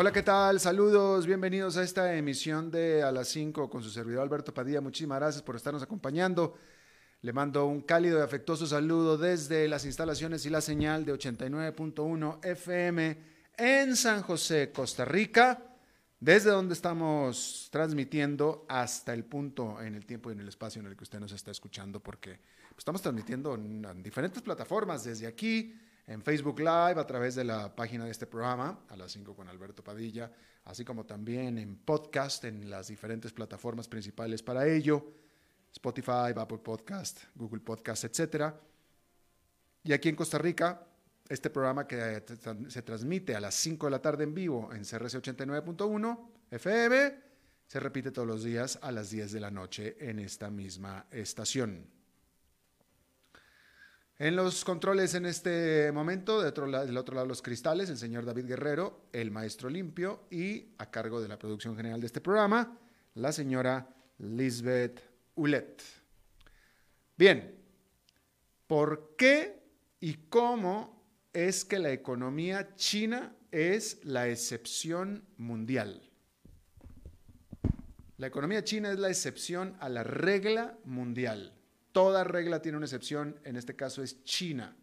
Hola, 0.00 0.12
¿qué 0.12 0.22
tal? 0.22 0.60
Saludos, 0.60 1.26
bienvenidos 1.26 1.76
a 1.76 1.82
esta 1.82 2.14
emisión 2.14 2.70
de 2.70 3.02
A 3.02 3.10
las 3.10 3.26
5 3.30 3.68
con 3.68 3.82
su 3.82 3.90
servidor 3.90 4.22
Alberto 4.22 4.54
Padilla. 4.54 4.80
Muchísimas 4.80 5.18
gracias 5.18 5.42
por 5.42 5.56
estarnos 5.56 5.82
acompañando. 5.82 6.56
Le 7.22 7.32
mando 7.32 7.66
un 7.66 7.80
cálido 7.80 8.20
y 8.20 8.22
afectuoso 8.22 8.64
saludo 8.64 9.18
desde 9.18 9.66
las 9.66 9.84
instalaciones 9.84 10.46
y 10.46 10.50
la 10.50 10.60
señal 10.60 11.04
de 11.04 11.14
89.1 11.14 12.46
FM 12.46 13.18
en 13.56 13.96
San 13.96 14.22
José, 14.22 14.70
Costa 14.70 15.04
Rica, 15.04 15.64
desde 16.20 16.50
donde 16.50 16.74
estamos 16.74 17.68
transmitiendo 17.72 18.66
hasta 18.68 19.12
el 19.12 19.24
punto 19.24 19.82
en 19.82 19.96
el 19.96 20.06
tiempo 20.06 20.30
y 20.30 20.34
en 20.34 20.40
el 20.42 20.48
espacio 20.48 20.78
en 20.78 20.86
el 20.86 20.96
que 20.96 21.02
usted 21.02 21.18
nos 21.18 21.32
está 21.32 21.50
escuchando, 21.50 21.98
porque 21.98 22.38
estamos 22.78 23.02
transmitiendo 23.02 23.56
en, 23.56 23.84
en 23.84 24.00
diferentes 24.00 24.42
plataformas, 24.42 25.02
desde 25.02 25.26
aquí, 25.26 25.74
en 26.08 26.22
Facebook 26.22 26.58
Live, 26.58 26.98
a 26.98 27.06
través 27.06 27.34
de 27.34 27.44
la 27.44 27.76
página 27.76 28.06
de 28.06 28.10
este 28.10 28.26
programa, 28.26 28.80
a 28.88 28.96
las 28.96 29.12
5 29.12 29.36
con 29.36 29.46
Alberto 29.46 29.84
Padilla, 29.84 30.32
así 30.64 30.82
como 30.82 31.04
también 31.04 31.58
en 31.58 31.76
podcast, 31.76 32.44
en 32.44 32.70
las 32.70 32.88
diferentes 32.88 33.30
plataformas 33.30 33.88
principales 33.88 34.42
para 34.42 34.66
ello 34.66 35.12
Spotify, 35.70 36.32
Apple 36.34 36.58
Podcast, 36.58 37.24
Google 37.34 37.60
Podcast, 37.60 38.04
etc. 38.04 38.54
Y 39.84 39.92
aquí 39.92 40.08
en 40.08 40.16
Costa 40.16 40.38
Rica, 40.38 40.86
este 41.28 41.50
programa 41.50 41.86
que 41.86 42.24
se 42.68 42.82
transmite 42.82 43.36
a 43.36 43.40
las 43.40 43.54
5 43.56 43.86
de 43.86 43.90
la 43.90 44.00
tarde 44.00 44.24
en 44.24 44.34
vivo 44.34 44.70
en 44.72 44.84
CRC 44.84 45.22
89.1 45.22 46.18
FM, 46.50 47.14
se 47.66 47.80
repite 47.80 48.10
todos 48.12 48.26
los 48.26 48.42
días 48.42 48.78
a 48.80 48.90
las 48.90 49.10
10 49.10 49.30
de 49.32 49.40
la 49.40 49.50
noche 49.50 49.96
en 50.00 50.20
esta 50.20 50.48
misma 50.48 51.04
estación. 51.10 51.97
En 54.20 54.34
los 54.34 54.64
controles 54.64 55.14
en 55.14 55.26
este 55.26 55.92
momento, 55.92 56.38
otro 56.38 56.68
del 56.68 56.96
otro 56.96 57.14
lado 57.14 57.28
los 57.28 57.40
cristales, 57.40 57.88
el 57.88 57.98
señor 57.98 58.24
David 58.24 58.46
Guerrero, 58.46 59.02
el 59.12 59.30
maestro 59.30 59.70
limpio 59.70 60.24
y 60.28 60.74
a 60.78 60.90
cargo 60.90 61.20
de 61.20 61.28
la 61.28 61.38
producción 61.38 61.76
general 61.76 62.00
de 62.00 62.06
este 62.06 62.20
programa, 62.20 62.76
la 63.14 63.30
señora 63.30 63.88
Lisbeth 64.18 65.00
Ulet. 65.36 65.80
Bien, 67.16 67.62
¿por 68.66 69.14
qué 69.16 69.62
y 70.00 70.14
cómo 70.28 71.00
es 71.32 71.64
que 71.64 71.78
la 71.78 71.92
economía 71.92 72.74
china 72.74 73.36
es 73.52 74.04
la 74.04 74.26
excepción 74.26 75.28
mundial? 75.36 76.02
La 78.16 78.26
economía 78.26 78.64
china 78.64 78.90
es 78.90 78.98
la 78.98 79.10
excepción 79.10 79.76
a 79.78 79.88
la 79.88 80.02
regla 80.02 80.76
mundial. 80.84 81.57
Toda 81.98 82.22
regla 82.22 82.62
tiene 82.62 82.76
una 82.78 82.86
excepción, 82.86 83.40
en 83.42 83.56
este 83.56 83.74
caso 83.74 84.04
es 84.04 84.22
China, 84.22 84.76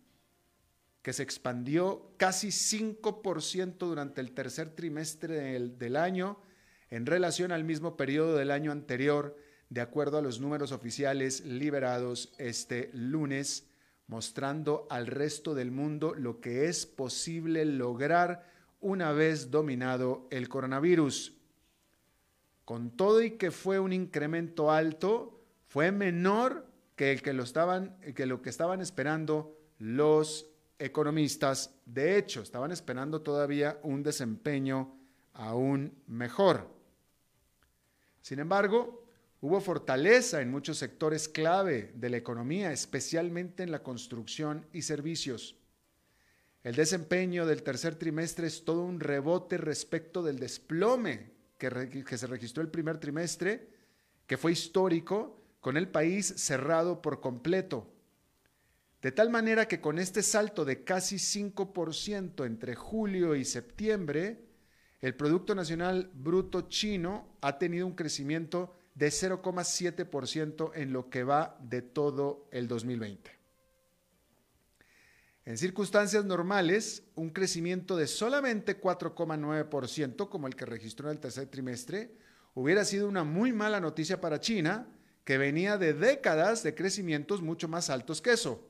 que 1.01 1.13
se 1.13 1.23
expandió 1.23 2.11
casi 2.17 2.49
5% 2.49 3.77
durante 3.77 4.19
el 4.19 4.33
tercer 4.33 4.75
trimestre 4.75 5.57
del, 5.69 5.95
año 5.95 6.41
en 6.89 7.05
relación 7.05 7.53
al 7.53 7.63
mismo 7.63 7.95
periodo 7.95 8.35
del 8.35 8.51
año 8.51 8.73
anterior 8.73 9.37
de 9.69 9.79
acuerdo 9.79 10.17
a 10.17 10.21
los 10.21 10.41
números 10.41 10.73
oficiales 10.73 11.45
liberados 11.45 12.33
este 12.37 12.89
lunes, 12.91 13.65
mostrando 14.07 14.85
al 14.89 15.07
resto 15.07 15.55
del 15.55 15.71
mundo 15.71 16.15
lo 16.15 16.41
que 16.41 16.67
es 16.67 16.85
posible 16.85 17.63
lograr 17.63 18.51
una 18.81 19.13
vez 19.13 19.51
dominado 19.51 20.27
el 20.31 20.49
coronavirus. 20.49 21.37
Con 22.65 22.97
todo 22.97 23.23
y 23.23 23.37
que 23.37 23.51
fue 23.51 23.79
un 23.79 23.93
incremento 23.93 24.69
alto, 24.69 25.45
fue 25.69 25.93
menor 25.93 26.74
que, 26.95 27.17
que, 27.17 27.33
lo, 27.33 27.43
estaban, 27.43 27.97
que 28.15 28.25
lo 28.25 28.41
que 28.41 28.49
estaban 28.49 28.81
esperando 28.81 29.57
los 29.79 30.49
economistas. 30.79 31.75
De 31.85 32.17
hecho, 32.17 32.41
estaban 32.41 32.71
esperando 32.71 33.21
todavía 33.21 33.79
un 33.83 34.03
desempeño 34.03 34.97
aún 35.33 35.93
mejor. 36.07 36.69
Sin 38.21 38.39
embargo, 38.39 39.05
Hubo 39.45 39.61
fortaleza 39.61 40.41
en 40.41 40.49
muchos 40.49 40.79
sectores 40.79 41.29
clave 41.29 41.91
de 41.93 42.09
la 42.09 42.17
economía, 42.17 42.71
especialmente 42.71 43.61
en 43.61 43.69
la 43.69 43.83
construcción 43.83 44.65
y 44.73 44.81
servicios. 44.81 45.55
El 46.63 46.73
desempeño 46.73 47.45
del 47.45 47.61
tercer 47.61 47.93
trimestre 47.93 48.47
es 48.47 48.65
todo 48.65 48.81
un 48.83 48.99
rebote 48.99 49.57
respecto 49.57 50.23
del 50.23 50.39
desplome 50.39 51.29
que, 51.59 52.17
se 52.17 52.25
registró 52.25 52.63
el 52.63 52.69
primer 52.69 52.97
trimestre, 52.97 53.69
que 54.25 54.35
fue 54.35 54.51
histórico, 54.51 55.39
con 55.65 55.77
el 55.77 55.87
país 55.87 56.31
cerrado 56.37 57.01
por 57.01 57.21
completo. 57.21 57.91
De 59.01 59.11
tal 59.11 59.31
manera 59.31 59.67
que 59.67 59.81
con 59.81 59.97
este 59.97 60.21
salto 60.21 60.63
de 60.63 60.83
casi 60.83 61.15
5% 61.15 62.45
entre 62.45 62.75
julio 62.75 63.33
y 63.33 63.45
septiembre, 63.45 64.45
el 65.01 65.15
Producto 65.15 65.55
Nacional 65.55 66.11
Bruto 66.13 66.69
chino 66.69 67.35
ha 67.41 67.57
tenido 67.57 67.87
un 67.87 67.95
crecimiento 67.95 68.77
de 68.93 69.07
0,7% 69.07 70.71
en 70.75 70.93
lo 70.93 71.09
que 71.09 71.23
va 71.23 71.57
de 71.59 71.81
todo 71.81 72.47
el 72.51 72.67
2020. 72.67 73.31
En 75.45 75.57
circunstancias 75.57 76.25
normales, 76.25 77.07
un 77.15 77.31
crecimiento 77.31 77.97
de 77.97 78.05
solamente 78.05 78.79
4,9%, 78.79 80.29
como 80.29 80.45
el 80.45 80.55
que 80.55 80.67
registró 80.67 81.09
en 81.09 81.15
el 81.15 81.21
tercer 81.21 81.47
trimestre, 81.47 82.15
hubiera 82.53 82.85
sido 82.85 83.09
una 83.09 83.23
muy 83.23 83.51
mala 83.51 83.79
noticia 83.79 84.21
para 84.21 84.39
China, 84.39 84.91
que 85.25 85.37
venía 85.37 85.77
de 85.77 85.93
décadas 85.93 86.63
de 86.63 86.73
crecimientos 86.75 87.41
mucho 87.41 87.67
más 87.67 87.89
altos 87.89 88.21
que 88.21 88.31
eso. 88.31 88.65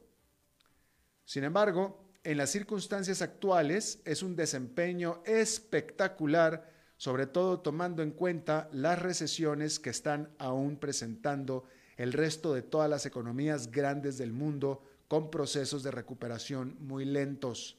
Sin 1.26 1.44
embargo, 1.44 2.04
en 2.24 2.38
las 2.38 2.50
circunstancias 2.50 3.22
actuales 3.22 4.02
es 4.06 4.24
un 4.24 4.36
desempeño 4.36 5.22
espectacular 5.26 6.74
sobre 6.98 7.28
todo 7.28 7.60
tomando 7.60 8.04
en 8.04 8.12
cuenta 8.12 8.70
las 8.72 9.00
recesiones 9.00 9.80
que 9.80 9.90
están 9.90 10.30
aún 10.38 10.78
presentando 10.78 11.66
el 11.98 12.14
resto 12.14 12.54
de 12.54 12.62
todas 12.62 12.90
las 12.90 13.06
economías 13.06 13.72
grandes 13.72 14.18
del 14.18 14.34
mundo 14.34 14.84
con 15.08 15.30
procesos 15.30 15.84
de 15.84 15.92
recuperación 15.92 16.78
muy 16.80 17.06
lentos. 17.06 17.78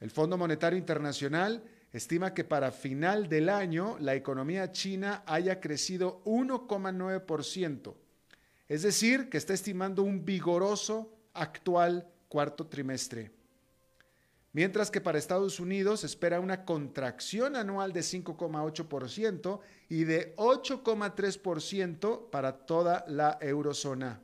El 0.00 0.10
Fondo 0.10 0.36
Monetario 0.36 0.78
Internacional 0.78 1.64
estima 1.92 2.34
que 2.34 2.44
para 2.44 2.70
final 2.70 3.28
del 3.28 3.48
año 3.48 3.96
la 4.00 4.14
economía 4.14 4.72
china 4.72 5.22
haya 5.26 5.60
crecido 5.60 6.22
1,9%, 6.24 7.94
es 8.68 8.82
decir, 8.82 9.28
que 9.28 9.38
está 9.38 9.54
estimando 9.54 10.02
un 10.02 10.24
vigoroso 10.24 11.10
actual 11.32 12.06
cuarto 12.28 12.66
trimestre 12.66 13.32
mientras 14.58 14.90
que 14.90 15.00
para 15.00 15.18
Estados 15.18 15.60
Unidos 15.60 16.04
espera 16.04 16.40
una 16.40 16.64
contracción 16.64 17.56
anual 17.56 17.92
de 17.92 18.00
5,8% 18.00 19.60
y 19.88 20.02
de 20.02 20.34
8,3% 20.36 22.30
para 22.30 22.66
toda 22.66 23.04
la 23.06 23.38
eurozona. 23.40 24.20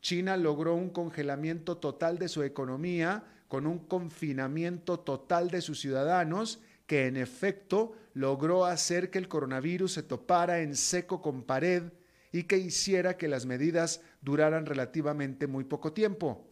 China 0.00 0.36
logró 0.36 0.74
un 0.74 0.90
congelamiento 0.90 1.78
total 1.78 2.18
de 2.18 2.28
su 2.28 2.42
economía 2.42 3.24
con 3.48 3.66
un 3.66 3.78
confinamiento 3.78 5.00
total 5.00 5.50
de 5.50 5.60
sus 5.60 5.80
ciudadanos 5.80 6.60
que 6.86 7.06
en 7.06 7.16
efecto 7.16 7.92
logró 8.12 8.64
hacer 8.64 9.10
que 9.10 9.18
el 9.18 9.28
coronavirus 9.28 9.92
se 9.92 10.02
topara 10.02 10.60
en 10.60 10.76
seco 10.76 11.22
con 11.22 11.42
pared 11.42 11.84
y 12.32 12.44
que 12.44 12.58
hiciera 12.58 13.16
que 13.16 13.28
las 13.28 13.46
medidas 13.46 14.00
duraran 14.22 14.66
relativamente 14.66 15.46
muy 15.46 15.64
poco 15.64 15.92
tiempo 15.92 16.46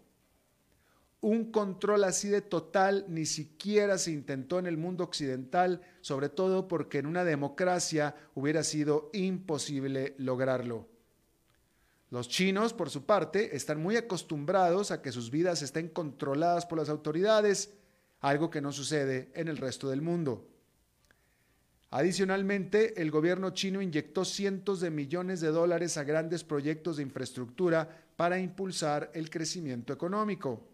un 1.23 1.53
control 1.53 2.03
así 2.03 2.29
de 2.29 2.43
total 2.43 3.07
ni 3.09 3.27
siquiera 3.27 3.97
se 3.97 4.11
intentó 4.11 4.59
en 4.59 4.67
el 4.67 4.77
mundo 4.77 5.05
occidental, 5.05 5.81
sobre 6.01 6.29
todo 6.29 6.67
porque 6.67 6.99
en 6.99 7.07
una 7.07 7.25
democracia 7.25 8.17
hubiera 8.35 8.65
sido 8.65 9.09
imposible 9.13 10.17
lograrlo. 10.19 10.89
Los 12.13 12.29
chinos, 12.29 12.73
por 12.73 12.91
su 12.91 13.05
parte, 13.05 13.57
están 13.57 13.83
muy 13.83 13.97
acostumbrados 13.97 14.93
a 14.93 15.03
que 15.03 15.11
sus 15.11 15.33
vidas 15.33 15.63
estén 15.63 15.89
controladas 15.89 16.65
por 16.65 16.79
las 16.79 16.89
autoridades, 16.89 17.73
algo 18.21 18.51
que 18.51 18.61
no 18.61 18.71
sucede 18.71 19.33
en 19.35 19.49
el 19.49 19.57
resto 19.57 19.91
del 19.91 20.01
mundo. 20.01 20.47
Adicionalmente, 21.91 23.03
el 23.03 23.11
gobierno 23.11 23.51
chino 23.51 23.83
inyectó 23.83 24.25
cientos 24.25 24.81
de 24.81 24.91
millones 24.91 25.41
de 25.41 25.49
dólares 25.49 25.97
a 25.97 26.05
grandes 26.05 26.45
proyectos 26.45 26.99
de 26.99 27.03
infraestructura 27.03 28.05
para 28.15 28.39
impulsar 28.39 29.11
el 29.13 29.29
crecimiento 29.29 29.93
económico 29.93 30.69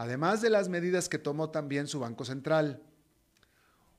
además 0.00 0.40
de 0.40 0.48
las 0.48 0.70
medidas 0.70 1.10
que 1.10 1.18
tomó 1.18 1.50
también 1.50 1.86
su 1.86 2.00
Banco 2.00 2.24
Central. 2.24 2.82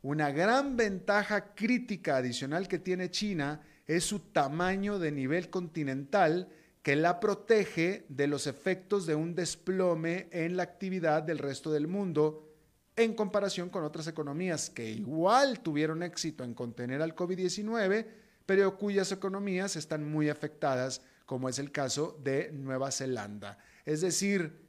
Una 0.01 0.31
gran 0.31 0.75
ventaja 0.75 1.53
crítica 1.53 2.17
adicional 2.17 2.67
que 2.67 2.79
tiene 2.79 3.11
China 3.11 3.61
es 3.95 4.05
su 4.05 4.19
tamaño 4.19 4.99
de 4.99 5.11
nivel 5.11 5.49
continental 5.49 6.47
que 6.81 6.95
la 6.95 7.19
protege 7.19 8.05
de 8.09 8.27
los 8.27 8.47
efectos 8.47 9.05
de 9.05 9.15
un 9.15 9.35
desplome 9.35 10.29
en 10.31 10.57
la 10.57 10.63
actividad 10.63 11.23
del 11.23 11.37
resto 11.37 11.71
del 11.71 11.87
mundo 11.87 12.47
en 12.95 13.13
comparación 13.13 13.69
con 13.69 13.83
otras 13.83 14.07
economías 14.07 14.69
que 14.69 14.89
igual 14.89 15.59
tuvieron 15.59 16.03
éxito 16.03 16.43
en 16.43 16.53
contener 16.53 17.01
al 17.01 17.15
COVID-19, 17.15 18.07
pero 18.45 18.77
cuyas 18.77 19.11
economías 19.11 19.75
están 19.75 20.09
muy 20.09 20.29
afectadas, 20.29 21.01
como 21.25 21.49
es 21.49 21.59
el 21.59 21.71
caso 21.71 22.19
de 22.23 22.51
Nueva 22.51 22.91
Zelanda. 22.91 23.57
Es 23.85 24.01
decir, 24.01 24.59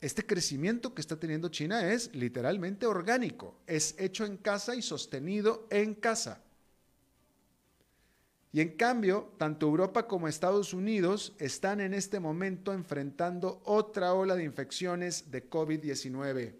este 0.00 0.24
crecimiento 0.24 0.94
que 0.94 1.00
está 1.00 1.18
teniendo 1.18 1.48
China 1.48 1.92
es 1.92 2.14
literalmente 2.14 2.86
orgánico, 2.86 3.60
es 3.66 3.94
hecho 3.98 4.24
en 4.24 4.36
casa 4.36 4.76
y 4.76 4.82
sostenido 4.82 5.66
en 5.70 5.94
casa. 5.94 6.44
Y 8.52 8.60
en 8.60 8.76
cambio, 8.76 9.34
tanto 9.36 9.66
Europa 9.66 10.06
como 10.06 10.26
Estados 10.26 10.72
Unidos 10.72 11.34
están 11.38 11.80
en 11.80 11.92
este 11.92 12.18
momento 12.18 12.72
enfrentando 12.72 13.60
otra 13.64 14.14
ola 14.14 14.36
de 14.36 14.44
infecciones 14.44 15.30
de 15.30 15.48
COVID-19. 15.50 16.54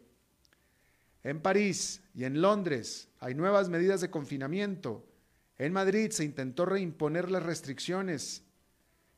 En 1.25 1.41
París 1.41 2.03
y 2.15 2.25
en 2.25 2.43
Londres 2.43 3.09
hay 3.19 3.35
nuevas 3.35 3.71
medidas 3.71 4.01
de 4.03 4.11
confinamiento. 4.11 5.07
En 5.57 5.73
Madrid 5.73 6.11
se 6.11 6.25
intentó 6.25 6.67
reimponer 6.67 7.31
las 7.31 7.43
restricciones. 7.43 8.43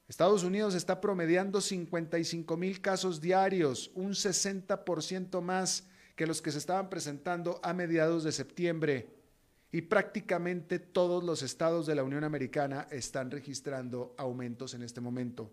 Estados 0.09 0.45
Unidos 0.45 0.75
está 0.75 1.01
promediando 1.01 1.61
55 1.61 2.57
mil 2.57 2.81
casos 2.81 3.21
diarios, 3.21 3.91
un 3.95 4.13
60% 4.13 5.41
más 5.41 5.87
que 6.17 6.27
los 6.27 6.41
que 6.41 6.53
se 6.53 6.59
estaban 6.59 6.89
presentando 6.89 7.61
a 7.63 7.73
mediados 7.73 8.25
de 8.25 8.33
septiembre 8.33 9.20
y 9.73 9.83
prácticamente 9.83 10.79
todos 10.79 11.23
los 11.23 11.43
estados 11.43 11.87
de 11.87 11.95
la 11.95 12.03
Unión 12.03 12.25
Americana 12.25 12.89
están 12.91 13.31
registrando 13.31 14.15
aumentos 14.19 14.75
en 14.75 14.83
este 14.83 15.01
momento. 15.01 15.53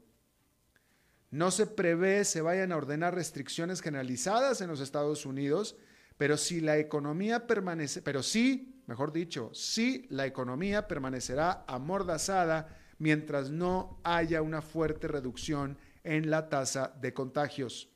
No 1.30 1.52
se 1.52 1.68
prevé 1.68 2.24
se 2.26 2.42
vayan 2.42 2.72
a 2.72 2.78
ordenar 2.78 3.14
restricciones 3.14 3.82
generalizadas 3.82 4.62
en 4.62 4.70
los 4.70 4.80
Estados 4.80 5.26
Unidos, 5.26 5.76
pero 6.18 6.38
si 6.38 6.62
la 6.62 6.78
economía 6.78 7.46
permanece, 7.46 8.02
pero 8.02 8.24
sí, 8.24 8.82
mejor 8.88 9.12
dicho, 9.12 9.52
sí 9.54 10.08
la 10.10 10.26
economía 10.26 10.88
permanecerá 10.88 11.64
amordazada 11.68 12.76
mientras 12.98 13.52
no 13.52 14.00
haya 14.04 14.42
una 14.42 14.62
fuerte 14.62 15.08
reducción 15.08 15.78
en 16.04 16.32
la 16.32 16.50
tasa 16.50 16.96
de 17.00 17.14
contagios. 17.14 17.90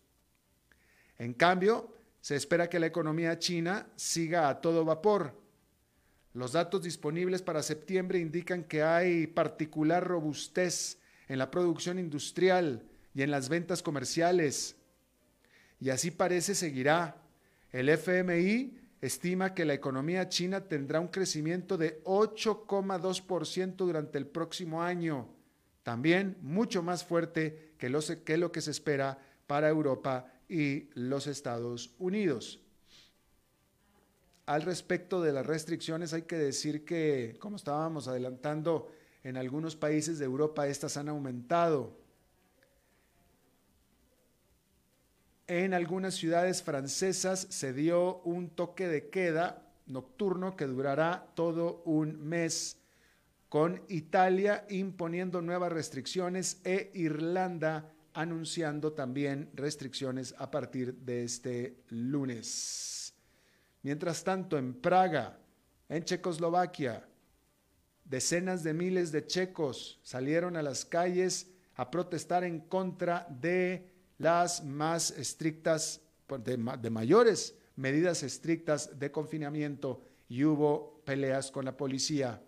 En 1.17 1.33
cambio, 1.33 1.95
se 2.19 2.35
espera 2.35 2.69
que 2.69 2.79
la 2.79 2.85
economía 2.85 3.39
china 3.39 3.87
siga 3.95 4.49
a 4.49 4.61
todo 4.61 4.85
vapor 4.85 5.40
los 6.33 6.53
datos 6.53 6.83
disponibles 6.83 7.41
para 7.41 7.61
septiembre 7.61 8.19
indican 8.19 8.63
que 8.63 8.83
hay 8.83 9.27
particular 9.27 10.05
robustez 10.05 10.97
en 11.27 11.37
la 11.37 11.51
producción 11.51 11.99
industrial 11.99 12.83
y 13.13 13.21
en 13.21 13.31
las 13.31 13.49
ventas 13.49 13.81
comerciales. 13.83 14.77
Y 15.79 15.89
así 15.89 16.11
parece 16.11 16.55
seguirá. 16.55 17.17
El 17.71 17.89
FMI 17.89 18.77
estima 19.01 19.53
que 19.53 19.65
la 19.65 19.73
economía 19.73 20.29
china 20.29 20.61
tendrá 20.61 20.99
un 20.99 21.07
crecimiento 21.07 21.77
de 21.77 22.01
8,2% 22.03 23.75
durante 23.75 24.17
el 24.17 24.27
próximo 24.27 24.83
año, 24.83 25.27
también 25.83 26.37
mucho 26.41 26.83
más 26.83 27.03
fuerte 27.03 27.73
que 27.77 27.89
lo, 27.89 27.99
que 28.23 28.37
lo 28.37 28.51
que 28.51 28.61
se 28.61 28.71
espera 28.71 29.17
para 29.47 29.69
Europa 29.69 30.31
y 30.47 30.89
los 30.93 31.27
Estados 31.27 31.93
Unidos. 31.97 32.61
Al 34.45 34.63
respecto 34.63 35.21
de 35.21 35.31
las 35.31 35.45
restricciones, 35.45 36.13
hay 36.13 36.23
que 36.23 36.37
decir 36.37 36.83
que, 36.83 37.37
como 37.39 37.55
estábamos 37.55 38.07
adelantando, 38.07 38.91
en 39.23 39.37
algunos 39.37 39.75
países 39.75 40.19
de 40.19 40.25
Europa 40.25 40.67
estas 40.67 40.97
han 40.97 41.09
aumentado. 41.09 41.95
En 45.47 45.73
algunas 45.73 46.15
ciudades 46.15 46.63
francesas 46.63 47.47
se 47.49 47.73
dio 47.73 48.21
un 48.21 48.49
toque 48.49 48.87
de 48.87 49.09
queda 49.09 49.67
nocturno 49.85 50.55
que 50.55 50.65
durará 50.65 51.27
todo 51.35 51.83
un 51.85 52.19
mes, 52.21 52.77
con 53.49 53.83
Italia 53.89 54.65
imponiendo 54.69 55.41
nuevas 55.41 55.73
restricciones 55.73 56.61
e 56.63 56.89
Irlanda 56.93 57.91
anunciando 58.13 58.93
también 58.93 59.49
restricciones 59.53 60.33
a 60.37 60.49
partir 60.49 60.95
de 60.95 61.25
este 61.25 61.83
lunes. 61.89 63.00
Mientras 63.83 64.23
tanto, 64.23 64.57
en 64.57 64.73
Praga, 64.73 65.39
en 65.89 66.03
Checoslovaquia, 66.03 67.07
decenas 68.05 68.63
de 68.63 68.73
miles 68.73 69.11
de 69.11 69.25
checos 69.25 69.99
salieron 70.03 70.55
a 70.55 70.61
las 70.61 70.85
calles 70.85 71.51
a 71.75 71.89
protestar 71.89 72.43
en 72.43 72.59
contra 72.59 73.27
de 73.29 73.89
las 74.17 74.63
más 74.63 75.11
estrictas, 75.11 76.01
de, 76.43 76.57
mayores 76.57 77.55
medidas 77.75 78.21
estrictas 78.21 78.99
de 78.99 79.11
confinamiento 79.11 80.03
y 80.29 80.43
hubo 80.43 81.01
peleas 81.03 81.49
con 81.49 81.65
la 81.65 81.75
policía. 81.75 82.41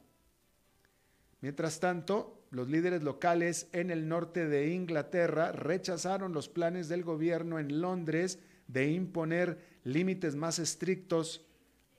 Mientras 1.41 1.79
tanto, 1.79 2.45
los 2.51 2.69
líderes 2.69 3.01
locales 3.01 3.67
en 3.71 3.89
el 3.89 4.07
norte 4.07 4.47
de 4.47 4.71
Inglaterra 4.73 5.51
rechazaron 5.51 6.33
los 6.33 6.47
planes 6.47 6.87
del 6.87 7.03
gobierno 7.03 7.57
en 7.57 7.81
Londres 7.81 8.39
de 8.67 8.91
imponer 8.91 9.72
límites 9.83 10.35
más 10.35 10.59
estrictos 10.59 11.45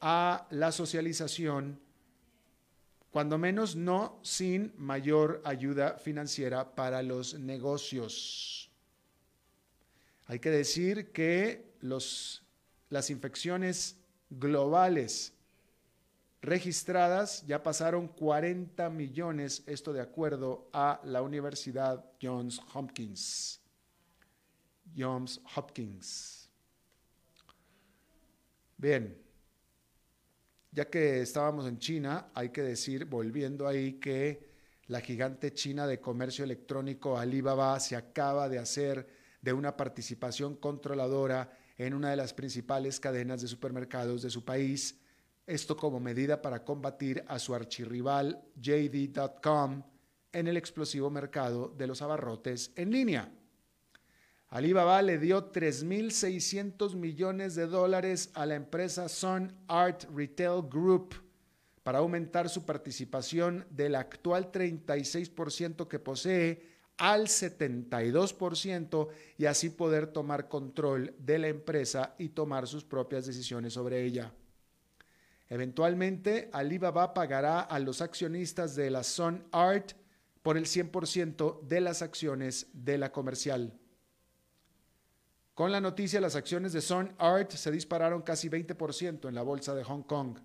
a 0.01 0.47
la 0.51 0.73
socialización, 0.73 1.81
cuando 3.11 3.39
menos 3.39 3.77
no 3.77 4.19
sin 4.23 4.73
mayor 4.77 5.41
ayuda 5.45 5.99
financiera 5.99 6.75
para 6.75 7.03
los 7.03 7.35
negocios. 7.39 8.71
Hay 10.27 10.41
que 10.41 10.51
decir 10.51 11.13
que 11.13 11.75
los, 11.81 12.43
las 12.89 13.11
infecciones 13.11 13.97
globales 14.31 15.33
registradas 16.43 17.47
ya 17.47 17.63
pasaron 17.63 18.09
40 18.09 18.91
millones, 18.91 19.63
esto 19.67 19.93
de 19.93 20.01
acuerdo 20.01 20.69
a 20.73 21.01
la 21.05 21.23
Universidad 21.23 22.05
Johns 22.21 22.61
Hopkins. 22.75 23.61
Johns 24.97 25.41
Hopkins. 25.55 26.34
Bien, 28.85 29.17
ya 30.71 30.91
que 30.91 31.23
estábamos 31.23 31.67
en 31.67 31.79
China, 31.79 32.31
hay 32.35 32.51
que 32.51 32.61
decir, 32.61 33.07
volviendo 33.07 33.67
ahí, 33.67 33.95
que 33.95 34.51
la 34.89 35.01
gigante 35.01 35.55
china 35.55 35.87
de 35.87 36.03
comercio 36.03 36.45
electrónico 36.45 37.17
Alibaba 37.17 37.81
se 37.81 37.97
acaba 37.97 38.47
de 38.51 38.59
hacer 38.59 39.09
de 39.41 39.55
una 39.55 39.75
participación 39.75 40.57
controladora 40.57 41.51
en 41.79 41.95
una 41.95 42.11
de 42.11 42.17
las 42.17 42.35
principales 42.35 43.01
cadenas 43.01 43.41
de 43.41 43.49
supermercados 43.49 44.21
de 44.21 44.29
su 44.29 44.45
país, 44.45 45.01
esto 45.47 45.79
como 45.79 45.99
medida 45.99 46.43
para 46.43 46.63
combatir 46.63 47.25
a 47.27 47.39
su 47.39 47.55
archirrival 47.55 48.45
JD.com 48.57 49.83
en 50.31 50.47
el 50.47 50.59
explosivo 50.59 51.09
mercado 51.09 51.69
de 51.69 51.87
los 51.87 52.03
abarrotes 52.03 52.71
en 52.77 52.91
línea. 52.91 53.33
Alibaba 54.55 55.03
le 55.03 55.19
dio 55.19 55.51
3.600 55.51 56.95
millones 56.95 57.57
de 57.57 57.67
dólares 57.67 58.31
a 58.35 58.47
la 58.47 58.55
empresa 58.55 59.09
Sun 59.09 59.53
Art 59.67 60.05
Retail 60.15 60.63
Group 60.71 61.17
para 61.83 61.99
aumentar 61.99 62.49
su 62.49 62.65
participación 62.65 63.67
del 63.71 63.97
actual 63.97 64.53
36% 64.53 65.89
que 65.89 65.99
posee 65.99 66.69
al 66.99 67.27
72% 67.27 69.09
y 69.39 69.47
así 69.47 69.71
poder 69.71 70.07
tomar 70.07 70.47
control 70.47 71.17
de 71.19 71.41
la 71.41 71.49
empresa 71.49 72.15
y 72.17 72.29
tomar 72.29 72.69
sus 72.69 72.85
propias 72.85 73.27
decisiones 73.27 73.73
sobre 73.73 74.05
ella. 74.05 74.33
Eventualmente, 75.49 76.49
Alibaba 76.53 77.13
pagará 77.13 77.59
a 77.59 77.81
los 77.81 78.01
accionistas 78.01 78.77
de 78.77 78.89
la 78.91 79.03
Sun 79.03 79.43
Art 79.51 79.95
por 80.43 80.57
el 80.57 80.67
100% 80.67 81.61
de 81.63 81.81
las 81.81 82.03
acciones 82.03 82.69
de 82.73 82.99
la 82.99 83.11
comercial. 83.11 83.81
Con 85.55 85.71
la 85.71 85.81
noticia, 85.81 86.21
las 86.21 86.35
acciones 86.35 86.73
de 86.73 86.81
Sun 86.81 87.15
Art 87.17 87.53
se 87.53 87.71
dispararon 87.71 88.23
casi 88.23 88.49
20% 88.49 89.29
en 89.29 89.35
la 89.35 89.43
bolsa 89.43 89.73
de 89.75 89.85
Hong 89.85 90.03
Kong. 90.03 90.39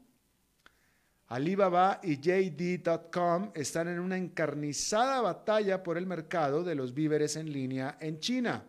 Alibaba 1.27 1.99
y 2.03 2.19
JD.com 2.19 3.51
están 3.55 3.87
en 3.87 3.99
una 3.99 4.17
encarnizada 4.17 5.21
batalla 5.21 5.81
por 5.81 5.97
el 5.97 6.05
mercado 6.05 6.63
de 6.63 6.75
los 6.75 6.93
víveres 6.93 7.35
en 7.35 7.51
línea 7.51 7.97
en 7.99 8.19
China. 8.19 8.63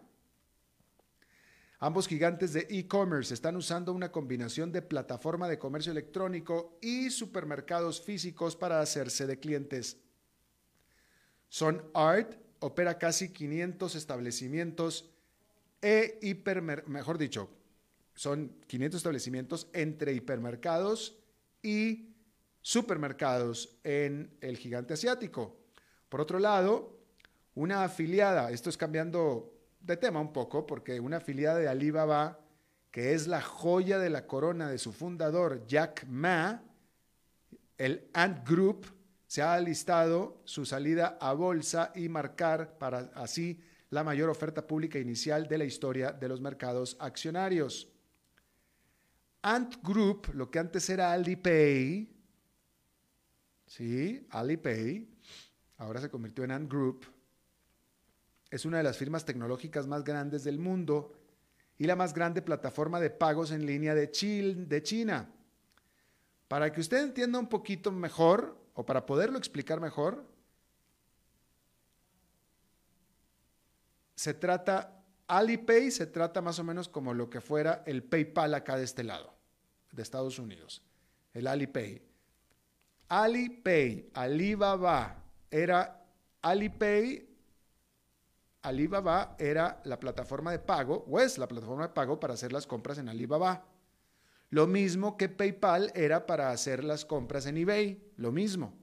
Ambos 1.79 2.07
gigantes 2.07 2.53
de 2.53 2.67
e-commerce 2.69 3.33
están 3.33 3.57
usando 3.57 3.93
una 3.95 4.13
combinación 4.13 4.73
de 4.73 4.83
plataforma 4.83 5.49
de 5.49 5.59
comercio 5.59 5.93
electrónico 5.93 6.79
y 6.83 7.09
supermercados 7.11 8.03
físicos 8.03 8.57
para 8.57 8.81
hacerse 8.81 9.27
de 9.27 9.39
clientes. 9.39 9.99
Sun 11.49 11.83
Art 11.95 12.35
opera 12.61 12.99
casi 12.99 13.31
500 13.31 13.95
establecimientos 13.95 15.10
e 15.83 16.19
hiper, 16.23 16.63
mejor 16.63 17.19
dicho, 17.19 17.49
son 18.15 18.57
500 18.67 18.99
establecimientos 18.99 19.69
entre 19.73 20.13
hipermercados 20.13 21.19
y 21.63 22.15
supermercados 22.61 23.79
en 23.83 24.37
el 24.41 24.59
gigante 24.59 24.95
asiático. 24.95 25.57
Por 26.09 26.21
otro 26.21 26.39
lado, 26.39 26.99
una 27.55 27.85
afiliada, 27.85 28.51
esto 28.51 28.69
es 28.69 28.77
cambiando 28.77 29.55
de 29.81 29.97
tema 29.97 30.21
un 30.21 30.33
poco, 30.33 30.67
porque 30.67 31.01
una 31.01 31.19
afiliada 31.19 31.59
de 31.59 31.69
Alibaba, 31.69 32.41
que 32.91 33.15
es 33.15 33.27
la 33.27 33.41
joya 33.41 33.99
de 33.99 34.11
la 34.11 34.27
corona 34.27 34.69
de 34.69 34.79
su 34.79 34.93
fundador, 34.93 35.67
Jack 35.67 36.05
Ma, 36.07 36.63
el 37.79 38.09
Ant 38.13 38.47
Group, 38.47 38.87
se 39.27 39.43
ha 39.43 39.59
listado 39.61 40.43
su 40.45 40.67
salida 40.67 41.17
a 41.21 41.33
bolsa 41.33 41.93
y 41.95 42.09
marcar 42.09 42.77
para 42.79 43.11
así 43.15 43.63
la 43.91 44.05
mayor 44.05 44.31
oferta 44.31 44.67
pública 44.67 44.99
inicial 44.99 45.49
de 45.49 45.59
la 45.59 45.65
historia 45.65 46.13
de 46.13 46.29
los 46.29 46.41
mercados 46.41 46.97
accionarios. 47.01 47.93
Ant 49.43 49.77
Group, 49.83 50.33
lo 50.35 50.51
que 50.51 50.59
antes 50.59 50.89
era 50.91 51.13
Alipay, 51.13 52.09
¿sí? 53.67 54.27
Alipay, 54.31 55.09
ahora 55.79 56.01
se 56.01 56.11
convirtió 56.11 56.45
en 56.45 56.53
Ant 56.53 56.71
Group, 56.71 57.07
es 58.51 58.65
una 58.65 58.79
de 58.79 58.83
las 58.83 58.99
firmas 58.99 59.25
tecnológicas 59.25 59.87
más 59.87 60.05
grandes 60.05 60.45
del 60.45 60.59
mundo 60.59 61.13
y 61.79 61.85
la 61.85 61.97
más 61.97 62.13
grande 62.13 62.43
plataforma 62.43 63.01
de 63.01 63.11
pagos 63.11 63.53
en 63.53 63.65
línea 63.65 63.95
de, 63.95 64.09
de 64.09 64.83
China. 64.83 65.33
Para 66.49 66.73
que 66.73 66.81
usted 66.81 67.03
entienda 67.03 67.39
un 67.39 67.49
poquito 67.49 67.93
mejor, 67.93 68.59
o 68.75 68.85
para 68.85 69.07
poderlo 69.07 69.39
explicar 69.39 69.81
mejor, 69.81 70.27
se 74.21 74.35
trata, 74.35 75.03
Alipay 75.29 75.91
se 75.91 76.07
trata 76.07 76.43
más 76.43 76.59
o 76.59 76.65
menos 76.65 76.91
como 76.91 77.15
lo 77.15 77.31
que 77.31 77.41
fuera 77.41 77.83
el 77.87 78.03
PayPal 78.03 78.53
acá 78.53 78.77
de 78.77 78.85
este 78.85 79.03
lado, 79.03 79.33
de 79.93 80.03
Estados 80.03 80.39
Unidos, 80.39 80.83
el 81.33 81.47
Alipay. 81.47 82.03
Alipay, 83.09 84.11
Alibaba, 84.13 85.25
era 85.51 86.05
Alipay, 86.43 87.31
Alibaba 88.61 89.37
era 89.39 89.81
la 89.85 89.99
plataforma 89.99 90.53
de 90.53 90.59
pago, 90.59 91.03
o 91.09 91.19
es 91.19 91.39
la 91.39 91.49
plataforma 91.49 91.85
de 91.85 91.95
pago 91.95 92.21
para 92.21 92.35
hacer 92.35 92.53
las 92.53 92.67
compras 92.67 92.99
en 92.99 93.09
Alibaba. 93.09 93.65
Lo 94.51 94.67
mismo 94.67 95.17
que 95.17 95.31
PayPal 95.31 95.93
era 95.95 96.27
para 96.27 96.51
hacer 96.51 96.85
las 96.85 97.07
compras 97.07 97.47
en 97.47 97.57
eBay, 97.57 98.13
lo 98.19 98.33
mismo. 98.33 98.80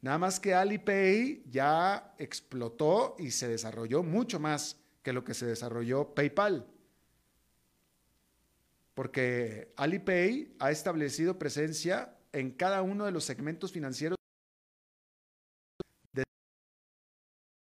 Nada 0.00 0.18
más 0.18 0.38
que 0.38 0.54
Alipay 0.54 1.42
ya 1.50 2.14
explotó 2.18 3.16
y 3.18 3.30
se 3.32 3.48
desarrolló 3.48 4.02
mucho 4.02 4.38
más 4.38 4.76
que 5.02 5.12
lo 5.12 5.24
que 5.24 5.34
se 5.34 5.46
desarrolló 5.46 6.14
PayPal. 6.14 6.66
Porque 8.94 9.72
Alipay 9.76 10.54
ha 10.58 10.70
establecido 10.70 11.38
presencia 11.38 12.16
en 12.32 12.52
cada 12.52 12.82
uno 12.82 13.06
de 13.06 13.12
los 13.12 13.24
segmentos 13.24 13.72
financieros 13.72 14.16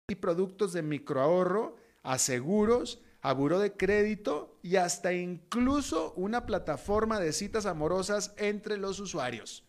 y 0.07 0.15
productos 0.15 0.73
de 0.73 0.81
microahorro 0.81 1.77
a 2.03 2.17
seguros 2.17 3.01
a 3.21 3.33
buró 3.33 3.59
de 3.59 3.73
crédito 3.73 4.57
y 4.63 4.77
hasta 4.77 5.13
incluso 5.13 6.13
una 6.13 6.45
plataforma 6.45 7.19
de 7.19 7.33
citas 7.33 7.65
amorosas 7.65 8.33
entre 8.37 8.77
los 8.77 8.99
usuarios. 8.99 9.63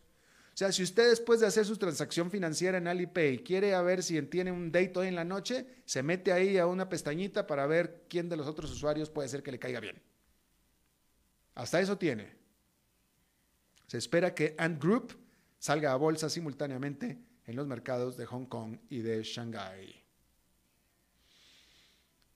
O 0.55 0.57
sea, 0.57 0.71
si 0.71 0.83
usted 0.83 1.09
después 1.09 1.41
de 1.41 1.47
hacer 1.47 1.65
su 1.65 1.77
transacción 1.77 2.31
financiera 2.31 2.79
en 2.79 2.87
Alipay 2.87 3.39
quiere 3.39 3.75
a 3.75 3.83
ver 3.83 4.03
si 4.03 4.21
tiene 4.23 4.53
un 4.53 4.71
date 4.71 4.93
hoy 4.97 5.09
en 5.09 5.15
la 5.15 5.25
noche, 5.25 5.67
se 5.87 6.03
mete 6.03 6.33
ahí 6.33 6.59
a 6.59 6.67
una 6.67 6.89
pestañita 6.89 7.47
para 7.47 7.67
ver 7.67 8.05
quién 8.09 8.29
de 8.29 8.37
los 8.37 8.47
otros 8.47 8.71
usuarios 8.71 9.09
puede 9.09 9.29
ser 9.29 9.43
que 9.43 9.53
le 9.53 9.59
caiga 9.59 9.81
bien. 9.81 10.03
Hasta 11.55 11.81
eso 11.81 11.97
tiene. 11.97 12.37
Se 13.87 13.99
espera 13.99 14.35
que 14.35 14.55
Ant 14.59 14.83
Group 14.83 15.19
salga 15.59 15.93
a 15.93 15.97
bolsa 15.97 16.29
simultáneamente 16.29 17.19
en 17.47 17.57
los 17.57 17.67
mercados 17.67 18.17
de 18.17 18.27
Hong 18.27 18.47
Kong 18.47 18.79
y 18.91 18.99
de 18.99 19.23
Shanghái. 19.23 20.03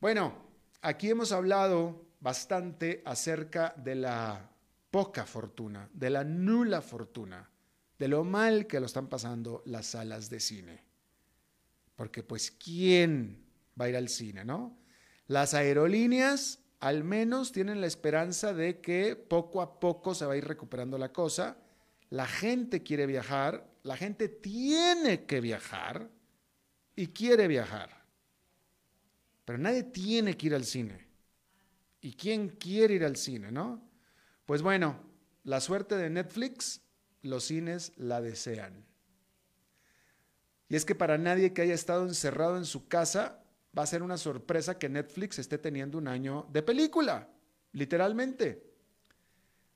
Bueno, 0.00 0.46
Aquí 0.86 1.10
hemos 1.10 1.32
hablado 1.32 2.06
bastante 2.20 3.02
acerca 3.04 3.74
de 3.76 3.96
la 3.96 4.48
poca 4.88 5.26
fortuna, 5.26 5.88
de 5.92 6.10
la 6.10 6.22
nula 6.22 6.80
fortuna, 6.80 7.50
de 7.98 8.08
lo 8.08 8.24
mal 8.24 8.66
que 8.66 8.80
lo 8.80 8.86
están 8.86 9.08
pasando 9.08 9.62
las 9.66 9.86
salas 9.86 10.30
de 10.30 10.40
cine. 10.40 10.84
Porque 11.94 12.22
pues, 12.22 12.50
¿quién 12.50 13.44
va 13.80 13.86
a 13.86 13.88
ir 13.88 13.96
al 13.96 14.08
cine, 14.08 14.44
no? 14.44 14.78
Las 15.26 15.54
aerolíneas 15.54 16.60
al 16.80 17.04
menos 17.04 17.52
tienen 17.52 17.80
la 17.80 17.86
esperanza 17.86 18.52
de 18.52 18.80
que 18.80 19.16
poco 19.16 19.62
a 19.62 19.80
poco 19.80 20.14
se 20.14 20.26
va 20.26 20.34
a 20.34 20.36
ir 20.36 20.44
recuperando 20.44 20.98
la 20.98 21.12
cosa. 21.12 21.56
La 22.10 22.26
gente 22.26 22.82
quiere 22.82 23.06
viajar, 23.06 23.68
la 23.82 23.96
gente 23.96 24.28
tiene 24.28 25.24
que 25.24 25.40
viajar 25.40 26.10
y 26.94 27.08
quiere 27.08 27.48
viajar. 27.48 28.04
Pero 29.44 29.58
nadie 29.58 29.84
tiene 29.84 30.36
que 30.36 30.46
ir 30.46 30.54
al 30.54 30.64
cine. 30.64 31.06
¿Y 32.00 32.12
quién 32.12 32.50
quiere 32.50 32.94
ir 32.94 33.04
al 33.04 33.16
cine, 33.16 33.50
no? 33.50 33.82
Pues 34.44 34.62
bueno, 34.62 35.00
la 35.44 35.60
suerte 35.60 35.96
de 35.96 36.10
Netflix, 36.10 36.82
los 37.26 37.44
cines 37.44 37.92
la 37.96 38.20
desean. 38.20 38.84
Y 40.68 40.76
es 40.76 40.84
que 40.84 40.94
para 40.94 41.18
nadie 41.18 41.52
que 41.52 41.62
haya 41.62 41.74
estado 41.74 42.06
encerrado 42.06 42.56
en 42.56 42.64
su 42.64 42.88
casa, 42.88 43.42
va 43.76 43.82
a 43.82 43.86
ser 43.86 44.02
una 44.02 44.16
sorpresa 44.16 44.78
que 44.78 44.88
Netflix 44.88 45.38
esté 45.38 45.58
teniendo 45.58 45.98
un 45.98 46.08
año 46.08 46.46
de 46.52 46.62
película, 46.62 47.28
literalmente. 47.72 48.64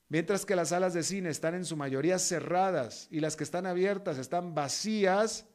Mientras 0.09 0.45
que 0.45 0.57
las 0.57 0.71
salas 0.71 0.95
de 0.95 1.05
cine 1.05 1.31
están 1.31 1.55
en 1.55 1.65
su 1.65 1.77
mayoría 1.77 2.19
cerradas 2.19 3.07
y 3.11 3.21
las 3.21 3.37
que 3.37 3.45
están 3.45 3.67
abiertas 3.67 4.19
están 4.19 4.55
vacías, 4.55 5.47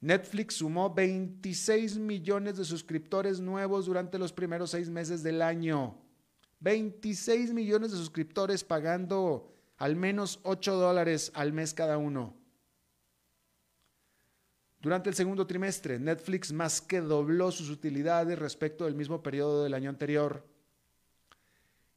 Netflix 0.00 0.56
sumó 0.56 0.92
26 0.92 1.98
millones 1.98 2.56
de 2.56 2.64
suscriptores 2.64 3.38
nuevos 3.40 3.86
durante 3.86 4.18
los 4.18 4.32
primeros 4.32 4.70
seis 4.70 4.88
meses 4.88 5.22
del 5.22 5.42
año. 5.42 5.96
26 6.60 7.52
millones 7.52 7.92
de 7.92 7.98
suscriptores 7.98 8.64
pagando 8.64 9.52
al 9.78 9.96
menos 9.96 10.40
8 10.42 10.74
dólares 10.74 11.30
al 11.34 11.52
mes 11.52 11.72
cada 11.72 11.98
uno. 11.98 12.34
Durante 14.80 15.08
el 15.08 15.16
segundo 15.16 15.46
trimestre, 15.46 15.98
Netflix 15.98 16.52
más 16.52 16.80
que 16.80 17.00
dobló 17.00 17.50
sus 17.50 17.70
utilidades 17.70 18.38
respecto 18.38 18.84
del 18.84 18.94
mismo 18.94 19.22
periodo 19.22 19.64
del 19.64 19.74
año 19.74 19.90
anterior. 19.90 20.46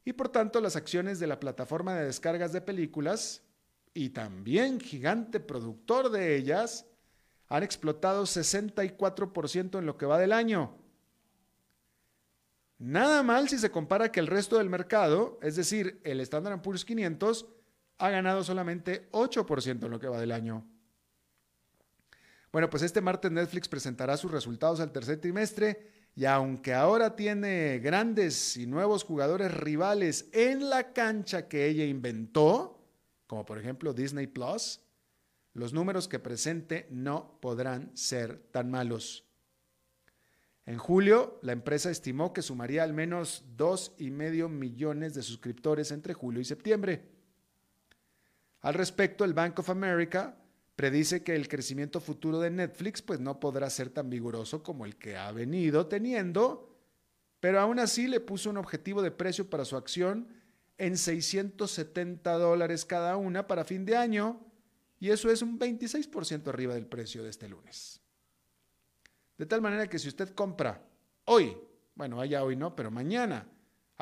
Y 0.04 0.14
por 0.14 0.30
tanto, 0.30 0.60
las 0.60 0.74
acciones 0.74 1.20
de 1.20 1.28
la 1.28 1.38
plataforma 1.38 1.94
de 1.94 2.06
descargas 2.06 2.52
de 2.52 2.60
películas, 2.60 3.42
y 3.94 4.08
también 4.08 4.80
gigante 4.80 5.38
productor 5.38 6.10
de 6.10 6.34
ellas, 6.34 6.86
han 7.48 7.62
explotado 7.62 8.24
64% 8.24 9.78
en 9.78 9.86
lo 9.86 9.96
que 9.96 10.06
va 10.06 10.18
del 10.18 10.32
año. 10.32 10.76
Nada 12.78 13.22
mal 13.22 13.48
si 13.48 13.58
se 13.58 13.70
compara 13.70 14.10
que 14.10 14.18
el 14.18 14.26
resto 14.26 14.58
del 14.58 14.70
mercado, 14.70 15.38
es 15.40 15.54
decir, 15.54 16.00
el 16.02 16.20
Standard 16.20 16.62
Poor's 16.62 16.84
500, 16.84 17.46
ha 18.02 18.10
ganado 18.10 18.42
solamente 18.42 19.08
8% 19.12 19.84
en 19.84 19.90
lo 19.90 20.00
que 20.00 20.08
va 20.08 20.20
del 20.20 20.32
año. 20.32 20.66
Bueno, 22.50 22.68
pues 22.68 22.82
este 22.82 23.00
martes 23.00 23.30
Netflix 23.30 23.68
presentará 23.68 24.16
sus 24.16 24.32
resultados 24.32 24.80
al 24.80 24.90
tercer 24.90 25.20
trimestre 25.20 26.10
y 26.16 26.24
aunque 26.24 26.74
ahora 26.74 27.14
tiene 27.14 27.78
grandes 27.78 28.56
y 28.56 28.66
nuevos 28.66 29.04
jugadores 29.04 29.54
rivales 29.54 30.28
en 30.32 30.68
la 30.68 30.92
cancha 30.92 31.46
que 31.46 31.68
ella 31.68 31.84
inventó, 31.84 32.84
como 33.28 33.44
por 33.44 33.58
ejemplo 33.58 33.94
Disney 33.94 34.26
Plus, 34.26 34.80
los 35.54 35.72
números 35.72 36.08
que 36.08 36.18
presente 36.18 36.88
no 36.90 37.38
podrán 37.40 37.96
ser 37.96 38.42
tan 38.50 38.68
malos. 38.68 39.28
En 40.66 40.76
julio, 40.76 41.38
la 41.42 41.52
empresa 41.52 41.88
estimó 41.88 42.32
que 42.32 42.42
sumaría 42.42 42.82
al 42.82 42.94
menos 42.94 43.44
2,5 43.56 44.48
millones 44.48 45.14
de 45.14 45.22
suscriptores 45.22 45.92
entre 45.92 46.14
julio 46.14 46.40
y 46.40 46.44
septiembre. 46.44 47.11
Al 48.62 48.74
respecto, 48.74 49.24
el 49.24 49.34
Bank 49.34 49.58
of 49.58 49.70
America 49.70 50.36
predice 50.76 51.22
que 51.22 51.34
el 51.34 51.48
crecimiento 51.48 52.00
futuro 52.00 52.40
de 52.40 52.50
Netflix 52.50 53.02
pues 53.02 53.20
no 53.20 53.38
podrá 53.38 53.68
ser 53.70 53.90
tan 53.90 54.08
vigoroso 54.08 54.62
como 54.62 54.86
el 54.86 54.96
que 54.96 55.16
ha 55.16 55.30
venido 55.32 55.86
teniendo, 55.86 56.76
pero 57.40 57.60
aún 57.60 57.78
así 57.78 58.06
le 58.06 58.20
puso 58.20 58.50
un 58.50 58.56
objetivo 58.56 59.02
de 59.02 59.10
precio 59.10 59.50
para 59.50 59.64
su 59.64 59.76
acción 59.76 60.28
en 60.78 60.96
670 60.96 62.32
dólares 62.38 62.84
cada 62.84 63.16
una 63.16 63.46
para 63.46 63.64
fin 63.64 63.84
de 63.84 63.96
año, 63.96 64.40
y 64.98 65.10
eso 65.10 65.30
es 65.30 65.42
un 65.42 65.58
26% 65.58 66.46
arriba 66.48 66.74
del 66.74 66.86
precio 66.86 67.24
de 67.24 67.30
este 67.30 67.48
lunes. 67.48 68.00
De 69.36 69.46
tal 69.46 69.60
manera 69.60 69.88
que 69.88 69.98
si 69.98 70.06
usted 70.06 70.30
compra 70.30 70.86
hoy, 71.24 71.56
bueno, 71.96 72.20
allá 72.20 72.44
hoy 72.44 72.54
no, 72.54 72.74
pero 72.76 72.90
mañana, 72.90 73.46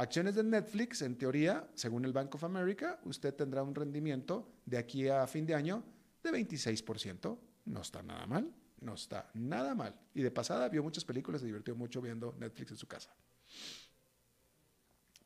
acciones 0.00 0.34
de 0.34 0.42
Netflix, 0.42 1.02
en 1.02 1.16
teoría, 1.16 1.68
según 1.74 2.04
el 2.04 2.12
Bank 2.12 2.34
of 2.34 2.44
America, 2.44 3.00
usted 3.04 3.34
tendrá 3.34 3.62
un 3.62 3.74
rendimiento 3.74 4.50
de 4.64 4.78
aquí 4.78 5.08
a 5.08 5.26
fin 5.26 5.46
de 5.46 5.54
año 5.54 5.84
de 6.22 6.30
26%. 6.30 7.38
No 7.66 7.80
está 7.80 8.02
nada 8.02 8.26
mal, 8.26 8.52
no 8.80 8.94
está 8.94 9.30
nada 9.34 9.74
mal. 9.74 9.94
Y 10.14 10.22
de 10.22 10.30
pasada 10.30 10.68
vio 10.68 10.82
muchas 10.82 11.04
películas, 11.04 11.40
se 11.40 11.46
divirtió 11.46 11.74
mucho 11.76 12.00
viendo 12.00 12.34
Netflix 12.38 12.72
en 12.72 12.76
su 12.76 12.86
casa. 12.86 13.14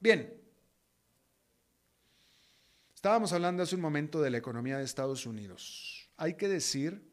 Bien, 0.01 0.45
Estábamos 3.05 3.35
hablando 3.35 3.63
hace 3.63 3.75
un 3.75 3.83
momento 3.83 4.23
de 4.23 4.31
la 4.31 4.39
economía 4.39 4.79
de 4.79 4.85
Estados 4.85 5.27
Unidos. 5.27 6.09
Hay 6.17 6.39
que 6.39 6.49
decir 6.49 7.07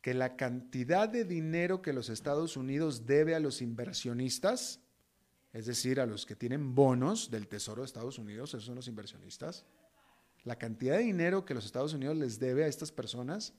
que 0.00 0.14
la 0.14 0.36
cantidad 0.36 1.06
de 1.06 1.26
dinero 1.26 1.82
que 1.82 1.92
los 1.92 2.08
Estados 2.08 2.56
Unidos 2.56 3.04
debe 3.04 3.34
a 3.34 3.40
los 3.40 3.60
inversionistas, 3.60 4.80
es 5.52 5.66
decir, 5.66 6.00
a 6.00 6.06
los 6.06 6.24
que 6.24 6.36
tienen 6.36 6.74
bonos 6.74 7.30
del 7.30 7.48
Tesoro 7.48 7.82
de 7.82 7.86
Estados 7.86 8.18
Unidos, 8.18 8.50
esos 8.50 8.64
son 8.64 8.76
los 8.76 8.88
inversionistas, 8.88 9.66
la 10.44 10.56
cantidad 10.56 10.96
de 10.96 11.04
dinero 11.04 11.44
que 11.44 11.54
los 11.54 11.66
Estados 11.66 11.92
Unidos 11.92 12.16
les 12.16 12.38
debe 12.38 12.64
a 12.64 12.68
estas 12.68 12.90
personas 12.90 13.54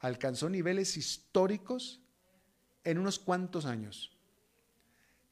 alcanzó 0.00 0.48
niveles 0.48 0.96
históricos 0.96 2.00
en 2.82 2.98
unos 2.98 3.18
cuantos 3.18 3.64
años. 3.66 4.10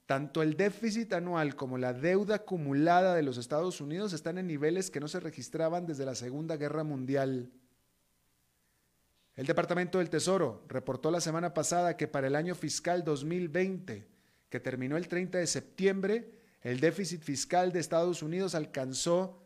tanto 0.06 0.42
el 0.42 0.58
déficit 0.58 1.14
anual 1.14 1.56
como 1.56 1.78
la 1.78 1.94
deuda 1.94 2.34
acumulada 2.34 3.14
de 3.14 3.22
los 3.22 3.38
Estados 3.38 3.80
Unidos 3.80 4.12
están 4.12 4.36
en 4.36 4.46
niveles 4.46 4.90
que 4.90 5.00
no 5.00 5.08
se 5.08 5.20
registraban 5.20 5.86
desde 5.86 6.04
la 6.04 6.14
Segunda 6.14 6.58
Guerra 6.58 6.84
Mundial. 6.84 7.50
El 9.34 9.46
Departamento 9.46 9.98
del 9.98 10.10
Tesoro 10.10 10.66
reportó 10.68 11.10
la 11.10 11.22
semana 11.22 11.54
pasada 11.54 11.96
que 11.96 12.08
para 12.08 12.26
el 12.26 12.36
año 12.36 12.54
fiscal 12.54 13.04
2020, 13.04 14.11
que 14.52 14.60
terminó 14.60 14.98
el 14.98 15.08
30 15.08 15.38
de 15.38 15.46
septiembre, 15.46 16.30
el 16.60 16.78
déficit 16.78 17.22
fiscal 17.22 17.72
de 17.72 17.80
Estados 17.80 18.22
Unidos 18.22 18.54
alcanzó 18.54 19.42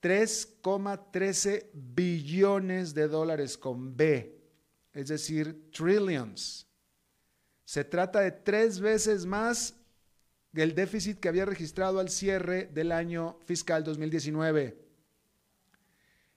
3,13 0.00 1.66
billones 1.74 2.94
de 2.94 3.06
dólares 3.06 3.58
con 3.58 3.98
B, 3.98 4.34
es 4.94 5.08
decir, 5.08 5.70
trillions. 5.70 6.66
Se 7.66 7.84
trata 7.84 8.20
de 8.20 8.30
tres 8.30 8.80
veces 8.80 9.26
más 9.26 9.74
del 10.52 10.74
déficit 10.74 11.20
que 11.20 11.28
había 11.28 11.44
registrado 11.44 12.00
al 12.00 12.08
cierre 12.08 12.70
del 12.72 12.92
año 12.92 13.38
fiscal 13.44 13.84
2019. 13.84 14.78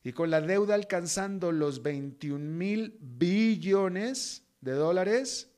Y 0.04 0.12
con 0.12 0.30
la 0.30 0.42
deuda 0.42 0.76
alcanzando 0.76 1.54
los 1.54 1.84
21 1.84 2.38
mil 2.38 2.98
billones 3.00 4.44
de 4.60 4.74
dólares, 4.74 5.49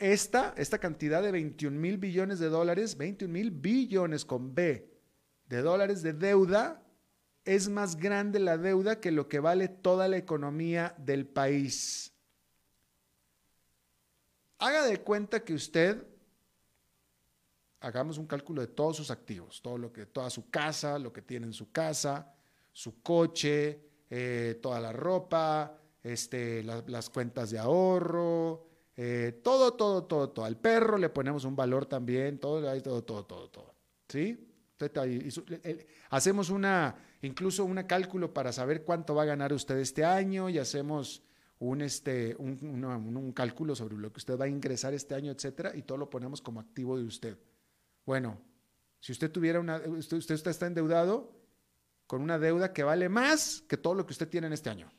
esta, 0.00 0.54
esta 0.56 0.78
cantidad 0.78 1.22
de 1.22 1.30
21 1.30 1.78
mil 1.78 1.98
billones 1.98 2.38
de 2.38 2.48
dólares, 2.48 2.96
21 2.96 3.32
mil 3.32 3.50
billones 3.50 4.24
con 4.24 4.54
B 4.54 4.90
de 5.46 5.62
dólares 5.62 6.02
de 6.02 6.14
deuda, 6.14 6.82
es 7.44 7.68
más 7.68 7.96
grande 7.96 8.38
la 8.38 8.56
deuda 8.56 9.00
que 9.00 9.10
lo 9.10 9.28
que 9.28 9.40
vale 9.40 9.68
toda 9.68 10.08
la 10.08 10.16
economía 10.16 10.94
del 10.98 11.26
país. 11.26 12.12
Haga 14.58 14.84
de 14.84 15.00
cuenta 15.00 15.44
que 15.44 15.52
usted, 15.52 16.06
hagamos 17.80 18.16
un 18.16 18.26
cálculo 18.26 18.62
de 18.62 18.68
todos 18.68 18.96
sus 18.96 19.10
activos, 19.10 19.60
todo 19.60 19.76
lo 19.76 19.92
que, 19.92 20.06
toda 20.06 20.30
su 20.30 20.48
casa, 20.50 20.98
lo 20.98 21.12
que 21.12 21.22
tiene 21.22 21.46
en 21.46 21.52
su 21.52 21.72
casa, 21.72 22.32
su 22.72 23.02
coche, 23.02 23.80
eh, 24.08 24.58
toda 24.62 24.80
la 24.80 24.92
ropa, 24.92 25.78
este, 26.02 26.62
las 26.62 27.10
cuentas 27.10 27.50
de 27.50 27.58
ahorro, 27.58 28.69
eh, 29.02 29.40
todo, 29.42 29.72
todo, 29.72 30.04
todo, 30.04 30.28
todo. 30.28 30.44
Al 30.44 30.58
perro 30.58 30.98
le 30.98 31.08
ponemos 31.08 31.46
un 31.46 31.56
valor 31.56 31.86
también, 31.86 32.38
todo, 32.38 32.60
todo, 32.82 33.02
todo, 33.02 33.24
todo, 33.24 33.48
todo. 33.48 33.74
¿Sí? 34.06 34.46
Hacemos 36.10 36.50
una, 36.50 36.96
incluso 37.22 37.64
un 37.64 37.82
cálculo 37.84 38.34
para 38.34 38.52
saber 38.52 38.84
cuánto 38.84 39.14
va 39.14 39.22
a 39.22 39.24
ganar 39.24 39.54
usted 39.54 39.78
este 39.78 40.04
año 40.04 40.50
y 40.50 40.58
hacemos 40.58 41.22
un, 41.60 41.80
este, 41.80 42.36
un, 42.36 43.32
cálculo 43.34 43.74
sobre 43.74 43.96
lo 43.96 44.12
que 44.12 44.18
usted 44.18 44.38
va 44.38 44.44
a 44.44 44.48
ingresar 44.48 44.92
este 44.92 45.14
año, 45.14 45.32
etcétera, 45.32 45.74
y 45.74 45.80
todo 45.80 45.96
lo 45.96 46.10
ponemos 46.10 46.42
como 46.42 46.60
activo 46.60 46.98
de 46.98 47.04
usted. 47.04 47.38
Bueno, 48.04 48.38
si 49.00 49.12
usted 49.12 49.30
tuviera 49.30 49.60
una, 49.60 49.78
usted, 49.78 50.18
usted 50.18 50.46
está 50.46 50.66
endeudado 50.66 51.32
con 52.06 52.20
una 52.20 52.38
deuda 52.38 52.74
que 52.74 52.82
vale 52.82 53.08
más 53.08 53.62
que 53.66 53.78
todo 53.78 53.94
lo 53.94 54.04
que 54.04 54.12
usted 54.12 54.28
tiene 54.28 54.48
en 54.48 54.52
este 54.52 54.68
año. 54.68 54.92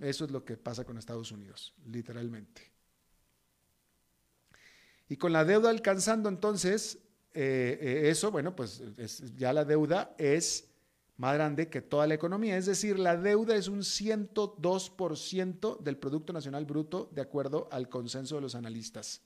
Eso 0.00 0.24
es 0.24 0.30
lo 0.30 0.44
que 0.44 0.56
pasa 0.56 0.84
con 0.84 0.98
Estados 0.98 1.30
Unidos, 1.32 1.74
literalmente. 1.86 2.70
Y 5.08 5.16
con 5.16 5.32
la 5.32 5.44
deuda 5.44 5.70
alcanzando 5.70 6.28
entonces 6.28 6.98
eh, 7.32 7.78
eh, 7.80 8.10
eso, 8.10 8.30
bueno, 8.30 8.56
pues 8.56 8.82
ya 9.36 9.52
la 9.52 9.64
deuda 9.64 10.14
es 10.18 10.68
más 11.16 11.34
grande 11.34 11.68
que 11.68 11.82
toda 11.82 12.06
la 12.06 12.14
economía. 12.14 12.56
Es 12.56 12.66
decir, 12.66 12.98
la 12.98 13.16
deuda 13.16 13.54
es 13.54 13.68
un 13.68 13.80
102% 13.80 15.78
del 15.80 15.96
Producto 15.96 16.32
Nacional 16.32 16.64
Bruto, 16.64 17.10
de 17.12 17.20
acuerdo 17.20 17.68
al 17.70 17.88
consenso 17.88 18.36
de 18.36 18.40
los 18.40 18.54
analistas. 18.54 19.22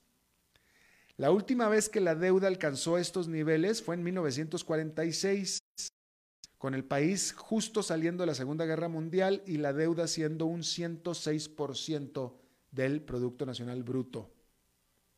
La 1.17 1.31
última 1.31 1.69
vez 1.69 1.89
que 1.89 2.01
la 2.01 2.17
deuda 2.17 2.49
alcanzó 2.49 2.99
estos 2.99 3.29
niveles 3.29 3.81
fue 3.83 3.95
en 3.95 4.03
1946, 4.03 5.63
con 6.65 6.75
el 6.75 6.87
país 6.87 7.35
justo 7.37 7.83
saliendo 7.83 8.23
de 8.23 8.29
la 8.29 8.35
Segunda 8.35 8.65
Guerra 8.65 8.89
Mundial 8.89 9.43
y 9.47 9.59
la 9.59 9.75
deuda 9.75 10.07
siendo 10.07 10.47
un 10.47 10.63
106% 10.63 12.33
del 12.71 13.03
Producto 13.03 13.45
Nacional 13.45 13.83
Bruto. 13.83 14.33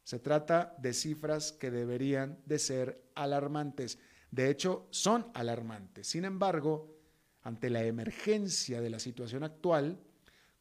Se 0.02 0.18
trata 0.18 0.74
de 0.78 0.92
cifras 0.92 1.52
que 1.52 1.70
deberían 1.70 2.40
de 2.46 2.58
ser 2.58 3.00
alarmantes. 3.14 4.00
De 4.32 4.50
hecho, 4.50 4.88
son 4.90 5.30
alarmantes. 5.34 6.08
Sin 6.08 6.24
embargo, 6.24 6.98
ante 7.42 7.70
la 7.70 7.84
emergencia 7.84 8.80
de 8.80 8.90
la 8.90 8.98
situación 8.98 9.44
actual, 9.44 10.00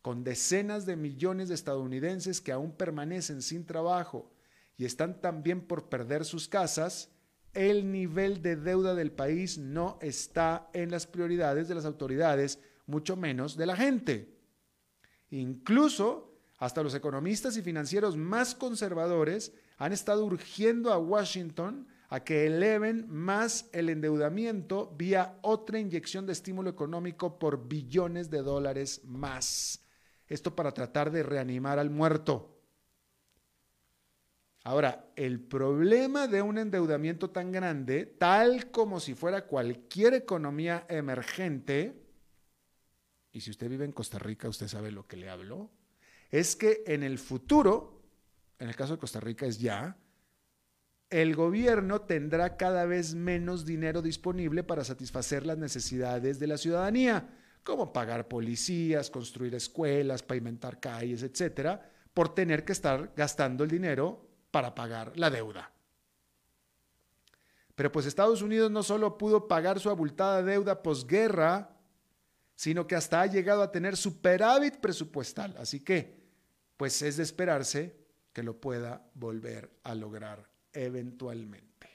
con 0.04 0.24
decenas 0.24 0.86
de 0.86 0.98
millones 0.98 1.50
de 1.50 1.56
estadounidenses 1.56 2.42
que 2.42 2.52
aún 2.52 2.72
permanecen 2.72 3.42
sin 3.42 3.66
trabajo 3.66 4.32
y 4.78 4.86
están 4.86 5.20
también 5.20 5.62
por 5.62 5.90
perder 5.90 6.26
sus 6.26 6.48
casas, 6.48 7.10
el 7.56 7.92
nivel 7.92 8.42
de 8.42 8.56
deuda 8.56 8.94
del 8.94 9.12
país 9.12 9.58
no 9.58 9.98
está 10.02 10.70
en 10.74 10.92
las 10.92 11.08
prioridades 11.08 11.68
de 11.68 11.76
las 11.76 11.86
autoridades, 11.86 12.60
mucho 12.86 13.16
menos 13.16 13.58
de 13.58 13.66
la 13.66 13.76
gente. 13.76 14.38
Incluso 15.32 16.36
hasta 16.58 16.84
los 16.84 16.94
economistas 16.94 17.58
y 17.58 17.62
financieros 17.62 18.16
más 18.16 18.56
conservadores 18.56 19.54
han 19.78 19.92
estado 19.92 20.26
urgiendo 20.26 20.94
a 20.94 20.98
Washington 20.98 21.88
a 22.10 22.24
que 22.24 22.46
eleven 22.46 23.08
más 23.10 23.70
el 23.74 23.90
endeudamiento 23.90 24.94
vía 24.98 25.40
otra 25.42 25.80
inyección 25.80 26.26
de 26.26 26.34
estímulo 26.34 26.70
económico 26.70 27.40
por 27.40 27.68
billones 27.68 28.30
de 28.30 28.42
dólares 28.42 29.02
más. 29.06 29.82
Esto 30.28 30.56
para 30.56 30.72
tratar 30.72 31.12
de 31.12 31.24
reanimar 31.24 31.80
al 31.80 31.90
muerto. 31.90 32.55
Ahora, 34.66 35.12
el 35.16 35.40
problema 35.42 36.28
de 36.28 36.42
un 36.42 36.58
endeudamiento 36.58 37.30
tan 37.30 37.52
grande, 37.52 38.08
tal 38.08 38.72
como 38.72 39.00
si 39.00 39.14
fuera 39.14 39.46
cualquier 39.46 40.16
economía 40.16 40.88
emergente, 40.90 42.02
y 43.32 43.42
si 43.42 43.52
usted 43.52 43.70
vive 43.70 43.86
en 43.86 43.92
Costa 43.92 44.18
Rica, 44.18 44.50
usted 44.50 44.68
sabe 44.68 44.92
lo 44.92 45.06
que 45.06 45.18
le 45.18 45.30
hablo, 45.30 45.70
es 46.32 46.56
que 46.56 46.84
en 46.88 47.04
el 47.04 47.20
futuro, 47.20 48.02
en 48.58 48.68
el 48.68 48.76
caso 48.76 48.94
de 48.94 49.00
Costa 49.00 49.20
Rica 49.20 49.46
es 49.46 49.60
ya, 49.60 49.98
el 51.12 51.36
gobierno 51.36 52.02
tendrá 52.02 52.58
cada 52.58 52.86
vez 52.88 53.14
menos 53.14 53.68
dinero 53.68 54.02
disponible 54.02 54.64
para 54.64 54.84
satisfacer 54.84 55.46
las 55.46 55.60
necesidades 55.60 56.40
de 56.40 56.48
la 56.48 56.58
ciudadanía, 56.58 57.38
como 57.64 57.94
pagar 57.94 58.28
policías, 58.28 59.12
construir 59.12 59.54
escuelas, 59.54 60.24
pavimentar 60.24 60.80
calles, 60.80 61.22
etcétera, 61.22 61.88
por 62.16 62.34
tener 62.34 62.66
que 62.66 62.72
estar 62.72 63.14
gastando 63.16 63.64
el 63.64 63.70
dinero 63.70 64.26
para 64.56 64.74
pagar 64.74 65.12
la 65.18 65.30
deuda. 65.30 65.70
Pero 67.76 67.92
pues 67.92 68.06
Estados 68.06 68.42
Unidos 68.42 68.72
no 68.72 68.84
solo 68.84 69.18
pudo 69.18 69.50
pagar 69.50 69.82
su 69.82 69.90
abultada 69.90 70.42
deuda 70.42 70.82
posguerra, 70.82 71.78
sino 72.56 72.88
que 72.88 72.96
hasta 72.96 73.20
ha 73.20 73.26
llegado 73.26 73.62
a 73.62 73.70
tener 73.70 73.98
superávit 73.98 74.78
presupuestal. 74.78 75.58
Así 75.58 75.82
que, 75.82 76.24
pues 76.78 77.02
es 77.02 77.18
de 77.18 77.24
esperarse 77.24 77.98
que 78.32 78.44
lo 78.44 78.62
pueda 78.62 79.06
volver 79.14 79.70
a 79.84 79.94
lograr 79.94 80.50
eventualmente. 80.72 81.90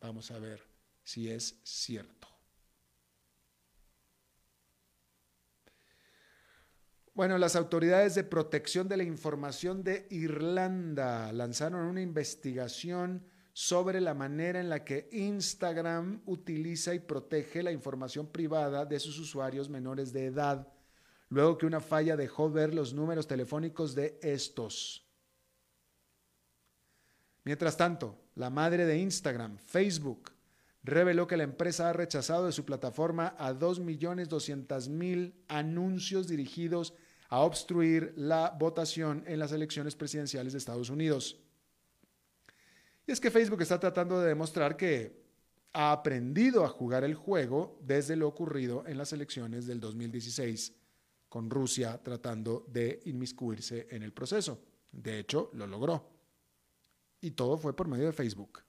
Vamos 0.00 0.30
a 0.30 0.38
ver 0.38 0.62
si 1.02 1.28
es 1.28 1.58
cierto. 1.64 2.28
Bueno, 7.16 7.38
las 7.38 7.56
autoridades 7.56 8.14
de 8.14 8.24
protección 8.24 8.88
de 8.88 8.98
la 8.98 9.02
información 9.02 9.82
de 9.82 10.06
Irlanda 10.10 11.32
lanzaron 11.32 11.86
una 11.86 12.02
investigación 12.02 13.24
sobre 13.54 14.02
la 14.02 14.12
manera 14.12 14.60
en 14.60 14.68
la 14.68 14.84
que 14.84 15.08
Instagram 15.12 16.20
utiliza 16.26 16.92
y 16.92 16.98
protege 16.98 17.62
la 17.62 17.72
información 17.72 18.26
privada 18.26 18.84
de 18.84 19.00
sus 19.00 19.18
usuarios 19.18 19.70
menores 19.70 20.12
de 20.12 20.26
edad, 20.26 20.68
luego 21.30 21.56
que 21.56 21.64
una 21.64 21.80
falla 21.80 22.18
dejó 22.18 22.50
ver 22.50 22.74
los 22.74 22.92
números 22.92 23.26
telefónicos 23.26 23.94
de 23.94 24.18
estos. 24.20 25.08
Mientras 27.44 27.78
tanto, 27.78 28.20
la 28.34 28.50
madre 28.50 28.84
de 28.84 28.98
Instagram, 28.98 29.56
Facebook, 29.56 30.32
reveló 30.82 31.26
que 31.26 31.38
la 31.38 31.44
empresa 31.44 31.88
ha 31.88 31.94
rechazado 31.94 32.44
de 32.44 32.52
su 32.52 32.66
plataforma 32.66 33.34
a 33.38 33.54
2.200.000 33.54 35.32
anuncios 35.48 36.28
dirigidos 36.28 36.92
a 37.28 37.40
obstruir 37.40 38.12
la 38.16 38.50
votación 38.58 39.24
en 39.26 39.38
las 39.38 39.52
elecciones 39.52 39.96
presidenciales 39.96 40.52
de 40.52 40.58
Estados 40.58 40.90
Unidos. 40.90 41.38
Y 43.06 43.12
es 43.12 43.20
que 43.20 43.30
Facebook 43.30 43.62
está 43.62 43.78
tratando 43.78 44.20
de 44.20 44.28
demostrar 44.28 44.76
que 44.76 45.24
ha 45.72 45.92
aprendido 45.92 46.64
a 46.64 46.68
jugar 46.68 47.04
el 47.04 47.14
juego 47.14 47.78
desde 47.82 48.16
lo 48.16 48.28
ocurrido 48.28 48.84
en 48.86 48.98
las 48.98 49.12
elecciones 49.12 49.66
del 49.66 49.78
2016, 49.78 50.72
con 51.28 51.50
Rusia 51.50 52.00
tratando 52.02 52.64
de 52.68 53.00
inmiscuirse 53.04 53.86
en 53.90 54.02
el 54.02 54.12
proceso. 54.12 54.60
De 54.90 55.18
hecho, 55.18 55.50
lo 55.52 55.66
logró. 55.66 56.08
Y 57.20 57.32
todo 57.32 57.58
fue 57.58 57.76
por 57.76 57.88
medio 57.88 58.06
de 58.06 58.12
Facebook. 58.12 58.62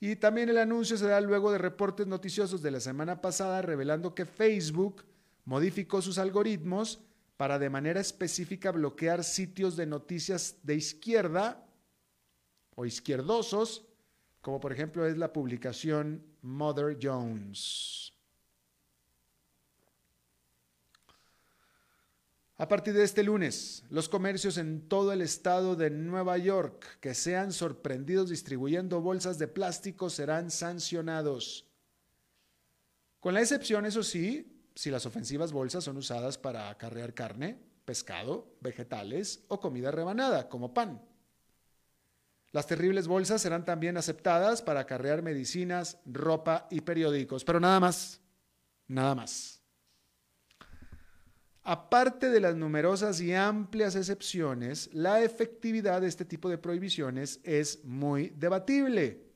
Y 0.00 0.16
también 0.16 0.48
el 0.48 0.58
anuncio 0.58 0.96
se 0.96 1.06
da 1.06 1.20
luego 1.20 1.50
de 1.50 1.58
reportes 1.58 2.06
noticiosos 2.06 2.62
de 2.62 2.70
la 2.70 2.80
semana 2.80 3.20
pasada 3.20 3.62
revelando 3.62 4.14
que 4.14 4.26
Facebook 4.26 5.04
modificó 5.48 6.02
sus 6.02 6.18
algoritmos 6.18 7.00
para 7.38 7.58
de 7.58 7.70
manera 7.70 8.02
específica 8.02 8.70
bloquear 8.70 9.24
sitios 9.24 9.76
de 9.76 9.86
noticias 9.86 10.58
de 10.62 10.74
izquierda 10.74 11.66
o 12.74 12.84
izquierdosos, 12.84 13.86
como 14.42 14.60
por 14.60 14.74
ejemplo 14.74 15.06
es 15.06 15.16
la 15.16 15.32
publicación 15.32 16.22
Mother 16.42 16.98
Jones. 17.00 18.12
A 22.58 22.68
partir 22.68 22.92
de 22.92 23.04
este 23.04 23.22
lunes, 23.22 23.84
los 23.88 24.10
comercios 24.10 24.58
en 24.58 24.86
todo 24.86 25.14
el 25.14 25.22
estado 25.22 25.76
de 25.76 25.88
Nueva 25.88 26.36
York 26.36 26.98
que 27.00 27.14
sean 27.14 27.54
sorprendidos 27.54 28.28
distribuyendo 28.28 29.00
bolsas 29.00 29.38
de 29.38 29.48
plástico 29.48 30.10
serán 30.10 30.50
sancionados. 30.50 31.66
Con 33.18 33.32
la 33.32 33.40
excepción, 33.40 33.86
eso 33.86 34.02
sí, 34.02 34.57
si 34.78 34.92
las 34.92 35.06
ofensivas 35.06 35.50
bolsas 35.50 35.82
son 35.82 35.96
usadas 35.96 36.38
para 36.38 36.70
acarrear 36.70 37.12
carne, 37.12 37.60
pescado, 37.84 38.54
vegetales 38.60 39.44
o 39.48 39.58
comida 39.58 39.90
rebanada, 39.90 40.48
como 40.48 40.72
pan. 40.72 41.02
Las 42.52 42.68
terribles 42.68 43.08
bolsas 43.08 43.42
serán 43.42 43.64
también 43.64 43.96
aceptadas 43.96 44.62
para 44.62 44.78
acarrear 44.78 45.20
medicinas, 45.20 45.98
ropa 46.06 46.68
y 46.70 46.82
periódicos, 46.82 47.44
pero 47.44 47.58
nada 47.58 47.80
más, 47.80 48.20
nada 48.86 49.16
más. 49.16 49.60
Aparte 51.64 52.30
de 52.30 52.38
las 52.38 52.54
numerosas 52.54 53.20
y 53.20 53.34
amplias 53.34 53.96
excepciones, 53.96 54.90
la 54.94 55.24
efectividad 55.24 56.02
de 56.02 56.06
este 56.06 56.24
tipo 56.24 56.48
de 56.48 56.58
prohibiciones 56.58 57.40
es 57.42 57.84
muy 57.84 58.28
debatible. 58.28 59.26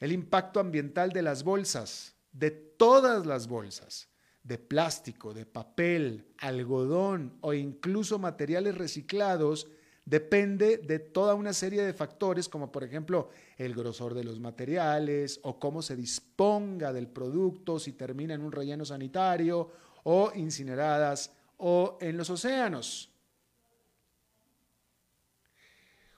El 0.00 0.10
impacto 0.10 0.58
ambiental 0.58 1.10
de 1.10 1.20
las 1.20 1.44
bolsas, 1.44 2.16
de 2.32 2.50
todas 2.50 3.26
las 3.26 3.46
bolsas, 3.46 4.08
de 4.44 4.58
plástico, 4.58 5.32
de 5.32 5.46
papel, 5.46 6.26
algodón 6.38 7.36
o 7.40 7.54
incluso 7.54 8.18
materiales 8.18 8.76
reciclados, 8.76 9.68
depende 10.04 10.78
de 10.78 10.98
toda 10.98 11.34
una 11.34 11.52
serie 11.52 11.82
de 11.82 11.92
factores 11.92 12.48
como 12.48 12.72
por 12.72 12.82
ejemplo 12.82 13.30
el 13.56 13.74
grosor 13.74 14.14
de 14.14 14.24
los 14.24 14.40
materiales 14.40 15.38
o 15.44 15.58
cómo 15.60 15.80
se 15.80 15.94
disponga 15.94 16.92
del 16.92 17.06
producto, 17.06 17.78
si 17.78 17.92
termina 17.92 18.34
en 18.34 18.42
un 18.42 18.52
relleno 18.52 18.84
sanitario 18.84 19.70
o 20.04 20.32
incineradas 20.34 21.32
o 21.58 21.98
en 22.00 22.16
los 22.16 22.30
océanos. 22.30 23.10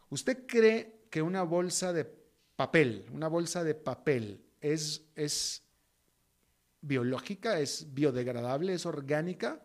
¿Usted 0.08 0.46
cree 0.46 1.06
que 1.10 1.20
una 1.20 1.42
bolsa 1.42 1.92
de 1.92 2.04
papel, 2.56 3.04
una 3.12 3.28
bolsa 3.28 3.64
de 3.64 3.74
papel 3.74 4.44
es, 4.60 5.04
es 5.14 5.63
biológica, 6.86 7.58
es 7.58 7.92
biodegradable, 7.94 8.74
es 8.74 8.86
orgánica? 8.86 9.62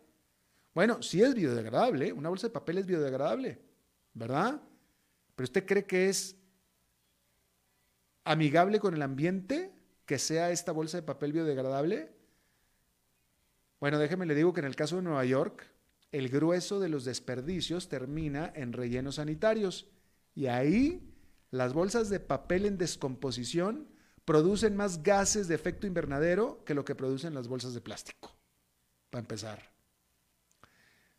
Bueno, 0.73 1.01
sí 1.01 1.21
es 1.21 1.34
biodegradable, 1.36 2.13
una 2.13 2.29
bolsa 2.29 2.47
de 2.47 2.53
papel 2.53 2.77
es 2.79 2.86
biodegradable, 2.86 3.62
¿verdad? 4.13 4.62
Pero 5.36 5.43
usted 5.43 5.65
cree 5.65 5.86
que 5.86 6.10
es 6.10 6.36
amigable 8.23 8.79
con 8.79 8.93
el 8.93 9.01
ambiente 9.01 9.73
que 10.05 10.19
sea 10.19 10.51
esta 10.51 10.71
bolsa 10.71 10.97
de 10.97 11.03
papel 11.03 11.34
biodegradable? 11.34 12.12
Bueno, 13.79 13.99
déjeme 13.99 14.25
le 14.25 14.36
digo 14.36 14.53
que 14.53 14.60
en 14.60 14.65
el 14.65 14.75
caso 14.75 14.95
de 14.95 15.03
Nueva 15.03 15.23
York, 15.25 15.65
el 16.12 16.29
grueso 16.29 16.79
de 16.79 16.89
los 16.89 17.05
desperdicios 17.05 17.89
termina 17.89 18.51
en 18.55 18.73
rellenos 18.73 19.15
sanitarios 19.15 19.88
y 20.34 20.47
ahí 20.47 21.13
las 21.51 21.73
bolsas 21.73 22.10
de 22.10 22.19
papel 22.19 22.65
en 22.65 22.77
descomposición 22.77 23.88
producen 24.30 24.78
más 24.78 25.02
gases 25.02 25.48
de 25.48 25.56
efecto 25.56 25.88
invernadero 25.88 26.63
que 26.63 26.76
lo 26.76 26.86
que 26.86 26.94
producen 26.94 27.34
las 27.34 27.48
bolsas 27.48 27.74
de 27.74 27.82
plástico, 27.82 28.32
para 29.10 29.22
empezar. 29.22 29.60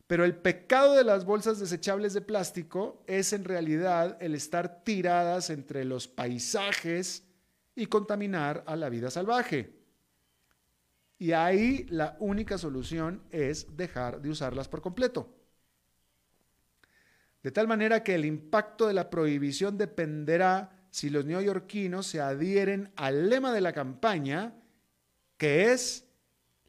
Pero 0.07 0.23
el 0.23 0.37
pecado 0.37 0.93
de 0.93 1.03
las 1.03 1.25
bolsas 1.25 1.59
desechables 1.59 2.13
de 2.13 2.21
plástico 2.21 3.03
es 3.07 3.33
en 3.33 3.43
realidad 3.43 4.15
el 4.21 4.33
estar 4.33 4.85
tiradas 4.85 5.49
entre 5.49 5.83
los 5.83 6.07
paisajes 6.07 7.25
y 7.75 7.87
contaminar 7.87 8.63
a 8.65 8.77
la 8.77 8.87
vida 8.87 9.11
salvaje. 9.11 9.77
Y 11.19 11.33
ahí 11.33 11.85
la 11.89 12.15
única 12.21 12.57
solución 12.57 13.23
es 13.29 13.75
dejar 13.75 14.21
de 14.21 14.29
usarlas 14.29 14.69
por 14.69 14.81
completo. 14.81 15.35
De 17.43 17.51
tal 17.51 17.67
manera 17.67 18.05
que 18.05 18.15
el 18.15 18.23
impacto 18.23 18.87
de 18.87 18.93
la 18.93 19.09
prohibición 19.09 19.77
dependerá 19.77 20.80
si 20.91 21.09
los 21.09 21.25
neoyorquinos 21.25 22.05
se 22.05 22.21
adhieren 22.21 22.91
al 22.97 23.29
lema 23.29 23.53
de 23.53 23.61
la 23.61 23.73
campaña, 23.73 24.53
que 25.37 25.71
es 25.71 26.05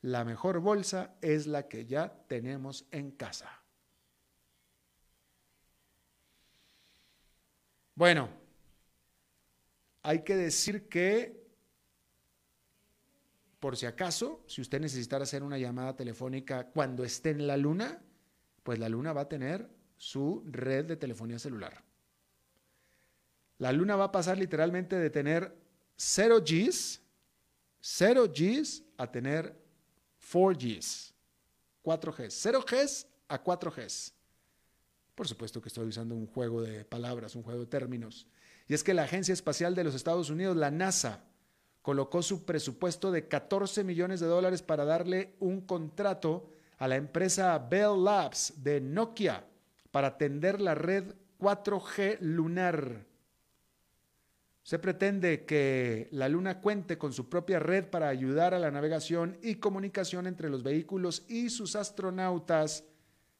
la 0.00 0.24
mejor 0.24 0.60
bolsa 0.60 1.16
es 1.20 1.46
la 1.46 1.68
que 1.68 1.84
ya 1.86 2.24
tenemos 2.28 2.86
en 2.90 3.10
casa. 3.10 3.62
Bueno, 7.94 8.30
hay 10.02 10.22
que 10.22 10.36
decir 10.36 10.88
que 10.88 11.42
por 13.60 13.76
si 13.76 13.86
acaso, 13.86 14.42
si 14.48 14.60
usted 14.60 14.80
necesitara 14.80 15.22
hacer 15.22 15.44
una 15.44 15.58
llamada 15.58 15.94
telefónica 15.94 16.66
cuando 16.70 17.04
esté 17.04 17.30
en 17.30 17.46
la 17.46 17.56
luna, 17.56 18.02
pues 18.64 18.78
la 18.80 18.88
luna 18.88 19.12
va 19.12 19.20
a 19.20 19.28
tener 19.28 19.70
su 19.96 20.42
red 20.46 20.86
de 20.86 20.96
telefonía 20.96 21.38
celular. 21.38 21.84
La 23.58 23.72
luna 23.72 23.96
va 23.96 24.04
a 24.04 24.12
pasar 24.12 24.38
literalmente 24.38 24.96
de 24.96 25.10
tener 25.10 25.54
0 25.96 26.40
Gs, 26.40 27.00
0 27.80 28.24
Gs 28.28 28.82
a 28.96 29.10
tener 29.10 29.56
4 30.32 30.58
Gs, 30.58 31.14
4 31.82 32.12
Gs, 32.12 32.34
0 32.34 32.64
Gs 32.68 33.06
a 33.28 33.42
4 33.42 33.70
Gs. 33.70 34.14
Por 35.14 35.28
supuesto 35.28 35.60
que 35.60 35.68
estoy 35.68 35.88
usando 35.88 36.14
un 36.14 36.26
juego 36.26 36.62
de 36.62 36.84
palabras, 36.84 37.36
un 37.36 37.42
juego 37.42 37.60
de 37.60 37.66
términos. 37.66 38.26
Y 38.66 38.74
es 38.74 38.82
que 38.82 38.94
la 38.94 39.02
Agencia 39.02 39.34
Espacial 39.34 39.74
de 39.74 39.84
los 39.84 39.94
Estados 39.94 40.30
Unidos, 40.30 40.56
la 40.56 40.70
NASA, 40.70 41.24
colocó 41.82 42.22
su 42.22 42.44
presupuesto 42.44 43.10
de 43.10 43.28
14 43.28 43.84
millones 43.84 44.20
de 44.20 44.26
dólares 44.26 44.62
para 44.62 44.84
darle 44.84 45.34
un 45.40 45.60
contrato 45.60 46.48
a 46.78 46.88
la 46.88 46.96
empresa 46.96 47.58
Bell 47.58 48.02
Labs 48.02 48.54
de 48.56 48.80
Nokia 48.80 49.44
para 49.90 50.08
atender 50.08 50.60
la 50.60 50.74
red 50.74 51.14
4G 51.38 52.18
lunar. 52.20 53.04
Se 54.62 54.78
pretende 54.78 55.44
que 55.44 56.08
la 56.12 56.28
Luna 56.28 56.60
cuente 56.60 56.96
con 56.96 57.12
su 57.12 57.28
propia 57.28 57.58
red 57.58 57.86
para 57.86 58.08
ayudar 58.08 58.54
a 58.54 58.60
la 58.60 58.70
navegación 58.70 59.36
y 59.42 59.56
comunicación 59.56 60.26
entre 60.26 60.48
los 60.48 60.62
vehículos 60.62 61.24
y 61.28 61.50
sus 61.50 61.74
astronautas 61.74 62.84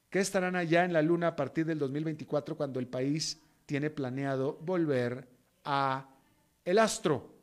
que 0.09 0.19
estarán 0.19 0.55
allá 0.55 0.83
en 0.83 0.93
la 0.93 1.01
Luna 1.01 1.29
a 1.29 1.35
partir 1.35 1.65
del 1.65 1.79
2024 1.79 2.57
cuando 2.57 2.79
el 2.79 2.87
país 2.87 3.41
tiene 3.65 3.89
planeado 3.89 4.59
volver 4.61 5.27
a 5.63 6.09
el 6.65 6.77
astro. 6.77 7.33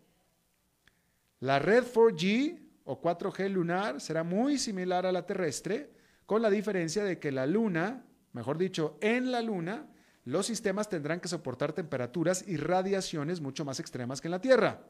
La 1.41 1.59
red 1.59 1.85
4G 1.85 2.59
o 2.85 3.01
4G 3.01 3.49
lunar 3.49 4.01
será 4.01 4.23
muy 4.23 4.59
similar 4.59 5.07
a 5.07 5.13
la 5.13 5.25
terrestre, 5.25 5.91
con 6.27 6.43
la 6.43 6.51
diferencia 6.51 7.03
de 7.03 7.19
que 7.19 7.33
la 7.33 7.47
Luna, 7.47 8.05
mejor 8.33 8.59
dicho, 8.59 8.99
en 9.01 9.33
la 9.33 9.43
Luna, 9.43 9.87
los 10.31 10.47
sistemas 10.47 10.89
tendrán 10.89 11.21
que 11.21 11.29
soportar 11.29 11.73
temperaturas 11.73 12.45
y 12.47 12.57
radiaciones 12.57 13.41
mucho 13.41 13.65
más 13.65 13.81
extremas 13.81 14.21
que 14.21 14.29
en 14.29 14.33
la 14.33 14.41
Tierra. 14.41 14.87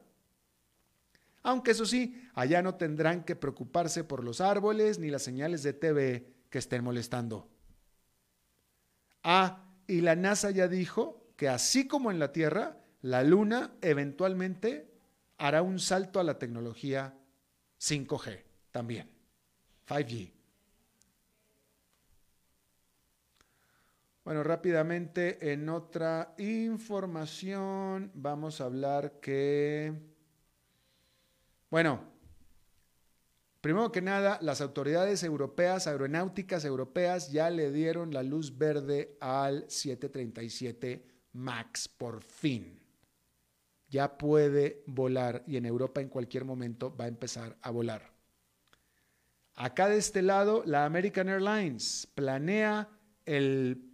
Aunque 1.43 1.71
eso 1.71 1.85
sí, 1.85 2.29
allá 2.35 2.61
no 2.61 2.75
tendrán 2.75 3.23
que 3.23 3.35
preocuparse 3.35 4.03
por 4.03 4.23
los 4.23 4.41
árboles 4.41 4.99
ni 4.99 5.09
las 5.09 5.23
señales 5.23 5.63
de 5.63 5.73
TV 5.73 6.27
que 6.49 6.59
estén 6.59 6.83
molestando. 6.83 7.49
Ah, 9.23 9.65
y 9.87 10.01
la 10.01 10.15
NASA 10.15 10.51
ya 10.51 10.67
dijo 10.67 11.33
que 11.35 11.49
así 11.49 11.87
como 11.87 12.11
en 12.11 12.19
la 12.19 12.31
Tierra, 12.31 12.77
la 13.01 13.23
Luna 13.23 13.73
eventualmente 13.81 14.91
hará 15.37 15.63
un 15.63 15.79
salto 15.79 16.19
a 16.19 16.23
la 16.23 16.37
tecnología 16.37 17.17
5G 17.79 18.43
también, 18.71 19.09
5G. 19.87 20.40
Bueno, 24.23 24.43
rápidamente 24.43 25.51
en 25.51 25.67
otra 25.69 26.35
información 26.37 28.11
vamos 28.13 28.61
a 28.61 28.65
hablar 28.65 29.19
que, 29.19 29.93
bueno, 31.71 32.03
primero 33.61 33.91
que 33.91 34.01
nada, 34.01 34.37
las 34.41 34.61
autoridades 34.61 35.23
europeas, 35.23 35.87
aeronáuticas 35.87 36.65
europeas, 36.65 37.31
ya 37.31 37.49
le 37.49 37.71
dieron 37.71 38.13
la 38.13 38.21
luz 38.21 38.57
verde 38.57 39.17
al 39.19 39.65
737 39.67 41.07
MAX 41.33 41.87
por 41.87 42.21
fin 42.21 42.81
ya 43.91 44.17
puede 44.17 44.83
volar 44.87 45.43
y 45.45 45.57
en 45.57 45.65
Europa 45.65 45.99
en 45.99 46.07
cualquier 46.07 46.45
momento 46.45 46.95
va 46.95 47.05
a 47.05 47.09
empezar 47.09 47.57
a 47.61 47.69
volar. 47.71 48.13
Acá 49.53 49.89
de 49.89 49.97
este 49.97 50.21
lado, 50.21 50.63
la 50.65 50.85
American 50.85 51.27
Airlines 51.27 52.07
planea 52.15 52.87
el 53.25 53.90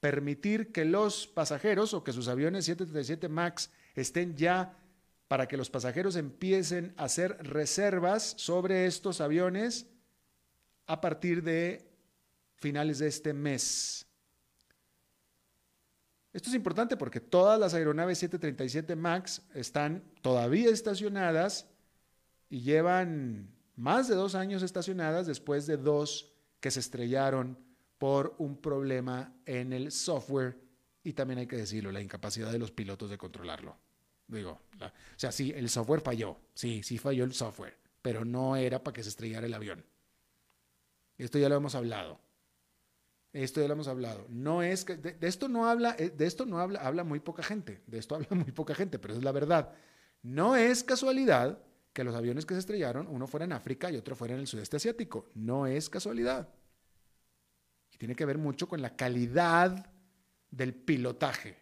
permitir 0.00 0.72
que 0.72 0.84
los 0.84 1.26
pasajeros 1.26 1.94
o 1.94 2.04
que 2.04 2.12
sus 2.12 2.28
aviones 2.28 2.66
737 2.66 3.28
MAX 3.28 3.70
estén 3.94 4.36
ya 4.36 4.76
para 5.28 5.48
que 5.48 5.56
los 5.56 5.70
pasajeros 5.70 6.16
empiecen 6.16 6.94
a 6.96 7.04
hacer 7.04 7.36
reservas 7.44 8.34
sobre 8.36 8.86
estos 8.86 9.20
aviones 9.20 9.86
a 10.86 11.00
partir 11.00 11.42
de 11.42 11.90
finales 12.54 12.98
de 12.98 13.08
este 13.08 13.32
mes. 13.32 14.06
Esto 16.32 16.50
es 16.50 16.54
importante 16.54 16.96
porque 16.96 17.20
todas 17.20 17.58
las 17.58 17.74
aeronaves 17.74 18.18
737 18.18 18.94
MAX 18.94 19.42
están 19.54 20.04
todavía 20.20 20.70
estacionadas 20.70 21.66
y 22.50 22.60
llevan 22.60 23.50
más 23.74 24.08
de 24.08 24.14
dos 24.14 24.34
años 24.34 24.62
estacionadas 24.62 25.26
después 25.26 25.66
de 25.66 25.78
dos 25.78 26.32
que 26.60 26.70
se 26.70 26.80
estrellaron 26.80 27.58
por 27.98 28.34
un 28.38 28.60
problema 28.60 29.32
en 29.44 29.72
el 29.72 29.90
software 29.92 30.58
y 31.02 31.12
también 31.12 31.38
hay 31.38 31.46
que 31.46 31.56
decirlo, 31.56 31.92
la 31.92 32.00
incapacidad 32.00 32.50
de 32.50 32.58
los 32.58 32.72
pilotos 32.72 33.10
de 33.10 33.16
controlarlo. 33.16 33.76
Digo, 34.26 34.60
o 34.80 34.90
sea, 35.14 35.30
sí, 35.30 35.52
el 35.54 35.68
software 35.68 36.00
falló, 36.00 36.36
sí, 36.52 36.82
sí 36.82 36.98
falló 36.98 37.22
el 37.22 37.32
software, 37.32 37.78
pero 38.02 38.24
no 38.24 38.56
era 38.56 38.82
para 38.82 38.92
que 38.92 39.04
se 39.04 39.10
estrellara 39.10 39.46
el 39.46 39.54
avión. 39.54 39.84
Esto 41.16 41.38
ya 41.38 41.48
lo 41.48 41.54
hemos 41.54 41.76
hablado. 41.76 42.20
Esto 43.32 43.60
ya 43.60 43.68
lo 43.68 43.74
hemos 43.74 43.86
hablado. 43.86 44.26
No 44.28 44.62
es 44.62 44.84
de, 44.86 45.16
esto 45.20 45.48
no 45.48 45.68
habla, 45.68 45.94
eh, 45.98 46.10
de 46.10 46.26
esto 46.26 46.44
no 46.46 46.58
habla, 46.58 46.80
habla 46.80 47.04
muy 47.04 47.20
poca 47.20 47.42
gente. 47.42 47.82
De 47.86 47.98
esto 47.98 48.14
habla 48.16 48.28
muy 48.30 48.50
poca 48.50 48.74
gente, 48.74 48.98
pero 48.98 49.14
es 49.14 49.22
la 49.22 49.32
verdad. 49.32 49.72
No 50.22 50.56
es 50.56 50.82
casualidad 50.82 51.60
que 51.92 52.02
los 52.02 52.14
aviones 52.14 52.44
que 52.46 52.54
se 52.54 52.60
estrellaron, 52.60 53.06
uno 53.06 53.26
fuera 53.26 53.44
en 53.44 53.52
África 53.52 53.90
y 53.90 53.96
otro 53.96 54.16
fuera 54.16 54.34
en 54.34 54.40
el 54.40 54.46
sudeste 54.46 54.76
asiático. 54.76 55.30
No 55.34 55.66
es 55.66 55.88
casualidad. 55.88 56.48
Tiene 57.98 58.14
que 58.14 58.24
ver 58.24 58.38
mucho 58.38 58.68
con 58.68 58.82
la 58.82 58.96
calidad 58.96 59.90
del 60.50 60.74
pilotaje. 60.74 61.58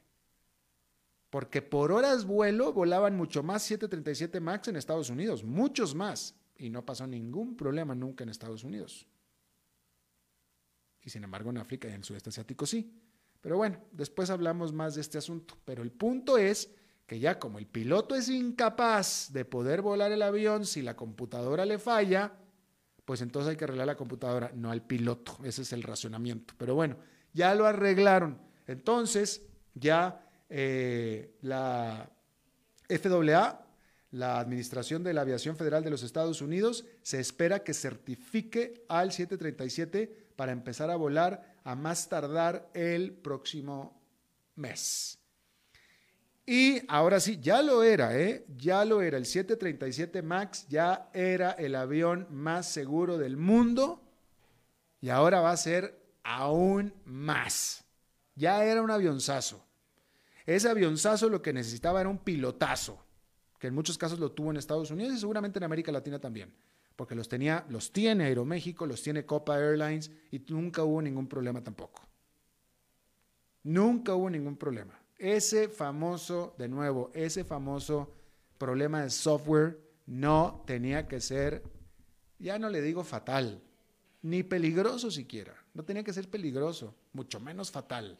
Porque 1.30 1.62
por 1.62 1.90
horas 1.90 2.24
vuelo 2.24 2.72
volaban 2.72 3.16
mucho 3.16 3.42
más 3.42 3.62
737 3.62 4.40
MAX 4.40 4.68
en 4.68 4.76
Estados 4.76 5.10
Unidos, 5.10 5.42
muchos 5.42 5.94
más. 5.94 6.36
Y 6.56 6.70
no 6.70 6.84
pasó 6.86 7.06
ningún 7.06 7.56
problema 7.56 7.94
nunca 7.94 8.22
en 8.22 8.30
Estados 8.30 8.62
Unidos. 8.62 9.06
Y 11.02 11.10
sin 11.10 11.24
embargo 11.24 11.50
en 11.50 11.58
África 11.58 11.88
y 11.88 11.90
en 11.90 11.96
el 11.96 12.04
sudeste 12.04 12.30
asiático 12.30 12.66
sí. 12.66 12.92
Pero 13.40 13.56
bueno, 13.56 13.78
después 13.92 14.30
hablamos 14.30 14.72
más 14.72 14.94
de 14.94 15.00
este 15.00 15.18
asunto. 15.18 15.56
Pero 15.64 15.82
el 15.82 15.90
punto 15.90 16.38
es 16.38 16.70
que 17.06 17.18
ya 17.18 17.38
como 17.38 17.58
el 17.58 17.66
piloto 17.66 18.14
es 18.14 18.28
incapaz 18.28 19.32
de 19.32 19.44
poder 19.44 19.82
volar 19.82 20.12
el 20.12 20.22
avión 20.22 20.64
si 20.64 20.82
la 20.82 20.96
computadora 20.96 21.66
le 21.66 21.78
falla, 21.78 22.32
pues 23.04 23.20
entonces 23.20 23.50
hay 23.50 23.56
que 23.56 23.64
arreglar 23.64 23.86
la 23.86 23.96
computadora, 23.96 24.50
no 24.54 24.70
al 24.70 24.82
piloto. 24.82 25.38
Ese 25.44 25.62
es 25.62 25.72
el 25.72 25.82
racionamiento. 25.82 26.54
Pero 26.56 26.74
bueno, 26.74 26.96
ya 27.32 27.54
lo 27.54 27.66
arreglaron. 27.66 28.38
Entonces, 28.66 29.42
ya 29.74 30.26
eh, 30.48 31.36
la 31.42 32.10
FAA, 32.88 33.66
la 34.12 34.38
Administración 34.38 35.02
de 35.02 35.12
la 35.12 35.22
Aviación 35.22 35.56
Federal 35.56 35.84
de 35.84 35.90
los 35.90 36.02
Estados 36.02 36.40
Unidos, 36.40 36.84
se 37.02 37.20
espera 37.20 37.64
que 37.64 37.74
certifique 37.74 38.84
al 38.88 39.12
737 39.12 40.28
para 40.36 40.52
empezar 40.52 40.90
a 40.90 40.96
volar 40.96 41.56
a 41.64 41.74
más 41.74 42.08
tardar 42.08 42.70
el 42.74 43.12
próximo 43.12 44.00
mes. 44.56 45.18
Y 46.46 46.82
ahora 46.88 47.20
sí, 47.20 47.38
ya 47.40 47.62
lo 47.62 47.82
era, 47.82 48.18
¿eh? 48.18 48.44
Ya 48.56 48.84
lo 48.84 49.00
era. 49.00 49.16
El 49.16 49.24
737 49.24 50.22
MAX 50.22 50.68
ya 50.68 51.08
era 51.14 51.52
el 51.52 51.74
avión 51.74 52.26
más 52.30 52.70
seguro 52.70 53.16
del 53.16 53.36
mundo 53.36 54.02
y 55.00 55.08
ahora 55.08 55.40
va 55.40 55.52
a 55.52 55.56
ser 55.56 55.98
aún 56.22 56.92
más. 57.04 57.84
Ya 58.34 58.64
era 58.64 58.82
un 58.82 58.90
avionzazo. 58.90 59.64
Ese 60.44 60.68
avionzazo 60.68 61.30
lo 61.30 61.40
que 61.40 61.52
necesitaba 61.54 62.00
era 62.00 62.10
un 62.10 62.18
pilotazo, 62.18 63.02
que 63.58 63.68
en 63.68 63.74
muchos 63.74 63.96
casos 63.96 64.18
lo 64.18 64.32
tuvo 64.32 64.50
en 64.50 64.58
Estados 64.58 64.90
Unidos 64.90 65.14
y 65.14 65.18
seguramente 65.18 65.58
en 65.58 65.64
América 65.64 65.92
Latina 65.92 66.18
también, 66.18 66.54
porque 66.96 67.14
los 67.14 67.28
tenía, 67.28 67.64
los 67.70 67.92
tiene 67.92 68.24
Aeroméxico, 68.24 68.86
los 68.86 69.02
tiene 69.02 69.24
Copa 69.24 69.58
Airlines 69.58 70.10
y 70.30 70.40
nunca 70.48 70.84
hubo 70.84 71.00
ningún 71.00 71.26
problema 71.26 71.62
tampoco. 71.62 72.02
Nunca 73.62 74.14
hubo 74.14 74.28
ningún 74.28 74.56
problema. 74.56 75.03
Ese 75.18 75.68
famoso, 75.68 76.54
de 76.58 76.68
nuevo, 76.68 77.10
ese 77.14 77.44
famoso 77.44 78.12
problema 78.58 79.02
de 79.02 79.10
software 79.10 79.78
no 80.06 80.62
tenía 80.66 81.06
que 81.06 81.20
ser, 81.20 81.62
ya 82.38 82.58
no 82.58 82.68
le 82.68 82.82
digo 82.82 83.04
fatal, 83.04 83.62
ni 84.22 84.42
peligroso 84.42 85.10
siquiera. 85.10 85.54
No 85.72 85.84
tenía 85.84 86.04
que 86.04 86.12
ser 86.12 86.28
peligroso, 86.28 86.94
mucho 87.12 87.40
menos 87.40 87.70
fatal. 87.70 88.18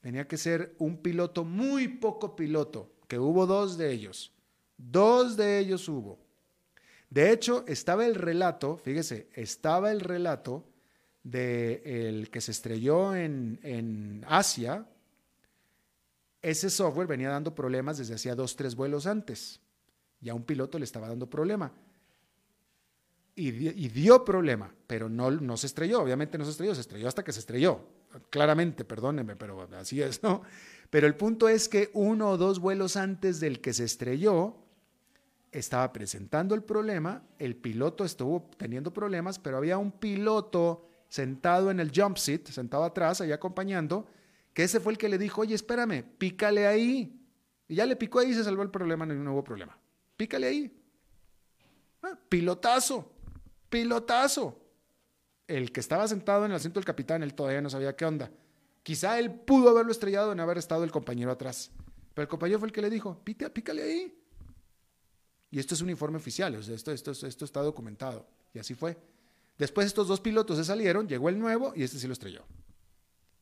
Tenía 0.00 0.28
que 0.28 0.36
ser 0.36 0.74
un 0.78 0.98
piloto 0.98 1.44
muy 1.44 1.88
poco 1.88 2.36
piloto, 2.36 2.92
que 3.08 3.18
hubo 3.18 3.46
dos 3.46 3.76
de 3.76 3.92
ellos. 3.92 4.32
Dos 4.76 5.36
de 5.36 5.58
ellos 5.58 5.88
hubo. 5.88 6.18
De 7.10 7.32
hecho, 7.32 7.64
estaba 7.66 8.06
el 8.06 8.14
relato, 8.14 8.76
fíjese, 8.76 9.28
estaba 9.32 9.90
el 9.90 10.00
relato 10.00 10.67
de 11.30 11.82
el 11.84 12.30
que 12.30 12.40
se 12.40 12.52
estrelló 12.52 13.14
en, 13.14 13.58
en 13.62 14.24
Asia. 14.28 14.86
Ese 16.42 16.70
software 16.70 17.06
venía 17.06 17.30
dando 17.30 17.54
problemas 17.54 17.98
desde 17.98 18.14
hacía 18.14 18.34
dos, 18.34 18.56
tres 18.56 18.74
vuelos 18.74 19.06
antes. 19.06 19.60
Ya 20.20 20.34
un 20.34 20.44
piloto 20.44 20.78
le 20.78 20.84
estaba 20.84 21.08
dando 21.08 21.28
problema 21.28 21.72
y, 23.38 23.88
dio 23.88 24.24
problema, 24.24 24.74
pero 24.86 25.08
no, 25.08 25.30
no 25.30 25.56
se 25.56 25.68
estrelló, 25.68 26.02
obviamente 26.02 26.38
no 26.38 26.44
se 26.44 26.50
estrelló, 26.50 26.74
se 26.74 26.80
estrelló 26.80 27.06
hasta 27.06 27.22
que 27.22 27.32
se 27.32 27.40
estrelló. 27.40 27.80
Claramente, 28.30 28.84
perdónenme, 28.84 29.36
pero 29.36 29.68
así 29.76 30.02
es, 30.02 30.22
¿no? 30.22 30.42
Pero 30.90 31.06
el 31.06 31.14
punto 31.14 31.48
es 31.48 31.68
que 31.68 31.90
uno 31.92 32.30
o 32.30 32.36
dos 32.36 32.58
vuelos 32.58 32.96
antes 32.96 33.38
del 33.38 33.60
que 33.60 33.72
se 33.72 33.84
estrelló, 33.84 34.56
estaba 35.52 35.92
presentando 35.92 36.54
el 36.54 36.62
problema, 36.62 37.22
el 37.38 37.56
piloto 37.56 38.04
estuvo 38.04 38.50
teniendo 38.56 38.92
problemas, 38.92 39.38
pero 39.38 39.56
había 39.56 39.78
un 39.78 39.92
piloto 39.92 40.88
sentado 41.08 41.70
en 41.70 41.80
el 41.80 41.90
jump 41.94 42.16
seat, 42.16 42.48
sentado 42.48 42.84
atrás, 42.84 43.20
ahí 43.20 43.32
acompañando, 43.32 44.06
que 44.52 44.64
ese 44.64 44.80
fue 44.80 44.92
el 44.92 44.98
que 44.98 45.08
le 45.08 45.18
dijo, 45.18 45.40
oye, 45.40 45.54
espérame, 45.54 46.04
pícale 46.18 46.66
ahí. 46.66 47.20
Y 47.66 47.76
ya 47.76 47.86
le 47.86 47.96
picó 47.96 48.18
ahí 48.18 48.30
y 48.30 48.34
se 48.34 48.44
salvó 48.44 48.62
el 48.62 48.70
problema, 48.70 49.06
no 49.06 49.32
hubo 49.32 49.44
problema. 49.44 49.78
Pícale 50.16 50.46
ahí. 50.46 50.82
Ah, 52.02 52.18
pilotazo 52.28 53.18
pilotazo. 53.68 54.64
El 55.46 55.72
que 55.72 55.80
estaba 55.80 56.06
sentado 56.06 56.44
en 56.44 56.50
el 56.50 56.56
asiento 56.56 56.78
del 56.78 56.84
capitán, 56.84 57.22
él 57.22 57.34
todavía 57.34 57.62
no 57.62 57.70
sabía 57.70 57.96
qué 57.96 58.04
onda. 58.04 58.30
Quizá 58.82 59.18
él 59.18 59.32
pudo 59.32 59.70
haberlo 59.70 59.92
estrellado 59.92 60.32
en 60.32 60.40
haber 60.40 60.58
estado 60.58 60.84
el 60.84 60.90
compañero 60.90 61.30
atrás. 61.30 61.70
Pero 62.14 62.24
el 62.24 62.28
compañero 62.28 62.58
fue 62.58 62.68
el 62.68 62.72
que 62.72 62.82
le 62.82 62.90
dijo, 62.90 63.22
pícale 63.24 63.82
ahí. 63.82 64.14
Y 65.50 65.58
esto 65.58 65.74
es 65.74 65.80
un 65.80 65.88
informe 65.88 66.18
oficial, 66.18 66.54
esto, 66.54 66.92
esto, 66.92 67.12
esto 67.12 67.44
está 67.44 67.62
documentado. 67.62 68.28
Y 68.52 68.58
así 68.58 68.74
fue. 68.74 68.98
Después 69.58 69.88
estos 69.88 70.06
dos 70.06 70.20
pilotos 70.20 70.56
se 70.56 70.64
salieron, 70.64 71.08
llegó 71.08 71.28
el 71.28 71.38
nuevo 71.38 71.72
y 71.74 71.82
este 71.82 71.98
sí 71.98 72.06
lo 72.06 72.12
estrelló. 72.12 72.46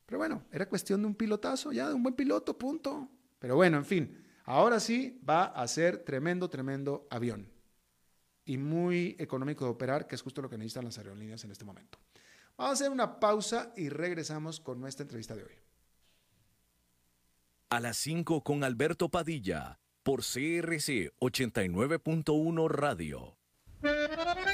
Pero 0.07 0.18
bueno, 0.18 0.44
era 0.50 0.68
cuestión 0.68 1.02
de 1.02 1.09
un 1.09 1.14
pilotazo, 1.14 1.72
ya, 1.72 1.88
de 1.88 1.94
un 1.94 2.02
buen 2.02 2.14
piloto, 2.14 2.57
punto. 2.57 3.09
Pero 3.38 3.57
bueno, 3.57 3.76
en 3.76 3.85
fin, 3.85 4.24
ahora 4.44 4.81
sí 4.81 5.20
va 5.29 5.44
a 5.44 5.68
ser 5.68 6.05
tremendo, 6.05 6.48
tremendo 6.48 7.07
avión 7.11 7.50
y 8.46 8.57
muy 8.57 9.16
económico 9.18 9.64
de 9.64 9.72
operar, 9.72 10.07
que 10.07 10.14
es 10.14 10.22
justo 10.22 10.40
lo 10.40 10.48
que 10.48 10.57
necesitan 10.57 10.85
las 10.85 10.96
aerolíneas 10.96 11.44
en 11.44 11.50
este 11.50 11.64
momento. 11.64 11.98
Vamos 12.57 12.70
a 12.70 12.74
hacer 12.74 12.90
una 12.90 13.20
pausa 13.20 13.72
y 13.76 13.90
regresamos 13.90 14.61
con 14.61 14.81
nuestra 14.81 15.02
entrevista 15.02 15.35
de 15.35 15.42
hoy. 15.42 15.52
A 17.68 17.81
las 17.81 17.98
5 17.98 18.42
con 18.42 18.64
Alberto 18.64 19.11
Padilla, 19.11 19.81
por 20.02 20.20
CRC 20.20 21.12
89.1 21.18 22.68
Radio. 22.70 23.37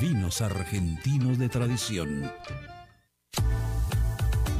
vinos 0.00 0.40
argentinos 0.40 1.38
de 1.38 1.48
tradición. 1.48 2.30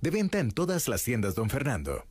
De 0.00 0.10
venta 0.10 0.38
en 0.38 0.50
todas 0.50 0.88
las 0.88 1.04
tiendas, 1.04 1.34
don 1.34 1.50
Fernando. 1.50 2.04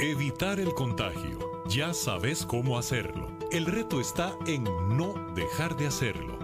Evitar 0.00 0.60
el 0.60 0.72
contagio. 0.74 1.38
Ya 1.68 1.94
sabes 1.94 2.44
cómo 2.44 2.78
hacerlo. 2.78 3.38
El 3.52 3.66
reto 3.66 4.00
está 4.00 4.34
en 4.46 4.64
no 4.64 5.14
dejar 5.34 5.76
de 5.76 5.86
hacerlo. 5.86 6.43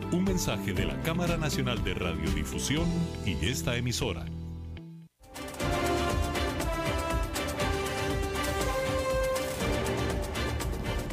Un 0.11 0.25
mensaje 0.25 0.73
de 0.73 0.83
la 0.83 1.01
Cámara 1.03 1.37
Nacional 1.37 1.81
de 1.85 1.93
Radiodifusión 1.93 2.85
y 3.25 3.45
esta 3.45 3.77
emisora. 3.77 4.25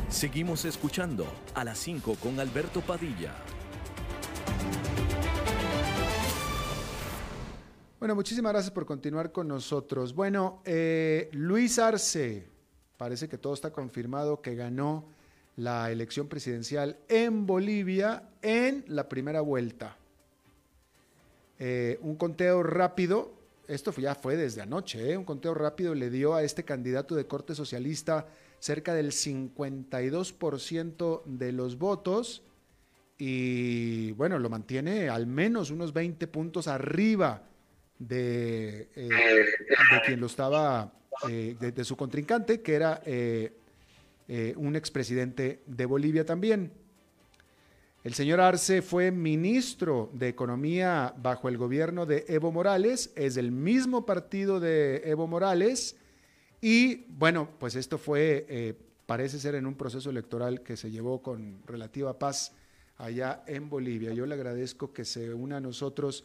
Seguimos 0.08 0.64
escuchando 0.64 1.28
a 1.54 1.62
las 1.62 1.78
5 1.78 2.16
con 2.16 2.40
Alberto 2.40 2.80
Padilla. 2.80 3.36
Bueno, 8.00 8.16
muchísimas 8.16 8.52
gracias 8.52 8.72
por 8.72 8.84
continuar 8.84 9.30
con 9.30 9.46
nosotros. 9.46 10.12
Bueno, 10.12 10.60
eh, 10.64 11.28
Luis 11.34 11.78
Arce, 11.78 12.48
parece 12.96 13.28
que 13.28 13.38
todo 13.38 13.54
está 13.54 13.70
confirmado 13.70 14.42
que 14.42 14.56
ganó 14.56 15.17
la 15.58 15.90
elección 15.90 16.28
presidencial 16.28 16.96
en 17.08 17.44
Bolivia 17.44 18.22
en 18.42 18.84
la 18.86 19.08
primera 19.08 19.40
vuelta. 19.40 19.96
Eh, 21.58 21.98
un 22.00 22.14
conteo 22.14 22.62
rápido, 22.62 23.32
esto 23.66 23.92
ya 23.92 24.14
fue 24.14 24.36
desde 24.36 24.62
anoche, 24.62 25.10
eh, 25.10 25.16
un 25.16 25.24
conteo 25.24 25.54
rápido 25.54 25.96
le 25.96 26.10
dio 26.10 26.36
a 26.36 26.44
este 26.44 26.62
candidato 26.62 27.16
de 27.16 27.26
corte 27.26 27.56
socialista 27.56 28.28
cerca 28.60 28.94
del 28.94 29.10
52% 29.10 31.22
de 31.24 31.50
los 31.50 31.76
votos 31.76 32.44
y 33.18 34.12
bueno, 34.12 34.38
lo 34.38 34.48
mantiene 34.48 35.08
al 35.08 35.26
menos 35.26 35.72
unos 35.72 35.92
20 35.92 36.28
puntos 36.28 36.68
arriba 36.68 37.42
eh, 38.08 38.86
de 38.94 40.00
quien 40.06 40.20
lo 40.20 40.26
estaba, 40.26 40.92
de, 41.26 41.84
su 41.84 41.96
contrincante, 41.96 42.62
que 42.62 42.74
era 42.74 43.02
eh, 44.28 44.54
un 44.56 44.76
expresidente 44.76 45.62
de 45.66 45.86
Bolivia 45.86 46.24
también. 46.26 46.70
El 48.04 48.14
señor 48.14 48.40
Arce 48.40 48.80
fue 48.80 49.10
ministro 49.10 50.10
de 50.12 50.28
Economía 50.28 51.14
bajo 51.20 51.48
el 51.48 51.58
gobierno 51.58 52.06
de 52.06 52.24
Evo 52.28 52.52
Morales, 52.52 53.10
es 53.16 53.34
del 53.34 53.50
mismo 53.50 54.06
partido 54.06 54.60
de 54.60 55.02
Evo 55.04 55.26
Morales 55.26 55.96
y 56.60 57.06
bueno, 57.08 57.48
pues 57.58 57.74
esto 57.74 57.98
fue, 57.98 58.46
eh, 58.48 58.74
parece 59.06 59.38
ser 59.38 59.54
en 59.54 59.66
un 59.66 59.74
proceso 59.74 60.10
electoral 60.10 60.62
que 60.62 60.76
se 60.76 60.90
llevó 60.90 61.22
con 61.22 61.62
relativa 61.66 62.18
paz 62.18 62.52
allá 62.98 63.42
en 63.46 63.68
Bolivia. 63.68 64.12
Yo 64.12 64.26
le 64.26 64.34
agradezco 64.34 64.92
que 64.92 65.04
se 65.04 65.32
una 65.34 65.56
a 65.56 65.60
nosotros 65.60 66.24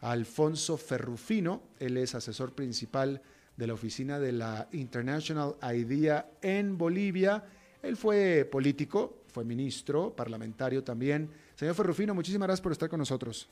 a 0.00 0.12
Alfonso 0.12 0.76
Ferrufino, 0.76 1.62
él 1.78 1.96
es 1.96 2.14
asesor 2.14 2.54
principal 2.54 3.22
de 3.62 3.68
la 3.68 3.74
oficina 3.74 4.18
de 4.18 4.32
la 4.32 4.68
International 4.72 5.54
IDEA 5.62 6.26
en 6.42 6.76
Bolivia. 6.76 7.44
Él 7.80 7.96
fue 7.96 8.44
político, 8.44 9.22
fue 9.28 9.44
ministro, 9.44 10.16
parlamentario 10.16 10.82
también. 10.82 11.30
Señor 11.54 11.76
Ferrufino, 11.76 12.12
muchísimas 12.12 12.48
gracias 12.48 12.60
por 12.60 12.72
estar 12.72 12.88
con 12.88 12.98
nosotros. 12.98 13.48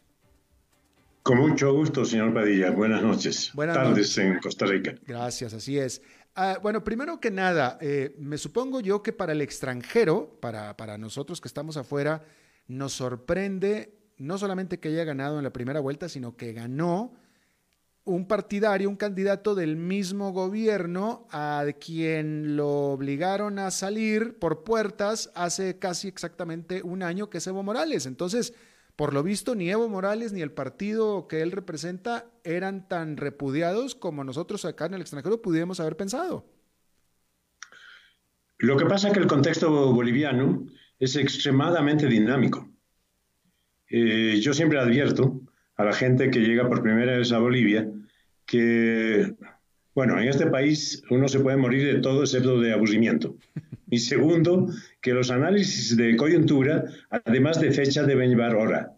Con 1.23 1.39
mucho 1.39 1.73
gusto, 1.73 2.05
señor 2.05 2.35
Padilla. 2.35 2.73
Buenas 2.73 3.05
noches. 3.05 3.53
Buenas 3.55 3.77
tardes 3.77 4.19
en 4.19 4.41
Costa 4.41 4.67
Rica. 4.67 4.97
Gracias, 5.07 5.55
así 5.55 5.79
es. 5.79 6.03
Ah, 6.35 6.59
bueno, 6.61 6.83
primero 6.83 7.21
que 7.21 7.31
nada, 7.31 7.79
eh, 7.81 8.17
me 8.19 8.37
supongo 8.37 8.81
yo 8.81 9.05
que 9.05 9.13
para 9.13 9.31
el 9.31 9.41
extranjero, 9.43 10.41
para, 10.41 10.77
para 10.77 10.99
nosotros 10.99 11.41
que 11.41 11.47
estamos 11.47 11.77
afuera, 11.77 12.25
nos 12.67 12.95
sorprende 12.95 13.95
no 14.19 14.39
solamente 14.39 14.81
que 14.81 14.89
haya 14.89 15.05
ganado 15.05 15.39
en 15.39 15.45
la 15.45 15.53
primera 15.53 15.79
vuelta, 15.79 16.09
sino 16.09 16.37
que 16.37 16.53
ganó 16.53 17.15
un 18.11 18.27
partidario, 18.27 18.89
un 18.89 18.97
candidato 18.97 19.55
del 19.55 19.77
mismo 19.77 20.33
gobierno 20.33 21.29
a 21.31 21.65
quien 21.81 22.57
lo 22.57 22.69
obligaron 22.93 23.59
a 23.61 23.71
salir 23.71 24.37
por 24.39 24.65
puertas 24.65 25.31
hace 25.37 25.79
casi 25.79 26.09
exactamente 26.09 26.83
un 26.83 27.05
año, 27.05 27.31
que 27.31 27.39
es 27.39 27.47
Evo 27.47 27.63
Morales. 27.63 28.07
Entonces, 28.07 28.53
por 28.97 29.15
lo 29.15 29.23
visto, 29.23 29.55
ni 29.55 29.71
Evo 29.71 29.89
Morales 29.89 30.33
ni 30.33 30.43
el 30.43 30.51
partido 30.51 31.29
que 31.29 31.41
él 31.41 31.53
representa 31.53 32.27
eran 32.43 32.89
tan 32.89 33.17
repudiados 33.17 33.95
como 33.95 34.25
nosotros 34.25 34.65
acá 34.65 34.87
en 34.87 34.95
el 34.95 35.03
extranjero 35.03 35.41
pudiéramos 35.41 35.79
haber 35.79 35.97
pensado. 35.97 36.45
Lo 38.59 38.77
que 38.77 38.87
pasa 38.87 39.09
es 39.09 39.15
que 39.15 39.21
el 39.21 39.29
contexto 39.29 39.93
boliviano 39.93 40.67
es 40.99 41.15
extremadamente 41.15 42.09
dinámico. 42.09 42.69
Eh, 43.89 44.41
yo 44.41 44.53
siempre 44.53 44.81
advierto 44.81 45.41
a 45.77 45.85
la 45.85 45.93
gente 45.93 46.31
que 46.31 46.41
llega 46.41 46.69
por 46.69 46.83
primera 46.83 47.17
vez 47.17 47.33
a 47.33 47.39
Bolivia 47.39 47.89
que, 48.51 49.33
bueno, 49.95 50.21
en 50.21 50.29
este 50.29 50.47
país 50.47 51.05
uno 51.09 51.29
se 51.29 51.39
puede 51.39 51.57
morir 51.57 51.95
de 51.95 52.01
todo 52.01 52.23
excepto 52.23 52.61
de 52.61 52.73
aburrimiento. 52.73 53.37
Y 53.89 53.99
segundo, 53.99 54.69
que 55.01 55.15
los 55.15 55.31
análisis 55.31 55.97
de 55.97 56.17
coyuntura, 56.17 56.85
además 57.11 57.61
de 57.61 57.71
fecha, 57.71 58.03
deben 58.03 58.31
llevar 58.31 58.57
hora. 58.57 58.97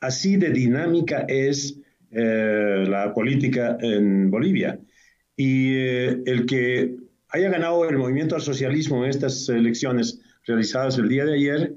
Así 0.00 0.36
de 0.36 0.50
dinámica 0.50 1.24
es 1.28 1.78
eh, 2.10 2.84
la 2.86 3.14
política 3.14 3.78
en 3.80 4.30
Bolivia. 4.30 4.78
Y 5.34 5.74
eh, 5.76 6.22
el 6.26 6.44
que 6.44 6.94
haya 7.30 7.48
ganado 7.48 7.88
el 7.88 7.96
movimiento 7.96 8.34
al 8.34 8.42
socialismo 8.42 9.02
en 9.02 9.10
estas 9.10 9.48
elecciones 9.48 10.20
realizadas 10.46 10.98
el 10.98 11.08
día 11.08 11.24
de 11.24 11.34
ayer, 11.34 11.74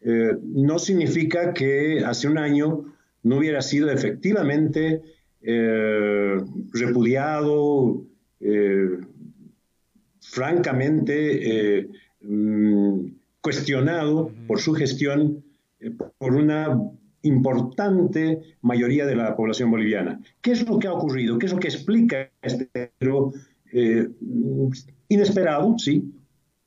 eh, 0.00 0.32
no 0.42 0.78
significa 0.78 1.52
que 1.52 2.04
hace 2.04 2.28
un 2.28 2.38
año 2.38 2.84
no 3.24 3.38
hubiera 3.38 3.62
sido 3.62 3.90
efectivamente 3.90 5.02
eh, 5.44 6.38
repudiado, 6.72 8.04
eh, 8.40 8.98
francamente 10.20 11.78
eh, 11.78 11.88
mm, 12.20 13.06
cuestionado 13.40 14.30
por 14.46 14.60
su 14.60 14.72
gestión 14.72 15.44
por 16.18 16.34
una 16.34 16.80
importante 17.22 18.40
mayoría 18.60 19.04
de 19.04 19.16
la 19.16 19.34
población 19.36 19.70
boliviana. 19.70 20.20
¿Qué 20.40 20.52
es 20.52 20.68
lo 20.68 20.78
que 20.78 20.86
ha 20.86 20.92
ocurrido? 20.92 21.38
¿Qué 21.38 21.46
es 21.46 21.52
lo 21.52 21.58
que 21.58 21.68
explica 21.68 22.30
este 22.40 22.92
inesperado, 25.08 25.76
sí, 25.78 26.12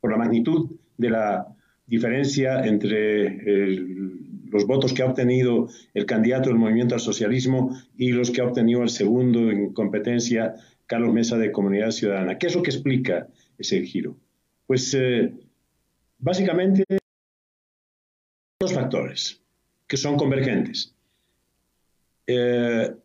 por 0.02 0.12
la 0.12 0.18
magnitud 0.18 0.70
de 0.98 1.10
la 1.10 1.48
diferencia 1.88 2.66
entre 2.66 3.26
el, 3.26 4.25
los 4.56 4.65
votos 4.65 4.94
que 4.94 5.04
ha 5.04 5.06
obtenido 5.06 5.68
el 5.94 6.06
candidato 6.06 6.50
del 6.50 6.58
movimiento 6.58 6.96
al 6.96 7.02
socialismo 7.02 7.78
y 7.98 8.13
los 8.13 8.32
que 8.32 8.39
ha 8.39 8.46
obtenido 8.46 8.84
el 8.84 8.89
segundo 8.89 9.52
en 9.52 9.74
competencia, 9.74 10.56
Carlos 10.88 11.13
Mesa 11.13 11.38
de 11.38 11.52
Comunidad 11.52 11.91
Ciudadana. 11.91 12.38
¿Qué 12.38 12.48
es 12.48 12.56
lo 12.56 12.63
que 12.63 12.72
explica 12.72 13.28
ese 13.58 13.82
giro? 13.84 14.15
Pues 14.65 14.94
eh, 14.94 15.34
básicamente 16.20 16.86
dos 18.58 18.74
factores 18.74 19.41
que 19.88 19.98
son 19.98 20.15
convergentes. 20.15 20.96
Eh, 22.25 22.96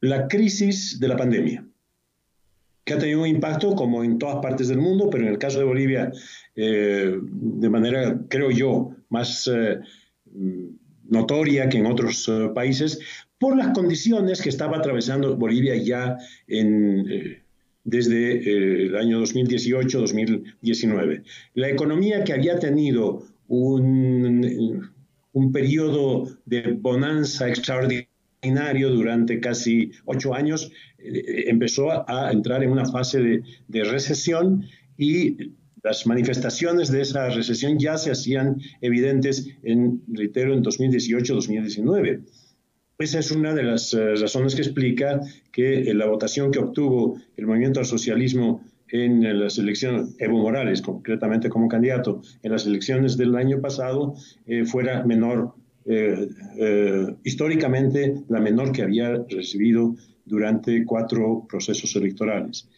la 0.00 0.28
crisis 0.28 1.00
de 1.00 1.08
la 1.08 1.16
pandemia, 1.16 1.66
que 2.84 2.92
ha 2.92 2.98
tenido 2.98 3.22
un 3.22 3.28
impacto 3.28 3.74
como 3.74 4.04
en 4.04 4.18
todas 4.18 4.42
partes 4.42 4.68
del 4.68 4.78
mundo, 4.78 5.08
pero 5.10 5.24
en 5.24 5.30
el 5.30 5.38
caso 5.38 5.58
de 5.58 5.64
Bolivia, 5.64 6.12
eh, 6.54 7.18
de 7.18 7.70
manera, 7.70 8.20
creo 8.28 8.50
yo, 8.50 8.94
más 9.08 9.48
Mm, 9.48 9.82
notoria 11.08 11.68
que 11.68 11.78
en 11.78 11.86
otros 11.86 12.28
eh, 12.28 12.50
países 12.54 13.00
por 13.38 13.56
las 13.56 13.68
condiciones 13.68 14.42
que 14.42 14.48
estaba 14.48 14.78
atravesando 14.78 15.36
Bolivia 15.36 15.76
ya 15.76 16.16
eh, 16.46 17.42
desde 17.84 18.36
eh, 18.36 18.86
el 18.86 18.96
año 18.96 19.20
2018-2019. 19.22 21.22
La 21.54 21.68
economía 21.68 22.24
que 22.24 22.32
había 22.32 22.58
tenido 22.58 23.22
un, 23.48 24.90
un 25.32 25.52
periodo 25.52 26.28
de 26.44 26.72
bonanza 26.72 27.48
extraordinario 27.48 28.90
durante 28.90 29.40
casi 29.40 29.92
ocho 30.04 30.34
años, 30.34 30.70
empezó 30.98 32.08
a, 32.08 32.30
entrar 32.32 32.62
en 32.62 32.70
una 32.70 32.84
fase 32.84 33.20
de, 33.20 33.42
de 33.68 33.84
recesión 33.84 34.66
y 34.96 35.52
las 35.82 36.06
manifestaciones 36.06 36.90
de 36.90 37.02
esa 37.02 37.28
recesión 37.30 37.78
ya 37.78 37.96
se 37.98 38.10
hacían 38.10 38.60
evidentes 38.80 39.48
en, 39.62 40.02
reitero, 40.08 40.54
en 40.54 40.62
2018-2019. 40.62 42.22
Esa 42.98 43.20
es 43.20 43.30
una 43.30 43.54
de 43.54 43.62
las 43.62 43.94
eh, 43.94 44.16
razones 44.16 44.56
que 44.56 44.62
explica 44.62 45.20
que 45.52 45.94
la 45.94 46.06
votación 46.06 46.50
que 46.50 46.58
obtuvo 46.58 47.20
el 47.36 47.46
movimiento 47.46 47.78
al 47.78 47.86
socialismo 47.86 48.60
en 48.90 49.38
las 49.38 49.58
elecciones, 49.58 50.16
Evo 50.18 50.38
Morales 50.38 50.82
concretamente 50.82 51.48
como 51.48 51.68
candidato, 51.68 52.22
en 52.42 52.52
las 52.52 52.66
elecciones 52.66 53.16
del 53.16 53.36
año 53.36 53.60
pasado, 53.60 54.14
eh, 54.46 54.64
fuera 54.64 55.04
menor, 55.04 55.54
eh, 55.84 56.26
históricamente 57.22 58.14
la 58.28 58.40
menor 58.40 58.72
que 58.72 58.82
había 58.82 59.24
recibido 59.28 59.94
durante 60.24 60.84
cuatro 60.84 61.46
procesos 61.48 61.94
electorales. 61.96 62.68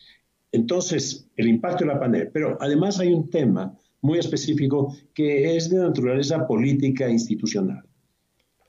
Entonces, 0.53 1.28
el 1.36 1.48
impacto 1.48 1.84
de 1.84 1.92
la 1.92 2.01
pandemia. 2.01 2.30
Pero 2.32 2.59
además 2.61 2.98
hay 3.01 3.12
un 3.12 3.30
tema 3.30 3.76
muy 4.03 4.18
específico 4.18 4.96
que 5.14 5.57
es 5.57 5.70
de 5.70 5.78
naturaleza 5.78 6.46
política 6.46 7.07
e 7.07 7.12
institucional. 7.12 7.84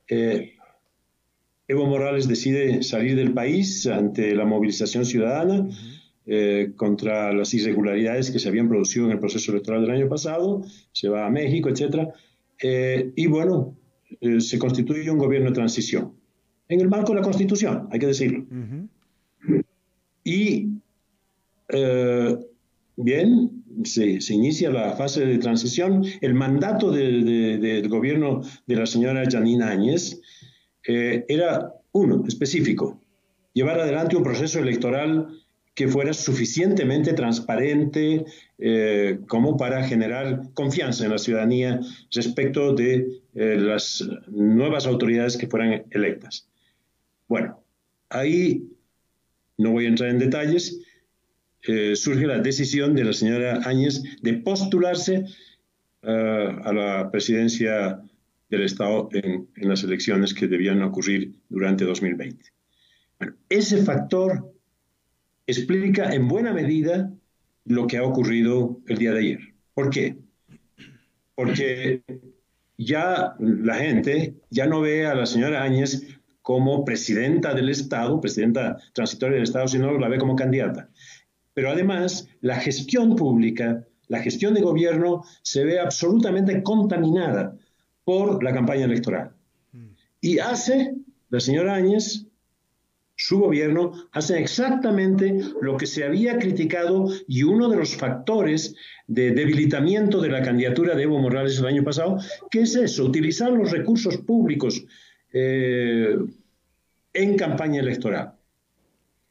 Eh, 0.08 0.54
Evo 1.68 1.86
Morales 1.86 2.28
decide 2.28 2.84
salir 2.84 3.16
del 3.16 3.34
país 3.34 3.88
ante 3.88 4.36
la 4.36 4.46
movilización 4.46 5.06
ciudadana 5.06 5.70
eh, 6.26 6.74
contra 6.76 7.34
las 7.34 7.54
irregularidades 7.54 8.30
que 8.30 8.40
se 8.40 8.50
habían 8.50 8.68
producido 8.68 9.06
en 9.06 9.14
el 9.14 9.20
proceso 9.20 9.52
electoral 9.54 9.82
del 9.82 9.92
año 9.92 10.10
pasado, 10.10 10.64
se 10.92 11.08
va 11.08 11.26
a 11.26 11.30
México, 11.30 11.70
etc. 11.70 12.10
Eh, 12.62 13.14
y 13.16 13.28
bueno, 13.28 13.78
se 14.40 14.60
constituye 14.60 15.10
un 15.10 15.18
gobierno 15.18 15.50
de 15.50 15.56
transición, 15.56 16.14
en 16.72 16.80
el 16.80 16.88
marco 16.88 17.12
de 17.12 17.20
la 17.20 17.22
Constitución, 17.22 17.90
hay 17.92 18.00
que 18.00 18.08
decirlo. 18.08 18.46
Y 20.24 20.71
bien, 22.96 23.64
se, 23.84 24.34
inicia 24.34 24.70
la 24.70 24.96
fase 24.96 25.26
de 25.26 25.38
transición. 25.38 26.06
El 26.22 26.34
mandato 26.34 26.92
del 26.92 27.88
gobierno 27.90 28.42
de 28.68 28.76
la 28.76 28.86
señora 28.86 29.24
Janine 29.30 29.64
Áñez 29.64 30.20
eh, 30.88 31.26
era 31.28 31.74
uno, 31.92 32.24
específico, 32.28 33.02
llevar 33.54 33.80
adelante 33.80 34.16
un 34.16 34.24
proceso 34.24 34.60
electoral 34.60 35.28
que 35.74 35.88
fuera 35.88 36.14
suficientemente 36.14 37.14
transparente 37.14 38.26
eh, 38.58 39.20
como 39.28 39.58
para 39.58 39.84
generar 39.84 40.42
confianza 40.54 41.06
en 41.06 41.12
la 41.12 41.18
ciudadanía 41.18 41.80
respecto 42.12 42.74
de 42.74 43.22
eh, 43.36 43.56
las 43.58 44.08
nuevas 44.28 44.86
autoridades 44.86 45.38
que 45.38 45.48
fueran 45.48 45.86
electas. 45.92 46.48
Bueno, 47.28 47.64
ahí 48.10 48.68
no 49.58 49.72
voy 49.72 49.86
a 49.86 49.90
entrar 49.90 50.10
en 50.10 50.20
detalles, 50.20 50.82
eh, 51.68 51.96
surge 51.96 52.26
la 52.26 52.40
decisión 52.40 52.96
de 52.96 53.04
la 53.04 53.14
señora 53.14 53.62
Áñez 53.66 54.02
de 54.22 54.34
postularse 54.34 55.26
eh, 56.02 56.56
a 56.64 56.74
la 56.74 57.12
presidencia 57.12 58.02
del 58.50 58.64
Estado 58.64 59.10
en, 59.14 59.48
las 59.56 59.84
elecciones 59.84 60.34
que 60.34 60.48
debían 60.48 60.82
ocurrir 60.82 61.34
durante 61.50 61.86
2020. 61.86 62.44
ese 63.50 63.78
factor 63.84 64.54
explica 65.48 66.14
en 66.14 66.28
buena 66.28 66.54
medida 66.54 67.12
lo 67.66 67.88
que 67.88 67.98
ha 67.98 68.04
ocurrido 68.04 68.80
el 68.88 68.98
día 68.98 69.14
de 69.14 69.20
ayer. 69.20 69.40
¿Por 69.74 69.90
qué? 69.90 70.18
Porque 71.36 72.02
ya 72.78 73.36
la 73.40 73.76
gente 73.76 74.36
ya 74.50 74.66
no 74.66 74.82
ve 74.82 75.06
a 75.06 75.16
la 75.16 75.26
señora 75.26 75.64
Áñez 75.64 76.02
como 76.42 76.84
presidenta 76.84 77.54
del 77.54 77.70
Estado, 77.70 78.20
presidenta 78.20 78.78
transitoria 78.94 79.36
del 79.36 79.44
Estado, 79.44 79.68
sino 79.68 79.98
la 79.98 80.10
ve 80.10 80.18
como 80.18 80.36
candidata. 80.36 80.90
Pero 81.54 81.72
además, 81.72 82.28
la 82.42 82.56
gestión 82.56 83.16
pública, 83.16 83.86
la 84.08 84.20
gestión 84.20 84.54
de 84.54 84.62
gobierno 84.62 85.24
se 85.42 85.64
ve 85.64 85.80
absolutamente 85.80 86.64
contaminada 86.64 87.58
por 88.04 88.44
la 88.44 88.54
campaña 88.54 88.86
electoral. 88.86 89.32
Y 90.20 90.40
hace, 90.40 90.94
la 91.30 91.40
señora 91.40 91.76
Áñez, 91.76 92.26
su 93.16 93.40
gobierno, 93.40 93.94
hace 94.12 94.40
exactamente 94.40 95.40
lo 95.62 95.78
que 95.78 95.86
se 95.86 96.04
había 96.04 96.40
criticado 96.40 97.08
y 97.28 97.44
uno 97.44 97.70
de 97.70 97.78
los 97.78 97.96
factores 97.96 98.76
de 99.08 99.32
debilitamiento 99.32 100.22
de 100.22 100.30
la 100.30 100.42
candidatura 100.42 100.96
de 100.96 101.04
Evo 101.04 101.20
Morales 101.20 101.60
el 101.60 101.68
año 101.68 101.84
pasado, 101.84 102.18
que 102.50 102.62
es 102.62 102.76
eso, 102.76 103.06
utilizar 103.06 103.52
los 103.52 103.72
recursos 103.72 104.18
públicos 104.18 104.84
eh, 105.34 106.18
en 107.14 107.38
campaña 107.38 107.82
electoral 107.82 108.34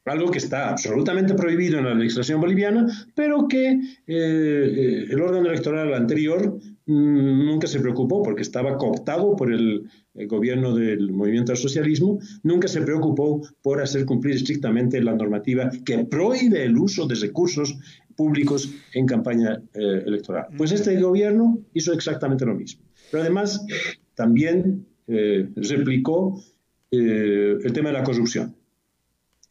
algo 0.05 0.31
que 0.31 0.39
está 0.39 0.69
absolutamente 0.69 1.35
prohibido 1.35 1.77
en 1.77 1.85
la 1.85 1.93
legislación 1.93 2.41
boliviana, 2.41 2.87
pero 3.15 3.47
que 3.47 3.69
eh, 3.69 3.79
eh, 4.07 5.05
el 5.09 5.21
órgano 5.21 5.47
electoral 5.47 5.93
anterior 5.93 6.59
mm, 6.85 7.45
nunca 7.45 7.67
se 7.67 7.79
preocupó 7.79 8.23
porque 8.23 8.41
estaba 8.41 8.77
cooptado 8.77 9.35
por 9.35 9.53
el, 9.53 9.89
gobierno 10.27 10.75
del 10.75 11.13
movimiento 11.13 11.53
al 11.53 11.57
socialismo, 11.57 12.19
nunca 12.43 12.67
se 12.67 12.81
preocupó 12.81 13.41
por 13.61 13.81
hacer 13.81 14.05
cumplir 14.05 14.35
estrictamente 14.35 15.01
la 15.01 15.15
normativa 15.15 15.71
que 15.85 15.99
prohíbe 15.99 16.65
el 16.65 16.77
uso 16.77 17.07
de 17.07 17.15
recursos 17.15 17.77
públicos 18.17 18.73
en 18.93 19.05
campaña 19.05 19.61
eh, 19.73 20.03
electoral. 20.05 20.47
Pues 20.57 20.73
este 20.73 20.99
gobierno 20.99 21.59
hizo 21.73 21.93
exactamente 21.93 22.45
lo 22.45 22.55
mismo. 22.55 22.83
Pero 23.09 23.23
además 23.23 23.65
también 24.13 24.85
replicó 25.07 26.41
el 26.91 27.73
tema 27.73 27.89
de 27.89 27.93
la 27.93 28.03
corrupción 28.03 28.55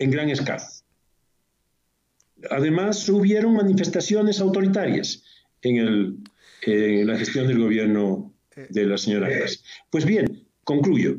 en 0.00 0.10
gran 0.10 0.28
escala. 0.30 0.66
Además, 2.50 3.08
hubieron 3.08 3.54
manifestaciones 3.54 4.40
autoritarias 4.40 5.22
en, 5.62 6.24
la 7.06 7.16
gestión 7.16 7.46
del 7.46 7.58
gobierno 7.58 8.34
de 8.70 8.86
la 8.86 8.98
señora 8.98 9.28
Áñez. 9.28 9.62
Pues 9.90 10.04
bien, 10.04 10.46
concluyo. 10.64 11.18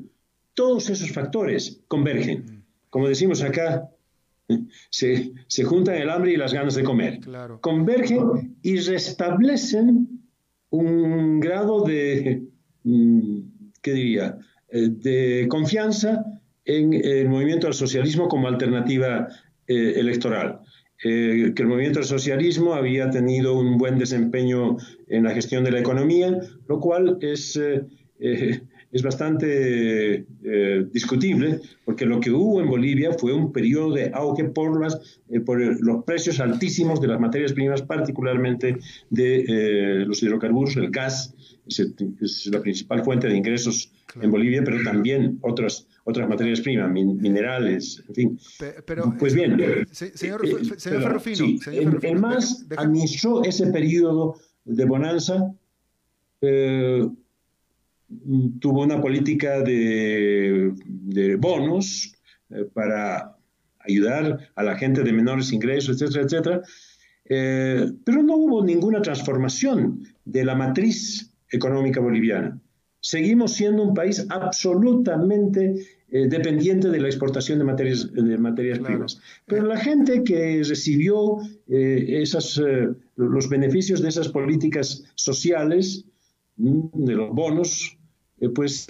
Todos 0.54 0.90
esos 0.90 1.12
factores 1.12 1.82
convergen. 1.88 2.66
Como 2.90 3.08
decimos 3.08 3.42
acá, 3.42 3.90
se, 4.90 5.64
juntan 5.64 5.96
el 5.96 6.10
hambre 6.10 6.34
y 6.34 6.38
las 6.38 6.54
ganas 6.54 6.76
de 6.76 6.84
comer. 6.84 7.20
Convergen 7.62 8.58
y 8.62 8.78
restablecen 8.78 10.22
un 10.72 11.40
grado 11.40 11.84
de, 11.84 12.48
mm, 12.84 13.40
¿qué 13.82 13.94
diría?, 13.94 14.38
eh, 14.70 14.90
de 14.90 15.48
confianza 15.50 16.26
en 16.66 16.94
el 16.94 17.30
movimiento 17.30 17.68
al 17.68 17.74
socialismo 17.74 18.28
como 18.28 18.48
alternativa 18.48 19.28
eh, 19.68 19.94
electoral. 19.98 20.60
Eh, 21.04 21.54
que 21.56 21.64
el 21.64 21.68
movimiento 21.68 22.00
al 22.00 22.06
socialismo 22.06 22.74
había 22.74 23.10
tenido 23.10 23.58
un 23.58 23.78
buen 23.78 23.98
desempeño 23.98 24.78
en 25.08 25.24
la 25.24 25.34
gestión 25.34 25.64
de 25.64 25.72
la 25.72 25.80
economía, 25.80 26.40
lo 26.68 26.80
cual 26.80 27.18
es, 27.22 27.58
eh, 27.58 28.62
es 28.92 29.02
bastante 29.02 30.26
discutible, 30.92 31.60
porque 31.86 32.06
lo 32.06 32.20
que 32.20 32.30
hubo 32.30 32.62
en 32.62 32.68
Bolivia 32.68 33.14
fue 33.14 33.34
un 33.34 33.52
periodo 33.52 33.94
de 33.94 34.12
auge 34.14 34.44
por, 34.44 34.80
las, 34.80 35.20
por 35.46 35.60
los 35.60 36.04
precios 36.04 36.40
altísimos 36.40 37.02
de 37.02 37.08
las 37.08 37.20
materias 37.20 37.54
primas, 37.54 37.82
particularmente 37.82 38.78
de 39.10 40.04
los 40.06 40.22
hidrocarburos, 40.22 40.76
el 40.76 40.92
gas, 40.92 41.34
es, 41.66 42.48
la 42.48 42.62
principal 42.62 43.04
fuente 43.04 43.28
de 43.28 43.38
ingresos 43.38 43.92
en 44.22 44.30
Bolivia, 44.30 44.62
pero 44.64 44.84
también 44.84 45.40
otras 45.42 45.88
otras 46.04 46.28
materias 46.28 46.62
primas, 46.62 46.92
minerales, 46.92 48.04
en 48.08 48.16
fin. 48.16 48.40
Pero, 48.86 49.14
pues 49.20 49.34
bien. 49.34 49.88
señor, 49.92 50.42
Ferrufino. 50.78 51.60
el, 51.72 52.20
MAS 52.20 52.66
administró 52.76 53.44
ese 53.44 53.68
periodo 53.68 54.36
de 54.66 54.86
bonanza, 54.86 55.54
eh, 56.42 57.08
tuvo 58.60 58.84
una 58.84 59.00
política 59.00 59.62
de, 59.62 60.74
bonos 61.40 62.16
eh, 62.50 62.66
para 62.74 63.38
ayudar 63.80 64.50
a 64.56 64.64
la 64.64 64.76
gente 64.76 65.04
de 65.04 65.14
menores 65.14 65.52
ingresos, 65.52 66.02
etcétera, 66.02 66.26
etcétera. 66.26 66.62
Eh, 67.26 67.92
pero 68.04 68.24
no 68.24 68.36
hubo 68.36 68.66
ninguna 68.66 69.02
transformación 69.02 70.04
de 70.26 70.44
la 70.44 70.56
matriz 70.56 71.32
económica 71.50 72.00
boliviana 72.00 72.60
seguimos 73.12 73.52
siendo 73.56 73.84
un 73.84 73.94
país 73.94 74.26
absolutamente 74.30 75.76
eh, 76.10 76.28
dependiente 76.30 76.88
de 76.90 77.02
la 77.02 77.10
exportación 77.10 77.60
de 77.60 77.66
materias, 77.66 78.10
de 78.14 78.38
materias 78.38 78.80
primas. 78.80 79.20
Pero 79.48 79.66
la 79.66 79.78
gente 79.78 80.24
que 80.24 80.64
recibió 80.64 81.40
eh, 81.68 82.22
esas, 82.22 82.58
eh, 82.58 82.88
los 83.18 83.50
beneficios 83.50 84.02
de 84.02 84.08
esas 84.08 84.30
políticas 84.30 85.04
sociales, 85.16 86.06
mm, 86.56 87.04
de 87.06 87.16
los 87.16 87.32
bonos, 87.32 87.98
pues 88.56 88.88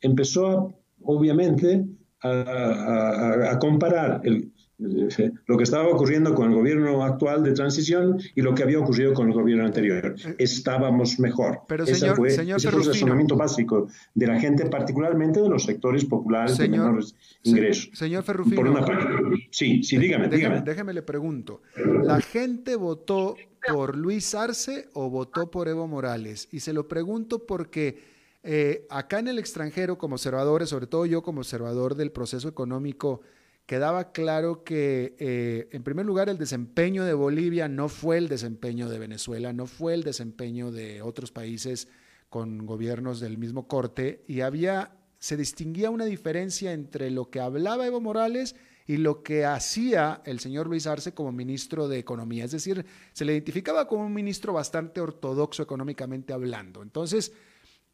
empezó 0.00 0.72
obviamente 1.02 1.84
a, 2.22 3.50
a 3.50 3.58
comparar 3.58 4.22
el, 4.24 4.53
lo 5.46 5.56
que 5.56 5.62
estaba 5.62 5.88
ocurriendo 5.88 6.34
con 6.34 6.50
el 6.50 6.56
gobierno 6.56 7.04
actual 7.04 7.42
de 7.44 7.52
transición 7.52 8.18
y 8.34 8.42
lo 8.42 8.54
que 8.54 8.64
había 8.64 8.80
ocurrido 8.80 9.14
con 9.14 9.28
el 9.28 9.34
gobierno 9.34 9.64
anterior. 9.64 10.16
Estábamos 10.38 11.18
mejor. 11.20 11.60
Pero 11.68 11.86
señor, 11.86 12.16
fue, 12.16 12.30
señor 12.30 12.58
ese 12.58 12.70
fue 12.70 12.80
el 12.80 12.86
razonamiento 12.86 13.36
básico 13.36 13.88
de 14.14 14.26
la 14.26 14.38
gente, 14.40 14.66
particularmente 14.66 15.40
de 15.40 15.48
los 15.48 15.64
sectores 15.64 16.04
populares 16.04 16.58
de 16.58 16.68
menores 16.68 17.14
ingresos. 17.44 17.90
señor 17.92 18.24
Ferrufino. 18.24 18.56
Por 18.56 18.68
una 18.68 18.84
parte. 18.84 19.06
Sí, 19.50 19.82
sí, 19.82 19.96
dígame, 19.96 20.28
dígame. 20.28 20.62
Déjeme 20.62 20.92
le 20.92 21.02
pregunto. 21.02 21.62
¿La 22.02 22.20
gente 22.20 22.76
votó 22.76 23.36
por 23.68 23.96
Luis 23.96 24.34
Arce 24.34 24.88
o 24.94 25.08
votó 25.08 25.50
por 25.50 25.68
Evo 25.68 25.86
Morales? 25.86 26.48
Y 26.50 26.60
se 26.60 26.72
lo 26.72 26.88
pregunto 26.88 27.46
porque 27.46 28.14
eh, 28.42 28.86
acá 28.90 29.20
en 29.20 29.28
el 29.28 29.38
extranjero, 29.38 29.96
como 29.96 30.16
observadores, 30.16 30.68
sobre 30.68 30.86
todo 30.86 31.06
yo 31.06 31.22
como 31.22 31.40
observador 31.40 31.94
del 31.94 32.10
proceso 32.10 32.48
económico, 32.48 33.22
quedaba 33.66 34.12
claro 34.12 34.62
que, 34.64 35.16
eh, 35.18 35.68
en 35.72 35.82
primer 35.82 36.04
lugar, 36.04 36.28
el 36.28 36.38
desempeño 36.38 37.04
de 37.04 37.14
Bolivia 37.14 37.68
no 37.68 37.88
fue 37.88 38.18
el 38.18 38.28
desempeño 38.28 38.88
de 38.88 38.98
Venezuela, 38.98 39.52
no 39.52 39.66
fue 39.66 39.94
el 39.94 40.02
desempeño 40.02 40.70
de 40.70 41.02
otros 41.02 41.32
países 41.32 41.88
con 42.28 42.66
gobiernos 42.66 43.20
del 43.20 43.38
mismo 43.38 43.66
corte, 43.68 44.24
y 44.26 44.40
había, 44.40 44.96
se 45.18 45.36
distinguía 45.36 45.90
una 45.90 46.04
diferencia 46.04 46.72
entre 46.72 47.10
lo 47.10 47.30
que 47.30 47.40
hablaba 47.40 47.86
Evo 47.86 48.00
Morales 48.00 48.54
y 48.86 48.98
lo 48.98 49.22
que 49.22 49.46
hacía 49.46 50.20
el 50.26 50.40
señor 50.40 50.66
Luis 50.66 50.86
Arce 50.86 51.14
como 51.14 51.32
ministro 51.32 51.88
de 51.88 51.98
Economía. 51.98 52.44
Es 52.44 52.50
decir, 52.50 52.84
se 53.12 53.24
le 53.24 53.32
identificaba 53.32 53.88
como 53.88 54.04
un 54.04 54.12
ministro 54.12 54.52
bastante 54.52 55.00
ortodoxo 55.00 55.62
económicamente 55.62 56.34
hablando. 56.34 56.82
Entonces, 56.82 57.32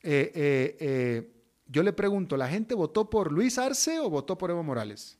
eh, 0.02 0.32
eh, 0.34 1.32
yo 1.66 1.84
le 1.84 1.92
pregunto, 1.92 2.36
¿la 2.36 2.48
gente 2.48 2.74
votó 2.74 3.08
por 3.08 3.30
Luis 3.30 3.56
Arce 3.58 4.00
o 4.00 4.10
votó 4.10 4.36
por 4.36 4.50
Evo 4.50 4.64
Morales? 4.64 5.19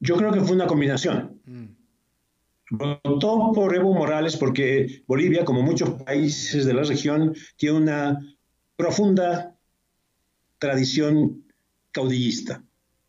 Yo 0.00 0.16
creo 0.16 0.32
que 0.32 0.40
fue 0.40 0.54
una 0.54 0.66
combinación. 0.66 1.40
Mm. 1.44 1.78
Votó 2.70 3.52
por 3.54 3.74
Evo 3.74 3.94
Morales 3.94 4.36
porque 4.36 5.02
Bolivia, 5.06 5.44
como 5.44 5.62
muchos 5.62 5.90
países 6.02 6.66
de 6.66 6.74
la 6.74 6.82
región, 6.82 7.34
tiene 7.56 7.78
una 7.78 8.18
profunda 8.76 9.56
tradición 10.58 11.44
caudillista. 11.92 12.62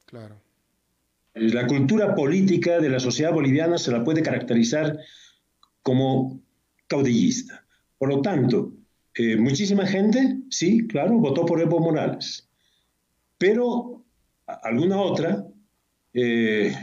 Claro. 0.06 0.42
La 1.34 1.68
cultura 1.68 2.16
política 2.16 2.80
de 2.80 2.90
la 2.90 3.00
sociedad 3.00 3.34
boliviana 3.34 3.78
se 3.78 3.92
la 3.92 4.04
puede 4.04 4.22
caracterizar 4.22 4.98
como 5.84 6.42
caudillista. 6.88 7.66
Por 7.98 8.10
lo 8.10 8.22
tanto, 8.22 8.74
eh, 9.14 9.36
muchísima 9.36 9.86
gente, 9.86 10.38
sí, 10.50 10.88
claro, 10.88 11.18
votó 11.18 11.46
por 11.46 11.60
Evo 11.60 11.80
Morales, 11.80 12.50
pero 13.38 14.06
alguna 14.46 15.02
otra 15.02 15.49
eh, 16.14 16.74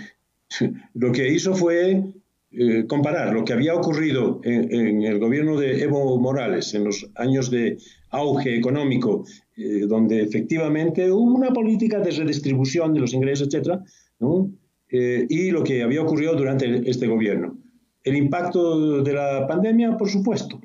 lo 0.94 1.12
que 1.12 1.28
hizo 1.32 1.54
fue 1.54 2.02
eh, 2.50 2.84
comparar 2.86 3.32
lo 3.32 3.44
que 3.44 3.52
había 3.52 3.74
ocurrido 3.74 4.40
en, 4.44 5.02
el 5.02 5.18
gobierno 5.18 5.58
de 5.58 5.82
Evo 5.82 6.18
Morales 6.18 6.74
en 6.74 6.84
los 6.84 7.10
años 7.16 7.50
de 7.50 7.78
auge 8.10 8.56
económico, 8.56 9.24
donde 9.88 10.22
efectivamente 10.22 11.10
hubo 11.10 11.34
una 11.34 11.50
política 11.50 11.98
de 12.00 12.10
redistribución 12.10 12.94
de 12.94 13.00
los 13.00 13.12
ingresos, 13.12 13.48
etcétera, 13.48 13.82
y 14.88 15.50
lo 15.50 15.64
que 15.64 15.82
había 15.82 16.02
ocurrido 16.02 16.34
durante 16.34 16.88
este 16.88 17.06
gobierno. 17.06 17.58
El 18.06 18.16
impacto 18.16 19.02
de 19.02 19.12
la 19.12 19.46
pandemia, 19.48 19.96
por 19.96 20.08
supuesto, 20.08 20.60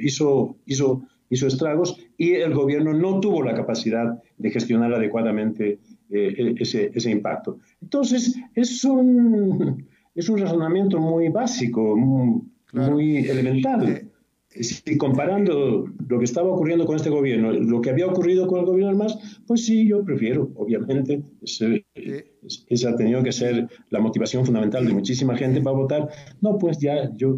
hizo, 0.00 0.56
hizo, 0.64 1.02
hizo 1.28 1.46
estragos 1.46 1.96
y 2.16 2.34
el 2.34 2.54
gobierno 2.54 2.92
no 2.92 3.20
tuvo 3.20 3.42
la 3.42 3.54
capacidad 3.54 4.22
de 4.36 4.50
gestionar 4.50 4.94
adecuadamente 4.94 5.78
eh, 6.10 6.34
e, 6.38 6.62
ese, 6.62 6.90
ese, 6.94 7.10
impacto. 7.10 7.58
Entonces, 7.82 8.34
es 8.54 8.84
un, 8.84 9.86
es 10.14 10.28
un 10.28 10.38
razonamiento 10.38 10.98
muy 10.98 11.28
básico, 11.28 11.96
muy, 11.96 13.26
elemental. 13.26 13.88
Eh, 13.88 14.62
si 14.62 14.96
comparando 14.96 15.86
lo 16.08 16.18
que 16.18 16.24
estaba 16.24 16.48
ocurriendo 16.48 16.86
con 16.86 16.96
este 16.96 17.10
gobierno, 17.10 17.52
lo 17.52 17.80
que 17.80 17.90
había 17.90 18.06
ocurrido 18.06 18.46
con 18.46 18.60
el 18.60 18.66
gobierno 18.66 18.96
MAS, 18.96 19.42
pues 19.46 19.66
sí, 19.66 19.86
yo 19.86 20.02
prefiero, 20.04 20.50
obviamente, 20.56 21.22
esa 21.42 22.88
ha 22.88 22.96
tenido 22.96 23.22
que 23.22 23.32
ser 23.32 23.68
la 23.90 24.00
motivación 24.00 24.46
fundamental 24.46 24.86
de 24.86 24.94
muchísima 24.94 25.36
gente 25.36 25.60
para 25.60 25.76
votar. 25.76 26.08
No, 26.40 26.56
pues 26.56 26.78
ya, 26.78 27.14
yo, 27.16 27.36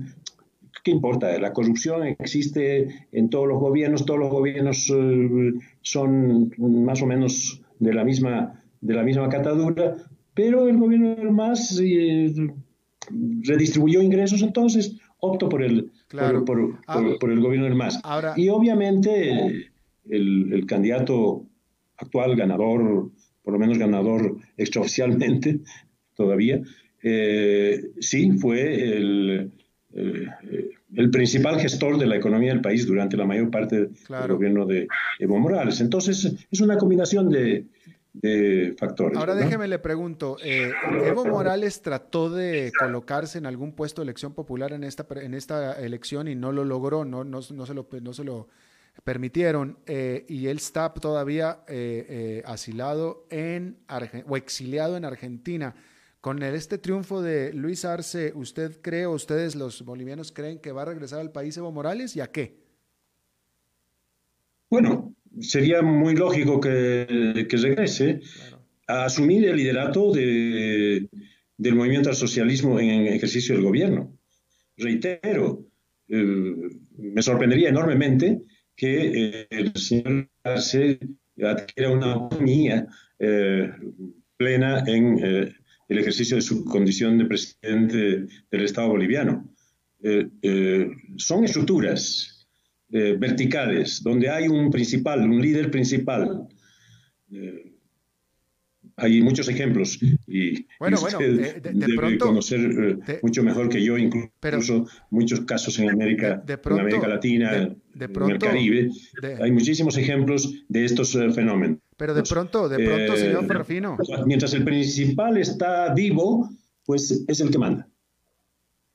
¿qué 0.85 0.93
importa? 0.93 1.37
La 1.39 1.53
corrupción 1.53 2.07
existe 2.07 2.89
en 3.13 3.29
todos 3.29 3.49
los 3.49 3.59
gobiernos, 3.59 4.07
todos 4.07 4.21
los 4.21 4.31
gobiernos 4.31 4.89
eh, 4.91 5.53
son 5.83 6.53
más 6.59 7.03
o 7.03 7.07
menos 7.07 7.61
de 7.81 7.93
la 7.93 8.05
misma, 8.05 8.63
de 8.81 8.95
la 8.95 9.03
misma 9.03 9.29
catadura, 9.29 9.97
pero 10.35 10.69
el 10.69 10.79
gobierno 10.79 11.17
del 11.17 11.33
MAS 11.33 11.81
eh, 11.83 12.33
redistribuyó 13.43 14.01
ingresos, 14.01 14.43
entonces 14.43 14.97
opto 15.19 15.49
por 15.49 15.63
el, 15.63 15.91
por, 16.47 16.79
ah. 16.87 17.03
el 17.23 17.41
gobierno 17.41 17.65
del 17.65 17.75
MAS. 17.75 18.01
y 18.37 18.49
obviamente 18.49 19.71
el, 20.09 20.65
candidato 20.67 21.47
actual 21.97 22.37
ganador, 22.37 23.11
por 23.43 23.53
lo 23.53 23.59
menos 23.59 23.79
ganador 23.79 24.37
extraoficialmente 24.57 25.61
todavía, 26.15 26.61
eh, 27.03 27.91
sí 27.99 28.31
fue 28.33 28.97
el, 28.97 29.53
eh, 29.95 30.27
el 30.95 31.11
principal 31.11 31.61
gestor 31.61 31.99
de 31.99 32.07
la 32.07 32.17
economía 32.17 32.53
del 32.53 32.61
país 32.61 32.87
durante 32.87 33.17
la 33.17 33.25
mayor 33.25 33.51
parte 33.51 33.89
del 34.09 34.29
gobierno 34.29 34.67
de 34.67 34.89
Evo 35.19 35.39
Morales. 35.39 35.81
Entonces, 35.81 36.33
es 36.51 36.61
una 36.61 36.77
combinación 36.77 37.29
de, 37.29 37.67
factores. 38.77 39.17
Ahora 39.17 39.37
déjeme 39.37 39.69
le 39.69 39.79
pregunto, 39.79 40.37
eh, 40.43 40.73
¿Evo 41.05 41.25
Morales 41.25 41.81
trató 41.81 42.29
de 42.29 42.73
colocarse 42.77 43.39
en 43.39 43.47
algún 43.47 43.73
puesto 43.73 44.03
de 44.03 44.07
elección 44.07 44.35
popular 44.35 44.73
en 44.73 44.83
esta, 44.83 45.07
en 45.21 45.33
esta 45.33 45.75
elección 45.75 46.27
y 46.27 46.35
no 46.35 46.51
lo 46.51 46.65
logró, 46.65 47.05
no, 47.05 47.23
no, 47.23 47.41
no 47.53 47.67
se, 47.67 47.75
lo, 47.75 47.89
no 48.03 48.13
se 48.13 48.25
lo 48.25 48.49
permitieron 49.05 49.79
eh, 49.87 50.25
y 50.29 50.49
él 50.49 50.57
está 50.57 50.93
todavía 50.93 51.61
asilado 52.45 53.27
en 53.31 53.77
o 54.27 54.37
exiliado 54.37 54.97
en 54.97 55.05
Argentina? 55.05 55.77
Con 56.21 56.43
este 56.43 56.77
triunfo 56.77 57.23
de 57.23 57.53
Luis 57.55 57.87
Arce, 57.87 58.33
¿usted 58.35 58.83
cree 58.83 59.07
o 59.07 59.13
ustedes 59.13 59.55
los 59.55 59.83
bolivianos 59.83 60.33
creen 60.33 60.59
que 60.59 60.71
va 60.71 60.83
a 60.83 60.85
regresar 60.85 61.19
al 61.21 61.33
país 61.33 61.57
Evo 61.57 61.73
Morales 61.73 62.15
y 62.15 62.21
a 62.21 62.27
qué? 62.27 62.59
Bueno, 64.69 65.15
sería 65.41 65.81
muy 65.81 66.15
lógico 66.15 66.61
que, 66.61 67.47
regrese 67.51 68.21
a 68.87 69.07
asumir 69.07 69.49
el 69.49 69.57
liderato 69.57 70.13
del 70.13 71.09
movimiento 71.75 72.11
al 72.11 72.17
socialismo 72.17 72.79
en 72.79 73.07
ejercicio 73.07 73.55
del 73.55 73.65
gobierno. 73.65 74.13
Reitero, 74.77 75.65
eh, 76.07 76.71
me 76.99 77.23
sorprendería 77.23 77.71
enormemente 77.71 78.43
que 78.77 79.41
eh, 79.41 79.47
el 79.49 79.75
señor 79.75 80.29
Arce 80.43 80.99
adquiera 81.43 81.91
una 81.91 82.13
autonomía 82.13 82.87
eh, 83.19 83.71
plena 84.37 84.85
en 84.87 85.55
el 85.91 85.99
ejercicio 85.99 86.37
de 86.37 86.43
su 86.43 86.65
condición 86.65 87.19
de 87.19 87.27
presidente 87.27 88.27
del 88.51 88.65
Estado 88.65 88.89
boliviano. 88.89 89.53
Eh, 90.03 90.29
eh, 90.41 90.89
son 91.17 91.45
estructuras 91.45 92.47
eh, 92.91 93.17
verticales 93.19 94.01
donde 94.03 94.31
hay 94.31 94.47
un 94.47 94.71
principal, 94.71 95.29
un 95.29 95.43
líder 95.43 95.71
principal. 95.71 96.47
hay 98.97 99.21
muchos 99.21 99.49
ejemplos 99.49 99.99
y, 100.27 100.67
bueno, 100.79 100.99
usted 101.03 101.61
debe 101.61 102.19
conocer 102.19 102.99
mucho 103.23 103.43
mejor 103.43 103.69
que 103.69 103.83
yo, 103.83 103.99
incluso 103.99 104.87
muchos 105.11 105.41
casos 105.41 105.79
en 105.81 105.91
América, 105.91 106.45
en 106.47 106.79
América 106.79 107.09
Latina, 107.09 107.57
en 107.57 108.31
el 108.31 108.39
Caribe. 108.39 108.91
hay 109.43 109.51
muchísimos 109.51 109.97
ejemplos 109.97 110.65
de 110.69 110.85
estos 110.85 111.13
fenómenos. 111.35 111.79
Pero 112.01 112.15
de 112.15 112.23
pronto, 112.23 112.67
de 112.67 112.83
pronto, 112.83 113.15
señor 113.15 113.47
Ferrafino. 113.47 113.99
Eh, 114.09 114.23
mientras 114.25 114.55
el 114.55 114.65
principal 114.65 115.37
está 115.37 115.93
vivo, 115.93 116.49
pues 116.87 117.25
es 117.29 117.41
el 117.43 117.51
que 117.51 117.59
manda. 117.59 117.87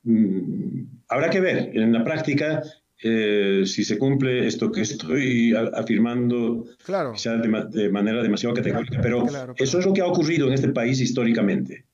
Mm, 0.02 0.86
habrá 1.10 1.30
que 1.30 1.40
ver 1.40 1.70
en 1.78 1.94
la 1.94 2.04
práctica 2.04 2.64
eh, 3.04 3.62
si 3.68 3.84
se 3.84 4.00
cumple 4.00 4.48
esto 4.48 4.72
que 4.72 4.82
estoy 4.82 5.54
afirmando, 5.76 6.66
claro. 6.84 7.14
quizás 7.14 7.40
de, 7.44 7.90
manera 7.90 8.24
demasiado 8.24 8.56
categórica, 8.56 9.00
pero 9.00 9.24
eso 9.56 9.78
es 9.78 9.86
lo 9.86 9.94
que 9.94 10.02
ha 10.02 10.08
ocurrido 10.08 10.48
en 10.48 10.54
este 10.54 10.70
país 10.70 11.00
históricamente. 11.00 11.86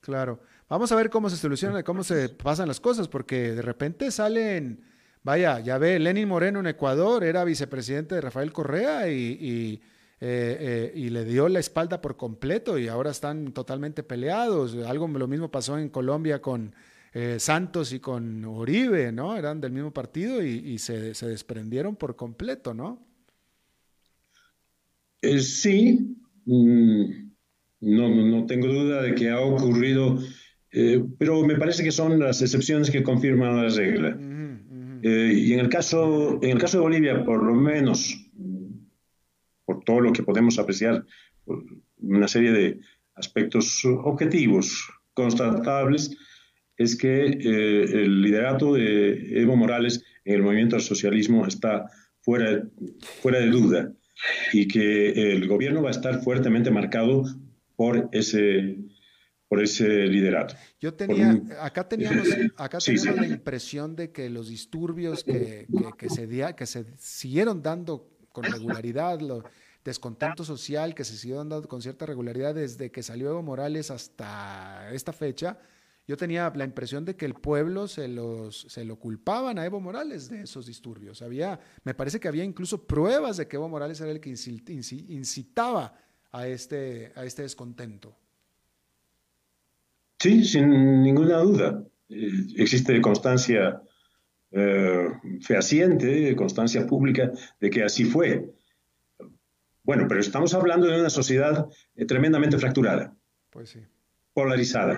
Claro. 0.00 0.40
Vamos 0.68 0.90
a 0.90 0.96
ver 0.96 1.08
cómo 1.08 1.30
se 1.30 1.36
soluciona, 1.36 1.84
cómo 1.84 2.02
se 2.02 2.30
pasan 2.30 2.66
las 2.66 2.80
cosas, 2.80 3.06
porque 3.06 3.52
de 3.52 3.62
repente 3.62 4.10
salen, 4.10 4.80
vaya, 5.22 5.60
ya 5.60 5.78
ve, 5.78 6.00
Lenin 6.00 6.26
Moreno 6.26 6.58
en 6.58 6.66
Ecuador 6.66 7.22
era 7.22 7.44
vicepresidente 7.44 8.16
de 8.16 8.22
Rafael 8.22 8.52
Correa 8.52 9.08
y 9.08 9.80
eh, 10.24 10.56
eh, 10.60 10.92
y 10.94 11.10
le 11.10 11.24
dio 11.24 11.48
la 11.48 11.58
espalda 11.58 12.00
por 12.00 12.16
completo 12.16 12.78
y 12.78 12.86
ahora 12.86 13.10
están 13.10 13.50
totalmente 13.52 14.04
peleados. 14.04 14.76
Algo 14.86 15.08
lo 15.08 15.26
mismo 15.26 15.50
pasó 15.50 15.76
en 15.76 15.88
Colombia 15.88 16.40
con 16.40 16.72
eh, 17.12 17.38
Santos 17.40 17.92
y 17.92 17.98
con 17.98 18.44
Uribe, 18.44 19.10
¿no? 19.10 19.36
Eran 19.36 19.60
del 19.60 19.72
mismo 19.72 19.92
partido 19.92 20.40
y, 20.40 20.78
se, 20.78 21.12
desprendieron 21.26 21.96
por 21.96 22.14
completo, 22.14 22.72
¿no? 22.72 23.04
sí, 25.40 26.16
mm, 26.44 27.04
no, 27.80 28.08
no, 28.08 28.46
tengo 28.46 28.68
duda 28.68 29.02
de 29.02 29.16
que 29.16 29.28
ha 29.28 29.40
ocurrido, 29.40 30.20
pero 31.18 31.44
me 31.44 31.56
parece 31.56 31.82
que 31.82 31.90
son 31.90 32.20
las 32.20 32.42
excepciones 32.42 32.92
que 32.92 33.02
confirman 33.02 33.56
la 33.56 33.68
regla. 33.68 34.16
y 35.02 35.52
en 35.52 35.58
el, 35.58 35.68
caso, 35.68 36.38
en 36.42 36.50
el 36.50 36.58
caso 36.58 36.76
de 36.76 36.82
Bolivia, 36.82 37.24
por 37.24 37.42
lo 37.42 37.54
menos 37.54 38.21
por 39.72 39.84
todo 39.84 40.00
lo 40.00 40.12
que 40.12 40.22
podemos 40.22 40.58
apreciar, 40.58 41.04
una 41.98 42.28
serie 42.28 42.52
de 42.52 42.80
aspectos 43.14 43.84
objetivos, 43.84 44.88
constatables, 45.14 46.16
es 46.76 46.96
que 46.96 47.26
eh, 47.26 47.82
el 48.04 48.22
liderato 48.22 48.74
de 48.74 49.40
Evo 49.40 49.56
Morales 49.56 50.04
en 50.24 50.34
el 50.34 50.42
movimiento 50.42 50.76
al 50.76 50.82
socialismo 50.82 51.46
está 51.46 51.90
fuera, 52.20 52.62
fuera 53.20 53.40
de 53.40 53.48
duda 53.48 53.92
y 54.52 54.68
que 54.68 55.32
el 55.32 55.48
gobierno 55.48 55.82
va 55.82 55.88
a 55.88 55.92
estar 55.92 56.22
fuertemente 56.22 56.70
marcado 56.70 57.24
por 57.76 58.08
ese, 58.12 58.78
por 59.48 59.62
ese 59.62 60.06
liderato. 60.06 60.54
Yo 60.80 60.94
tenía, 60.94 61.40
acá 61.60 61.88
teníamos, 61.88 62.28
acá 62.56 62.78
teníamos 62.78 63.18
la 63.18 63.26
impresión 63.26 63.96
de 63.96 64.12
que 64.12 64.30
los 64.30 64.48
disturbios 64.48 65.24
que, 65.24 65.66
que, 65.98 66.08
se, 66.08 66.54
que 66.56 66.66
se 66.66 66.84
siguieron 66.98 67.62
dando 67.62 68.11
con 68.32 68.44
regularidad, 68.44 69.20
lo 69.20 69.44
descontento 69.84 70.44
social 70.44 70.94
que 70.94 71.04
se 71.04 71.16
siguió 71.16 71.38
dando 71.38 71.62
con 71.66 71.82
cierta 71.82 72.06
regularidad 72.06 72.54
desde 72.54 72.90
que 72.90 73.02
salió 73.02 73.30
Evo 73.30 73.42
Morales 73.42 73.90
hasta 73.90 74.92
esta 74.92 75.12
fecha, 75.12 75.58
yo 76.06 76.16
tenía 76.16 76.52
la 76.54 76.64
impresión 76.64 77.04
de 77.04 77.14
que 77.16 77.24
el 77.24 77.34
pueblo 77.34 77.86
se, 77.86 78.08
los, 78.08 78.66
se 78.68 78.84
lo 78.84 78.96
culpaban 78.96 79.58
a 79.58 79.64
Evo 79.64 79.80
Morales 79.80 80.28
de 80.28 80.42
esos 80.42 80.66
disturbios. 80.66 81.22
Había, 81.22 81.60
me 81.84 81.94
parece 81.94 82.18
que 82.18 82.28
había 82.28 82.44
incluso 82.44 82.86
pruebas 82.86 83.36
de 83.36 83.46
que 83.46 83.56
Evo 83.56 83.68
Morales 83.68 84.00
era 84.00 84.10
el 84.10 84.20
que 84.20 84.30
incitaba 84.30 85.94
a 86.32 86.46
este, 86.48 87.12
a 87.14 87.24
este 87.24 87.42
descontento. 87.42 88.16
Sí, 90.18 90.44
sin 90.44 91.02
ninguna 91.02 91.38
duda. 91.38 91.84
Eh, 92.08 92.46
existe 92.56 93.00
constancia 93.00 93.82
eh, 94.52 95.08
fehaciente, 95.40 96.34
constancia 96.36 96.86
pública 96.86 97.32
de 97.60 97.70
que 97.70 97.82
así 97.82 98.04
fue. 98.04 98.50
Bueno, 99.82 100.06
pero 100.08 100.20
estamos 100.20 100.54
hablando 100.54 100.86
de 100.86 101.00
una 101.00 101.10
sociedad 101.10 101.68
eh, 101.96 102.04
tremendamente 102.04 102.58
fracturada. 102.58 103.14
Pues 103.50 103.70
sí. 103.70 103.80
Polarizada 104.32 104.96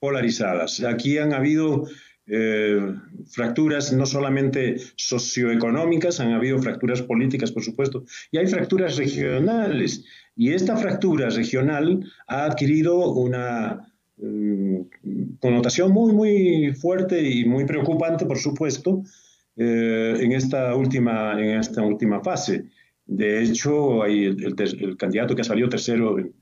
polarizadas. 0.00 0.82
Aquí 0.82 1.18
han 1.18 1.32
habido 1.32 1.86
eh, 2.26 2.94
fracturas 3.30 3.92
no 3.92 4.06
solamente 4.06 4.76
socioeconómicas, 4.96 6.18
han 6.20 6.32
habido 6.32 6.58
fracturas 6.58 7.02
políticas, 7.02 7.52
por 7.52 7.62
supuesto, 7.62 8.04
y 8.32 8.38
hay 8.38 8.46
fracturas 8.46 8.96
regionales. 8.96 10.04
Y 10.34 10.52
esta 10.52 10.76
fractura 10.76 11.28
regional 11.28 12.10
ha 12.26 12.46
adquirido 12.46 13.12
una 13.12 13.89
mm, 14.22 15.36
connotación 15.40 15.92
muy, 15.92 16.12
muy 16.12 16.72
fuerte 16.74 17.22
y 17.22 17.44
muy 17.44 17.64
preocupante, 17.64 18.26
por 18.26 18.38
supuesto, 18.38 19.02
eh, 19.56 20.16
en, 20.20 20.32
esta 20.32 20.74
última, 20.74 21.40
en 21.40 21.58
esta 21.58 21.82
última 21.82 22.20
fase. 22.20 22.64
De 23.06 23.42
hecho, 23.42 24.04
el, 24.04 24.96
candidato 24.96 25.34
que 25.34 25.42
ha 25.42 25.44
salido 25.44 25.68
tercero 25.68 26.18
en, 26.18 26.32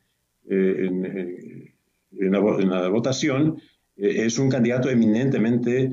en 0.51 1.73
en 2.17 2.71
la, 2.71 2.89
votación, 2.89 3.61
eh, 3.97 4.27
es 4.27 4.39
un 4.39 4.49
candidato 4.49 4.91
eminentemente 4.91 5.93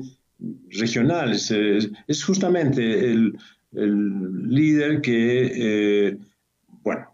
regional. 0.70 1.32
Es, 1.32 2.24
justamente 2.24 3.10
el, 3.10 3.36
líder 3.72 5.02
que, 5.02 5.52
eh, 5.54 6.18
bueno, 6.82 7.06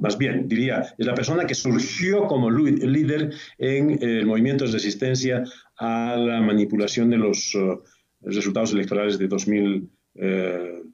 más 0.00 0.18
bien 0.18 0.48
diría, 0.48 0.94
es 0.96 1.06
la 1.06 1.14
persona 1.14 1.46
que 1.46 1.54
surgió 1.54 2.26
como 2.26 2.50
líder 2.50 3.32
en 3.58 3.90
el 3.90 4.20
eh, 4.20 4.24
movimiento 4.24 4.64
de 4.64 4.72
resistencia 4.72 5.44
a 5.78 6.16
la 6.16 6.40
manipulación 6.40 7.10
de 7.10 7.18
los 7.18 7.56
resultados 8.22 8.72
electorales 8.72 9.18
de 9.18 9.28
2000. 9.28 9.90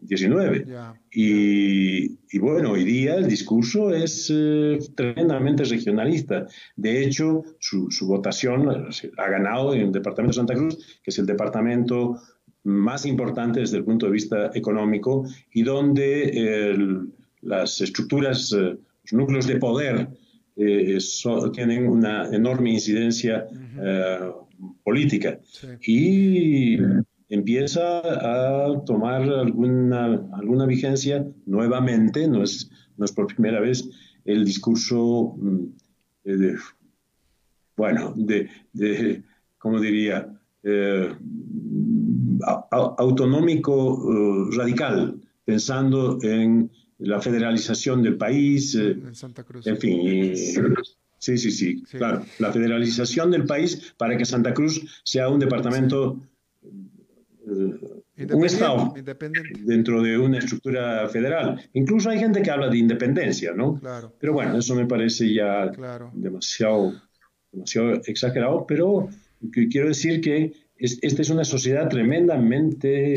19. 0.02 0.66
y, 1.12 2.38
bueno, 2.38 2.72
hoy 2.72 2.84
día 2.84 3.14
el 3.14 3.28
discurso 3.28 3.94
es 3.94 4.32
eh, 4.34 4.78
tremendamente 4.96 5.64
regionalista. 5.64 6.46
De 6.76 7.04
hecho, 7.04 7.42
su, 7.60 7.88
votación 8.06 8.68
ha 8.68 9.30
ganado 9.30 9.74
en 9.74 9.82
el 9.82 9.92
departamento 9.92 10.32
de 10.32 10.36
Santa 10.36 10.54
Cruz, 10.54 11.00
que 11.02 11.10
es 11.10 11.18
el 11.18 11.26
departamento 11.26 12.18
más 12.64 13.06
importante 13.06 13.60
desde 13.60 13.78
el 13.78 13.84
punto 13.84 14.06
de 14.06 14.12
vista 14.12 14.50
económico 14.54 15.24
y 15.52 15.62
donde 15.62 16.30
las 17.42 17.80
estructuras, 17.80 18.52
eh, 18.52 18.76
los 19.04 19.12
núcleos 19.12 19.46
de 19.46 19.56
poder 19.56 20.08
eh, 20.56 20.98
tienen 21.52 21.88
una 21.88 22.28
enorme 22.34 22.72
incidencia 22.72 23.46
política. 24.84 25.40
Y 25.86 26.78
empieza 27.28 28.00
a 28.00 28.84
tomar 28.84 29.22
alguna, 29.22 30.28
alguna 30.32 30.66
vigencia 30.66 31.26
nuevamente, 31.46 32.28
no 32.28 32.42
es, 32.42 32.70
no 32.96 33.04
es 33.04 33.12
por 33.12 33.26
primera 33.26 33.60
vez, 33.60 33.88
el 34.24 34.44
discurso, 34.44 35.34
mm, 35.38 35.64
de, 36.24 36.56
bueno, 37.76 38.12
de, 38.16 38.48
de, 38.72 39.22
¿cómo 39.58 39.80
diría? 39.80 40.28
Eh, 40.62 41.12
autonómico 42.70 44.50
eh, 44.52 44.56
radical, 44.56 45.20
pensando 45.44 46.18
en 46.22 46.70
la 47.04 47.20
federalización 47.20 48.02
del 48.02 48.16
país. 48.16 48.74
Eh, 48.74 48.92
en 48.92 49.14
Santa 49.14 49.44
Cruz. 49.44 49.66
En 49.66 49.78
fin. 49.78 50.34
sí, 51.18 51.38
sí, 51.38 51.50
sí, 51.50 51.82
claro. 51.82 52.24
La 52.38 52.52
federalización 52.52 53.30
del 53.30 53.44
país 53.44 53.94
para 53.96 54.16
que 54.16 54.24
Santa 54.24 54.54
Cruz 54.54 55.02
sea 55.04 55.28
un 55.28 55.38
departamento 55.38 56.18
un 58.30 58.44
Estado 58.44 58.94
dentro 59.60 60.02
de 60.02 60.18
una 60.18 60.38
estructura 60.38 61.08
federal. 61.08 61.60
Incluso 61.72 62.10
hay 62.10 62.18
gente 62.18 62.42
que 62.42 62.50
habla 62.50 62.68
de 62.68 62.78
independencia, 62.78 63.52
¿no? 63.52 63.78
Claro. 63.80 64.14
Pero 64.18 64.32
bueno, 64.32 64.58
eso 64.58 64.74
me 64.74 64.86
parece 64.86 65.32
ya 65.32 65.70
demasiado, 66.12 66.94
demasiado 67.50 68.00
exagerado, 68.06 68.66
pero 68.66 69.08
quiero 69.50 69.88
decir 69.88 70.20
que 70.20 70.52
esta 70.76 71.22
es 71.22 71.30
una 71.30 71.44
sociedad 71.44 71.88
tremendamente 71.88 73.16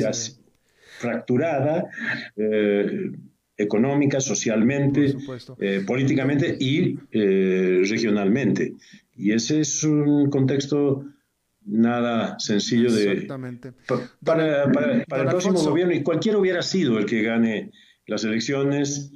fracturada. 0.99 1.89
Eh, 2.37 3.11
económica, 3.57 4.19
socialmente, 4.19 5.15
eh, 5.59 5.83
políticamente 5.85 6.57
y 6.59 6.99
eh, 7.11 7.81
regionalmente. 7.89 8.73
Y 9.15 9.31
ese 9.31 9.61
es 9.61 9.83
un 9.83 10.29
contexto 10.29 11.05
nada 11.65 12.37
sencillo 12.39 12.91
de... 12.91 13.11
Exactamente. 13.11 13.73
Para, 14.23 14.71
para, 14.71 15.03
para 15.05 15.23
el 15.23 15.29
próximo 15.29 15.61
gobierno, 15.61 15.93
y 15.93 16.03
cualquiera 16.03 16.37
hubiera 16.37 16.61
sido 16.61 16.99
el 16.99 17.05
que 17.05 17.21
gane 17.21 17.71
las 18.07 18.23
elecciones, 18.23 19.11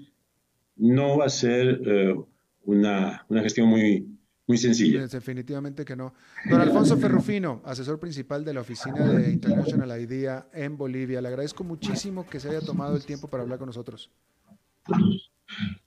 no 0.76 1.18
va 1.18 1.26
a 1.26 1.30
ser 1.30 1.82
eh, 1.86 2.16
una, 2.64 3.26
una, 3.30 3.42
gestión 3.42 3.68
muy, 3.68 4.08
muy 4.48 4.58
sencilla. 4.58 5.06
Definitivamente 5.06 5.86
que 5.86 5.96
no. 5.96 6.14
Don 6.50 6.62
Alfonso 6.62 6.98
Ferrufino, 6.98 7.62
asesor 7.66 8.00
principal 8.00 8.44
de 8.44 8.54
la 8.54 8.62
oficina 8.62 9.06
de 9.12 9.30
International 9.30 10.02
Idea 10.02 10.48
en 10.54 10.78
Bolivia, 10.78 11.22
le 11.22 11.28
agradezco 11.28 11.64
muchísimo 11.64 12.28
que 12.28 12.40
se 12.40 12.50
haya 12.50 12.62
tomado 12.62 12.96
el 12.96 13.06
tiempo 13.06 13.28
para 13.28 13.44
hablar 13.44 13.60
con 13.60 13.68
nosotros. 13.68 14.10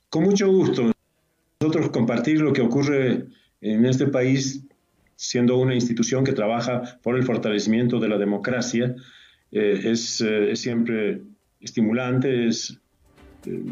Con 0.09 0.23
mucho 0.23 0.51
gusto. 0.51 0.91
Nosotros 1.59 1.89
compartir 1.89 2.41
lo 2.41 2.53
que 2.53 2.61
ocurre 2.61 3.25
en 3.61 3.85
este 3.85 4.07
país 4.07 4.65
siendo 5.15 5.57
una 5.57 5.73
institución 5.73 6.23
que 6.23 6.33
trabaja 6.33 6.99
por 7.01 7.15
el 7.15 7.23
fortalecimiento 7.23 7.99
de 7.99 8.09
la 8.09 8.17
democracia, 8.17 8.95
eh, 9.51 9.81
es, 9.85 10.21
eh, 10.21 10.51
es, 10.51 10.59
siempre 10.59 11.21
estimulante, 11.61 12.47
es, 12.47 12.79
eh, 13.45 13.63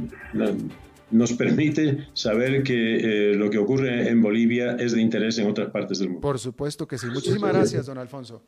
nos 1.12 1.34
permite 1.34 2.08
saber 2.14 2.64
que 2.64 3.34
lo 3.36 3.50
que 3.50 3.58
ocurre 3.58 4.08
en 4.08 4.22
Bolivia 4.22 4.78
es 4.80 4.94
de 4.94 5.02
interés 5.02 5.38
en 5.40 5.48
otras 5.48 5.70
partes 5.72 6.00
del 6.00 6.08
mundo. 6.08 6.22
Por 6.22 6.40
supuesto 6.40 6.88
que 6.88 6.98
sí. 6.98 7.08
Muchísimas 7.08 7.52
gracias, 7.52 7.86
don 7.86 7.98
Alfonso 7.98 8.42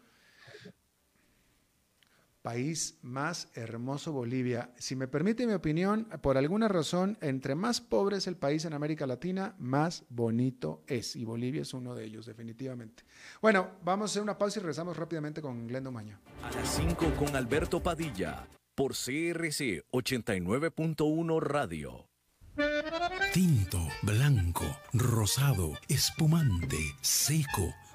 país 2.44 3.00
más 3.02 3.50
hermoso 3.56 4.12
Bolivia. 4.12 4.70
Si 4.78 4.96
me 4.96 5.08
permite 5.08 5.48
mi 5.48 5.54
opinión, 5.54 6.08
por 6.22 6.38
alguna 6.38 6.68
razón, 6.68 7.18
entre 7.22 7.56
más 7.56 7.82
pobre 7.82 8.18
es 8.18 8.28
el 8.28 8.36
país 8.36 8.66
en 8.66 8.74
América 8.74 9.08
Latina, 9.08 9.56
más 9.58 10.04
bonito 10.10 10.84
es. 10.86 11.16
Y 11.16 11.26
Bolivia 11.26 11.64
es 11.64 11.74
uno 11.74 11.96
de 11.96 12.06
ellos, 12.06 12.28
definitivamente. 12.28 13.04
Bueno, 13.42 13.72
vamos 13.84 14.04
a 14.04 14.12
hacer 14.12 14.22
una 14.22 14.38
pausa 14.38 14.60
y 14.60 14.62
regresamos 14.62 14.98
rápidamente 14.98 15.42
con 15.42 15.66
Glendo 15.66 15.92
Maña. 15.92 16.20
A 16.44 16.52
las 16.52 16.76
5 16.76 17.14
con 17.18 17.36
Alberto 17.36 17.82
Padilla, 17.82 18.48
por 18.76 18.92
CRC 18.92 19.86
89.1 19.92 21.42
Radio. 21.42 22.10
Tinto, 23.34 23.80
blanco, 24.04 24.66
rosado, 24.94 25.72
espumante, 25.88 26.78
seco 27.02 27.74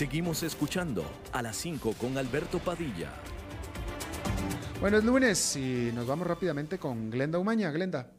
Seguimos 0.00 0.42
escuchando 0.42 1.04
a 1.30 1.42
las 1.42 1.56
5 1.56 1.92
con 2.00 2.16
Alberto 2.16 2.58
Padilla. 2.58 3.10
Bueno, 4.80 4.96
es 4.96 5.04
lunes 5.04 5.56
y 5.56 5.92
nos 5.94 6.06
vamos 6.06 6.26
rápidamente 6.26 6.78
con 6.78 7.10
Glenda 7.10 7.38
Umaña. 7.38 7.70
Glenda. 7.70 8.10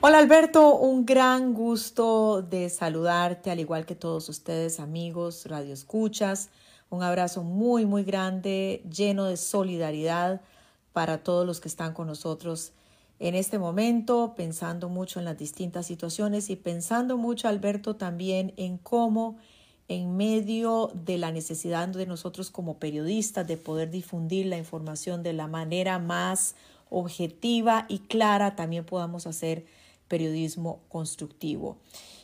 Hola 0.00 0.16
Alberto, 0.16 0.76
un 0.76 1.04
gran 1.04 1.52
gusto 1.52 2.40
de 2.40 2.70
saludarte, 2.70 3.50
al 3.50 3.60
igual 3.60 3.84
que 3.84 3.96
todos 3.96 4.30
ustedes, 4.30 4.80
amigos, 4.80 5.44
radioescuchas. 5.44 6.48
Un 6.88 7.02
abrazo 7.02 7.42
muy, 7.42 7.84
muy 7.84 8.02
grande, 8.02 8.82
lleno 8.90 9.26
de 9.26 9.36
solidaridad 9.36 10.40
para 10.94 11.22
todos 11.22 11.46
los 11.46 11.60
que 11.60 11.68
están 11.68 11.92
con 11.92 12.06
nosotros 12.06 12.72
en 13.18 13.34
este 13.34 13.58
momento, 13.58 14.32
pensando 14.34 14.88
mucho 14.88 15.18
en 15.18 15.26
las 15.26 15.36
distintas 15.36 15.84
situaciones 15.84 16.48
y 16.48 16.56
pensando 16.56 17.18
mucho, 17.18 17.46
Alberto, 17.46 17.96
también 17.96 18.54
en 18.56 18.78
cómo 18.78 19.36
en 19.88 20.16
medio 20.16 20.90
de 20.94 21.18
la 21.18 21.30
necesidad 21.30 21.88
de 21.88 22.06
nosotros 22.06 22.50
como 22.50 22.78
periodistas 22.78 23.46
de 23.46 23.56
poder 23.56 23.90
difundir 23.90 24.46
la 24.46 24.56
información 24.56 25.22
de 25.22 25.32
la 25.32 25.46
manera 25.46 25.98
más 25.98 26.54
objetiva 26.90 27.86
y 27.88 27.98
clara, 27.98 28.56
también 28.56 28.84
podamos 28.84 29.26
hacer 29.26 29.66
periodismo 30.08 30.80
constructivo. 30.88 31.76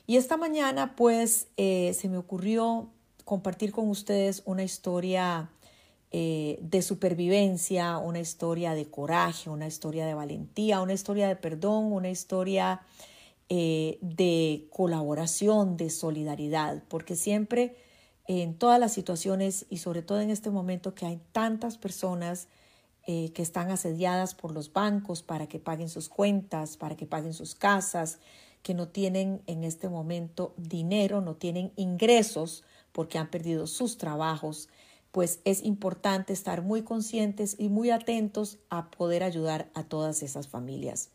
Y 0.07 0.17
esta 0.17 0.37
mañana 0.37 0.97
pues 0.97 1.49
eh, 1.57 1.95
se 1.95 2.09
me 2.09 2.17
ocurrió 2.17 2.89
compartir 3.25 3.73
con 3.73 3.89
ustedes 3.89 4.43
una 4.45 4.63
historia 4.63 5.51
eh, 6.13 6.59
de 6.63 6.83
supervivencia, 6.83 7.99
una 7.99 8.19
historia 8.19 8.75
de 8.75 8.87
coraje, 8.87 9.51
una 9.51 9.69
historia 9.69 10.07
de 10.07 10.15
valentía, 10.15 10.81
una 10.81 10.95
historia 10.95 11.29
de 11.29 11.37
perdón, 11.37 11.93
una 11.93 12.11
historia 12.11 12.81
eh, 13.53 13.99
de 14.01 14.69
colaboración, 14.71 15.77
de 15.77 15.91
solidaridad, 15.91 16.85
porque 16.89 17.17
siempre 17.17 17.75
en 18.29 18.55
todas 18.55 18.79
las 18.79 18.93
situaciones 18.93 19.67
y 19.69 19.79
sobre 19.79 20.03
todo 20.03 20.21
en 20.21 20.31
este 20.31 20.51
momento 20.51 20.95
que 20.95 21.05
hay 21.05 21.21
tantas 21.33 21.77
personas 21.77 22.47
eh, 23.09 23.33
que 23.33 23.43
están 23.43 23.73
asediadas 23.73 24.37
por 24.37 24.53
los 24.53 24.73
bancos 24.73 25.25
para 25.25 25.49
que 25.49 25.59
paguen 25.59 25.89
sus 25.89 26.09
cuentas, 26.09 26.77
para 26.77 26.97
que 26.97 27.07
paguen 27.07 27.35
sus 27.35 27.57
casas, 27.57 28.21
que 28.63 28.73
no 28.73 28.87
tienen 28.87 29.43
en 29.49 29.65
este 29.65 29.89
momento 29.89 30.55
dinero, 30.57 31.21
no 31.21 31.35
tienen 31.35 31.73
ingresos 31.75 32.63
porque 32.93 33.19
han 33.19 33.31
perdido 33.31 33.67
sus 33.67 33.99
trabajos, 33.99 34.69
pues 35.11 35.41
es 35.45 35.65
importante 35.65 36.33
estar 36.33 36.63
muy 36.63 36.83
conscientes 36.83 37.57
y 37.59 37.69
muy 37.69 37.91
atentos 37.91 38.59
a 38.69 38.93
poder 38.93 39.25
ayudar 39.25 39.71
a 39.75 39.83
todas 39.83 40.23
esas 40.23 40.47
familias. 40.47 41.11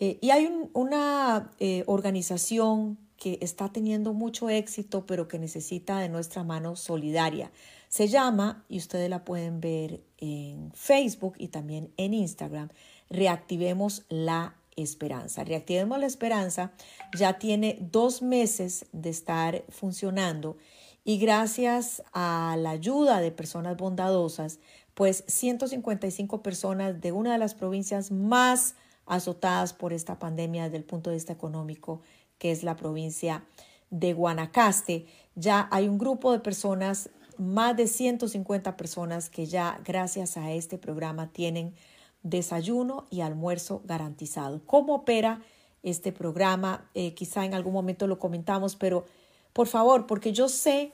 Eh, 0.00 0.18
y 0.20 0.30
hay 0.30 0.50
una 0.72 1.52
eh, 1.60 1.84
organización 1.86 2.98
que 3.16 3.38
está 3.42 3.68
teniendo 3.68 4.14
mucho 4.14 4.48
éxito, 4.48 5.04
pero 5.06 5.28
que 5.28 5.38
necesita 5.38 5.98
de 5.98 6.08
nuestra 6.08 6.42
mano 6.42 6.74
solidaria. 6.74 7.52
Se 7.88 8.08
llama, 8.08 8.64
y 8.68 8.78
ustedes 8.78 9.10
la 9.10 9.24
pueden 9.24 9.60
ver 9.60 10.00
en 10.18 10.72
Facebook 10.72 11.34
y 11.38 11.48
también 11.48 11.92
en 11.98 12.14
Instagram, 12.14 12.70
Reactivemos 13.10 14.04
la 14.08 14.54
Esperanza. 14.76 15.44
Reactivemos 15.44 15.98
la 15.98 16.06
Esperanza 16.06 16.72
ya 17.16 17.38
tiene 17.38 17.76
dos 17.80 18.22
meses 18.22 18.86
de 18.92 19.10
estar 19.10 19.64
funcionando 19.68 20.56
y 21.04 21.18
gracias 21.18 22.02
a 22.12 22.56
la 22.58 22.70
ayuda 22.70 23.20
de 23.20 23.32
personas 23.32 23.76
bondadosas, 23.76 24.60
pues 24.94 25.24
155 25.26 26.42
personas 26.42 27.00
de 27.00 27.12
una 27.12 27.32
de 27.32 27.38
las 27.38 27.54
provincias 27.54 28.12
más 28.12 28.76
azotadas 29.10 29.72
por 29.72 29.92
esta 29.92 30.18
pandemia 30.18 30.64
desde 30.64 30.76
el 30.76 30.84
punto 30.84 31.10
de 31.10 31.16
vista 31.16 31.32
económico, 31.32 32.00
que 32.38 32.52
es 32.52 32.62
la 32.62 32.76
provincia 32.76 33.44
de 33.90 34.12
Guanacaste. 34.12 35.06
Ya 35.34 35.68
hay 35.72 35.88
un 35.88 35.98
grupo 35.98 36.30
de 36.32 36.38
personas, 36.38 37.10
más 37.36 37.76
de 37.76 37.88
150 37.88 38.76
personas 38.76 39.28
que 39.28 39.46
ya 39.46 39.80
gracias 39.84 40.36
a 40.36 40.52
este 40.52 40.78
programa 40.78 41.32
tienen 41.32 41.74
desayuno 42.22 43.06
y 43.10 43.22
almuerzo 43.22 43.82
garantizado. 43.84 44.60
¿Cómo 44.64 44.94
opera 44.94 45.42
este 45.82 46.12
programa? 46.12 46.88
Eh, 46.94 47.14
quizá 47.14 47.44
en 47.44 47.54
algún 47.54 47.72
momento 47.72 48.06
lo 48.06 48.20
comentamos, 48.20 48.76
pero 48.76 49.06
por 49.52 49.66
favor, 49.66 50.06
porque 50.06 50.32
yo 50.32 50.48
sé 50.48 50.92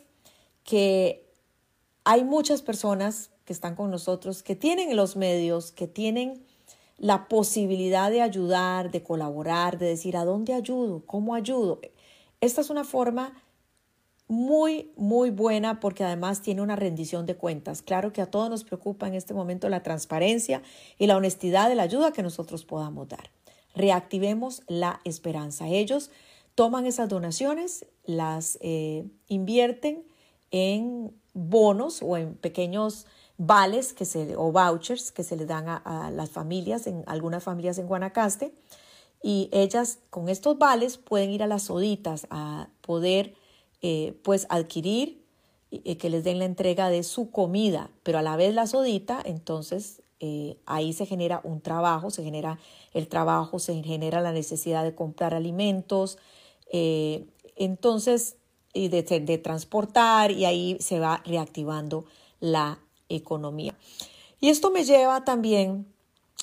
que 0.64 1.28
hay 2.04 2.24
muchas 2.24 2.62
personas 2.62 3.30
que 3.44 3.52
están 3.52 3.74
con 3.74 3.90
nosotros, 3.90 4.42
que 4.42 4.56
tienen 4.56 4.96
los 4.96 5.16
medios, 5.16 5.70
que 5.70 5.86
tienen 5.86 6.45
la 6.98 7.28
posibilidad 7.28 8.10
de 8.10 8.22
ayudar, 8.22 8.90
de 8.90 9.02
colaborar, 9.02 9.78
de 9.78 9.86
decir 9.86 10.16
a 10.16 10.24
dónde 10.24 10.54
ayudo, 10.54 11.02
cómo 11.06 11.34
ayudo. 11.34 11.80
Esta 12.40 12.60
es 12.60 12.70
una 12.70 12.84
forma 12.84 13.34
muy, 14.28 14.90
muy 14.96 15.30
buena 15.30 15.78
porque 15.78 16.04
además 16.04 16.42
tiene 16.42 16.62
una 16.62 16.76
rendición 16.76 17.26
de 17.26 17.36
cuentas. 17.36 17.82
Claro 17.82 18.12
que 18.12 18.22
a 18.22 18.30
todos 18.30 18.50
nos 18.50 18.64
preocupa 18.64 19.06
en 19.06 19.14
este 19.14 19.34
momento 19.34 19.68
la 19.68 19.82
transparencia 19.82 20.62
y 20.98 21.06
la 21.06 21.16
honestidad 21.16 21.68
de 21.68 21.76
la 21.76 21.84
ayuda 21.84 22.12
que 22.12 22.22
nosotros 22.22 22.64
podamos 22.64 23.08
dar. 23.08 23.30
Reactivemos 23.74 24.62
la 24.66 25.00
esperanza. 25.04 25.68
Ellos 25.68 26.10
toman 26.54 26.86
esas 26.86 27.08
donaciones, 27.08 27.86
las 28.04 28.58
eh, 28.62 29.04
invierten 29.28 30.04
en 30.50 31.12
bonos 31.34 32.02
o 32.02 32.16
en 32.16 32.34
pequeños 32.34 33.06
vales 33.38 33.92
que 33.92 34.04
se, 34.04 34.36
o 34.36 34.52
vouchers 34.52 35.12
que 35.12 35.22
se 35.22 35.36
le 35.36 35.46
dan 35.46 35.68
a, 35.68 36.10
las 36.10 36.30
familias, 36.30 36.86
en 36.86 37.04
algunas 37.06 37.42
familias 37.42 37.78
en 37.78 37.86
Guanacaste, 37.86 38.54
y 39.22 39.48
ellas 39.52 39.98
con 40.10 40.28
estos 40.28 40.58
vales 40.58 40.98
pueden 40.98 41.30
ir 41.30 41.42
a 41.42 41.46
las 41.46 41.64
soditas 41.64 42.26
a 42.30 42.68
poder 42.80 43.34
eh, 43.82 44.18
pues 44.22 44.46
adquirir 44.50 45.24
y 45.70 45.96
que 45.96 46.10
les 46.10 46.22
den 46.22 46.38
la 46.38 46.44
entrega 46.44 46.90
de 46.90 47.02
su 47.02 47.30
comida, 47.30 47.90
pero 48.02 48.18
a 48.18 48.22
la 48.22 48.36
vez 48.36 48.54
la 48.54 48.66
sodita, 48.66 49.20
entonces 49.24 50.02
eh, 50.20 50.58
ahí 50.64 50.92
se 50.92 51.06
genera 51.06 51.40
un 51.44 51.60
trabajo, 51.60 52.10
se 52.10 52.22
genera 52.22 52.58
el 52.94 53.08
trabajo, 53.08 53.58
se 53.58 53.82
genera 53.82 54.20
la 54.20 54.32
necesidad 54.32 54.84
de 54.84 54.94
comprar 54.94 55.34
alimentos, 55.34 56.18
eh, 56.72 57.26
entonces, 57.56 58.36
y 58.72 58.88
de 58.88 59.38
transportar 59.38 60.30
y 60.30 60.44
ahí 60.44 60.76
se 60.80 61.00
va 61.00 61.22
reactivando 61.24 62.04
la 62.40 62.78
economía. 63.08 63.74
Y 64.40 64.48
esto 64.48 64.70
me 64.70 64.84
lleva 64.84 65.24
también 65.24 65.86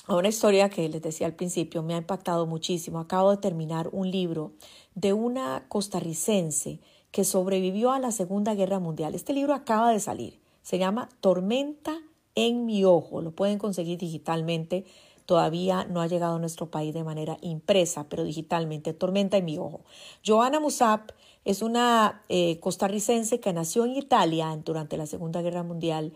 a 0.06 0.16
una 0.16 0.28
historia 0.28 0.68
que 0.68 0.88
les 0.88 1.00
decía 1.00 1.26
al 1.26 1.34
principio, 1.34 1.82
me 1.82 1.94
ha 1.94 1.98
impactado 1.98 2.46
muchísimo. 2.46 2.98
Acabo 2.98 3.30
de 3.30 3.38
terminar 3.38 3.88
un 3.92 4.10
libro 4.10 4.52
de 4.94 5.12
una 5.12 5.64
costarricense 5.68 6.80
que 7.10 7.24
sobrevivió 7.24 7.92
a 7.92 7.98
la 7.98 8.10
Segunda 8.10 8.54
Guerra 8.54 8.80
Mundial. 8.80 9.14
Este 9.14 9.32
libro 9.32 9.54
acaba 9.54 9.92
de 9.92 10.00
salir. 10.00 10.40
Se 10.62 10.78
llama 10.78 11.08
Tormenta 11.20 12.00
en 12.34 12.66
mi 12.66 12.84
ojo. 12.84 13.22
Lo 13.22 13.30
pueden 13.30 13.58
conseguir 13.58 13.98
digitalmente. 13.98 14.84
Todavía 15.24 15.84
no 15.84 16.02
ha 16.02 16.06
llegado 16.06 16.36
a 16.36 16.38
nuestro 16.38 16.70
país 16.70 16.92
de 16.92 17.04
manera 17.04 17.38
impresa, 17.40 18.08
pero 18.08 18.24
digitalmente. 18.24 18.92
Tormenta 18.92 19.38
en 19.38 19.44
mi 19.46 19.58
ojo. 19.58 19.84
Joana 20.26 20.60
Musab 20.60 21.14
es 21.44 21.62
una 21.62 22.22
eh, 22.28 22.58
costarricense 22.60 23.40
que 23.40 23.52
nació 23.52 23.84
en 23.84 23.96
Italia 23.96 24.58
durante 24.64 24.96
la 24.96 25.06
Segunda 25.06 25.40
Guerra 25.40 25.62
Mundial 25.62 26.12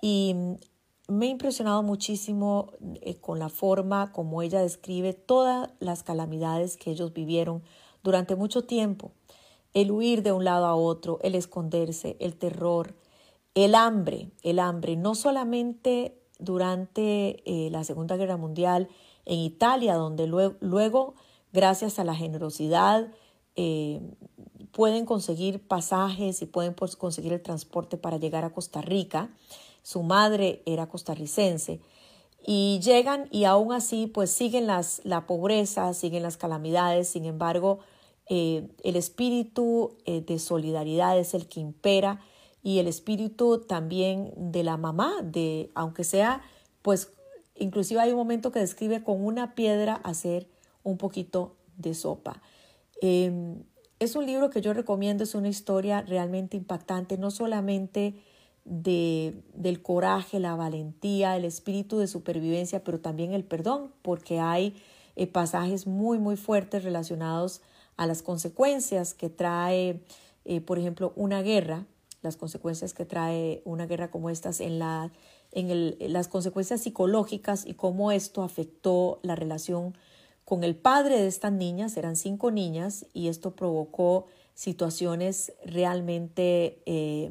y 0.00 0.34
me 1.08 1.26
ha 1.26 1.30
impresionado 1.30 1.82
muchísimo 1.82 2.72
eh, 3.00 3.16
con 3.16 3.38
la 3.38 3.48
forma 3.48 4.12
como 4.12 4.42
ella 4.42 4.60
describe 4.60 5.14
todas 5.14 5.70
las 5.80 6.02
calamidades 6.02 6.76
que 6.76 6.90
ellos 6.90 7.12
vivieron 7.12 7.62
durante 8.02 8.36
mucho 8.36 8.64
tiempo. 8.64 9.12
El 9.74 9.90
huir 9.90 10.22
de 10.22 10.32
un 10.32 10.44
lado 10.44 10.66
a 10.66 10.74
otro, 10.74 11.18
el 11.22 11.34
esconderse, 11.34 12.16
el 12.20 12.36
terror, 12.36 12.94
el 13.54 13.74
hambre, 13.74 14.30
el 14.42 14.58
hambre, 14.58 14.96
no 14.96 15.14
solamente 15.14 16.18
durante 16.38 17.42
eh, 17.44 17.70
la 17.70 17.84
Segunda 17.84 18.16
Guerra 18.16 18.36
Mundial 18.36 18.88
en 19.24 19.38
Italia, 19.40 19.94
donde 19.94 20.26
luego, 20.26 21.14
gracias 21.52 21.98
a 21.98 22.04
la 22.04 22.14
generosidad, 22.14 23.08
eh, 23.56 24.00
pueden 24.72 25.04
conseguir 25.04 25.66
pasajes 25.66 26.40
y 26.42 26.46
pueden 26.46 26.74
pues, 26.74 26.96
conseguir 26.96 27.32
el 27.32 27.42
transporte 27.42 27.96
para 27.96 28.18
llegar 28.18 28.44
a 28.44 28.52
Costa 28.52 28.80
Rica, 28.80 29.30
su 29.88 30.02
madre 30.02 30.60
era 30.66 30.86
costarricense, 30.86 31.80
y 32.46 32.78
llegan 32.82 33.26
y 33.30 33.44
aún 33.44 33.72
así 33.72 34.06
pues 34.06 34.30
siguen 34.30 34.66
las, 34.66 35.00
la 35.02 35.26
pobreza, 35.26 35.94
siguen 35.94 36.22
las 36.22 36.36
calamidades, 36.36 37.08
sin 37.08 37.24
embargo 37.24 37.78
eh, 38.28 38.68
el 38.84 38.96
espíritu 38.96 39.96
eh, 40.04 40.20
de 40.20 40.38
solidaridad 40.38 41.18
es 41.18 41.32
el 41.32 41.48
que 41.48 41.60
impera 41.60 42.20
y 42.62 42.80
el 42.80 42.86
espíritu 42.86 43.60
también 43.60 44.34
de 44.36 44.62
la 44.62 44.76
mamá, 44.76 45.22
de 45.22 45.70
aunque 45.74 46.04
sea 46.04 46.42
pues 46.82 47.10
inclusive 47.56 47.98
hay 47.98 48.10
un 48.10 48.18
momento 48.18 48.52
que 48.52 48.58
describe 48.60 49.02
con 49.02 49.24
una 49.24 49.54
piedra 49.54 49.94
hacer 50.04 50.48
un 50.82 50.98
poquito 50.98 51.56
de 51.78 51.94
sopa. 51.94 52.42
Em, 53.00 53.62
es 54.00 54.16
un 54.16 54.26
libro 54.26 54.50
que 54.50 54.60
yo 54.60 54.74
recomiendo, 54.74 55.24
es 55.24 55.34
una 55.34 55.48
historia 55.48 56.02
realmente 56.02 56.58
impactante, 56.58 57.16
no 57.16 57.30
solamente 57.30 58.22
de, 58.68 59.42
del 59.54 59.82
coraje, 59.82 60.40
la 60.40 60.54
valentía, 60.54 61.36
el 61.36 61.44
espíritu 61.44 61.98
de 61.98 62.06
supervivencia, 62.06 62.84
pero 62.84 63.00
también 63.00 63.32
el 63.32 63.44
perdón, 63.44 63.92
porque 64.02 64.40
hay 64.40 64.74
eh, 65.16 65.26
pasajes 65.26 65.86
muy, 65.86 66.18
muy 66.18 66.36
fuertes 66.36 66.84
relacionados 66.84 67.60
a 67.96 68.06
las 68.06 68.22
consecuencias 68.22 69.14
que 69.14 69.28
trae 69.30 70.00
eh, 70.48 70.62
por 70.62 70.78
ejemplo, 70.78 71.12
una 71.14 71.42
guerra, 71.42 71.84
las 72.22 72.38
consecuencias 72.38 72.94
que 72.94 73.04
trae 73.04 73.60
una 73.66 73.86
guerra 73.86 74.10
como 74.10 74.30
estas 74.30 74.60
en, 74.60 74.78
la, 74.78 75.12
en 75.52 75.68
el, 75.68 75.98
las 76.00 76.26
consecuencias 76.26 76.80
psicológicas 76.80 77.66
y 77.66 77.74
cómo 77.74 78.12
esto 78.12 78.42
afectó 78.42 79.20
la 79.22 79.36
relación 79.36 79.94
con 80.46 80.64
el 80.64 80.74
padre 80.74 81.20
de 81.20 81.26
estas 81.26 81.52
niñas, 81.52 81.98
eran 81.98 82.16
cinco 82.16 82.50
niñas, 82.50 83.04
y 83.12 83.28
esto 83.28 83.54
provocó 83.54 84.24
situaciones 84.54 85.52
realmente 85.66 86.80
eh, 86.86 87.30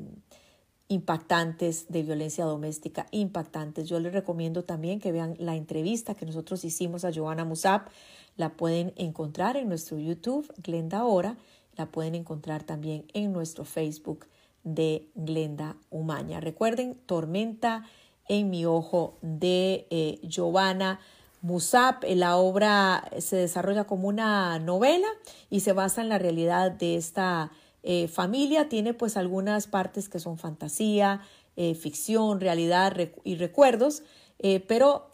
impactantes 0.89 1.87
de 1.89 2.03
violencia 2.03 2.45
doméstica, 2.45 3.07
impactantes. 3.11 3.89
Yo 3.89 3.99
les 3.99 4.13
recomiendo 4.13 4.63
también 4.63 4.99
que 4.99 5.11
vean 5.11 5.35
la 5.37 5.55
entrevista 5.55 6.15
que 6.15 6.25
nosotros 6.25 6.63
hicimos 6.63 7.03
a 7.03 7.11
Joana 7.13 7.45
Musab. 7.45 7.89
La 8.37 8.53
pueden 8.53 8.93
encontrar 8.95 9.57
en 9.57 9.67
nuestro 9.67 9.97
YouTube, 9.97 10.51
Glenda 10.63 11.03
Hora. 11.03 11.37
La 11.75 11.87
pueden 11.87 12.15
encontrar 12.15 12.63
también 12.63 13.05
en 13.13 13.33
nuestro 13.33 13.65
Facebook 13.65 14.27
de 14.63 15.09
Glenda 15.15 15.75
Umaña. 15.89 16.39
Recuerden, 16.39 16.95
Tormenta 17.05 17.85
en 18.27 18.49
mi 18.49 18.65
ojo 18.65 19.17
de 19.21 19.87
eh, 19.89 20.19
Giovanna 20.23 20.99
Musab. 21.41 22.03
La 22.07 22.37
obra 22.37 23.09
se 23.19 23.35
desarrolla 23.35 23.85
como 23.85 24.07
una 24.07 24.59
novela 24.59 25.07
y 25.49 25.61
se 25.61 25.73
basa 25.73 26.01
en 26.01 26.09
la 26.09 26.17
realidad 26.17 26.71
de 26.71 26.95
esta 26.95 27.51
eh, 27.89 28.09
familia 28.09 28.67
tiene 28.67 28.93
pues 28.93 29.15
algunas 29.15 29.65
partes 29.65 30.09
que 30.09 30.19
son 30.19 30.37
fantasía, 30.37 31.21
eh, 31.55 31.73
ficción, 31.73 32.41
realidad 32.41 32.97
y 33.23 33.35
recuerdos, 33.37 34.03
eh, 34.39 34.59
pero 34.59 35.13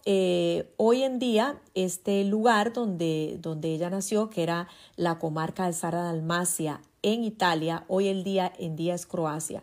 hoy 0.78 1.04
en 1.04 1.20
día 1.20 1.62
este 1.76 2.24
lugar 2.24 2.74
donde, 2.74 3.38
donde 3.40 3.76
ella 3.76 3.92
nació, 3.92 4.32
que 4.32 4.42
era 4.42 4.70
la 4.96 5.20
comarca 5.20 5.68
de 5.68 5.74
Sara 5.74 6.02
Dalmacia 6.02 6.82
en 7.04 7.24
Italia, 7.24 7.86
hoy 7.88 8.08
el 8.08 8.24
día 8.24 8.52
en 8.58 8.76
día 8.76 8.96
es 8.96 9.06
Croacia. 9.06 9.62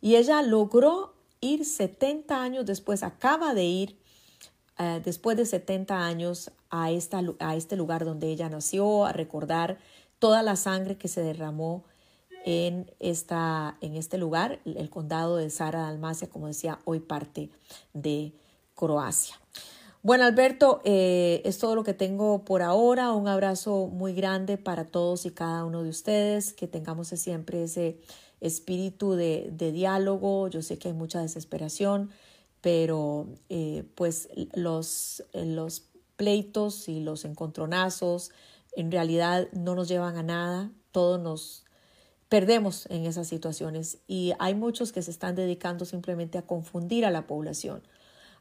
Y 0.00 0.16
ella 0.16 0.40
logró 0.40 1.12
ir 1.42 1.66
70 1.66 2.42
años 2.42 2.64
después, 2.64 3.02
acaba 3.02 3.52
de 3.52 3.64
ir 3.64 3.98
después 5.04 5.36
de 5.36 5.44
70 5.44 6.06
años 6.06 6.50
a, 6.70 6.90
esta, 6.90 7.20
a 7.38 7.54
este 7.54 7.76
lugar 7.76 8.06
donde 8.06 8.30
ella 8.30 8.48
nació, 8.48 9.04
a 9.04 9.12
recordar 9.12 9.76
toda 10.18 10.42
la 10.42 10.56
sangre 10.56 10.96
que 10.96 11.08
se 11.08 11.20
derramó 11.20 11.84
en, 12.46 12.90
esta, 13.00 13.76
en 13.80 13.96
este 13.96 14.16
lugar, 14.16 14.60
el 14.64 14.88
condado 14.88 15.36
de 15.36 15.50
Sara 15.50 15.82
Dalmacia, 15.82 16.30
como 16.30 16.46
decía, 16.46 16.78
hoy 16.84 17.00
parte 17.00 17.50
de 17.92 18.32
Croacia. 18.74 19.34
Bueno, 20.02 20.24
Alberto, 20.24 20.80
eh, 20.84 21.42
es 21.44 21.58
todo 21.58 21.74
lo 21.74 21.82
que 21.82 21.92
tengo 21.92 22.44
por 22.44 22.62
ahora. 22.62 23.12
Un 23.12 23.26
abrazo 23.26 23.88
muy 23.88 24.14
grande 24.14 24.56
para 24.56 24.84
todos 24.84 25.26
y 25.26 25.32
cada 25.32 25.64
uno 25.64 25.82
de 25.82 25.90
ustedes. 25.90 26.52
Que 26.52 26.68
tengamos 26.68 27.08
siempre 27.08 27.64
ese 27.64 27.98
espíritu 28.40 29.14
de, 29.14 29.50
diálogo. 29.58 30.46
Yo 30.46 30.62
sé 30.62 30.78
que 30.78 30.88
hay 30.88 30.94
mucha 30.94 31.20
desesperación, 31.20 32.10
pero 32.60 33.26
eh, 33.48 33.82
pues 33.96 34.28
los, 34.54 35.24
los 35.32 35.88
pleitos 36.14 36.88
y 36.88 37.00
los 37.00 37.24
encontronazos 37.24 38.30
en 38.76 38.92
realidad 38.92 39.48
no 39.52 39.74
nos 39.74 39.88
llevan 39.88 40.16
a 40.16 40.22
nada. 40.22 40.70
Todos 40.92 41.20
nos, 41.20 41.65
perdemos 42.28 42.86
en 42.90 43.06
esas 43.06 43.28
situaciones 43.28 43.98
y 44.06 44.32
hay 44.38 44.54
muchos 44.54 44.92
que 44.92 45.02
se 45.02 45.10
están 45.10 45.34
dedicando 45.34 45.84
simplemente 45.84 46.38
a 46.38 46.42
confundir 46.42 47.04
a 47.04 47.10
la 47.10 47.26
población. 47.26 47.82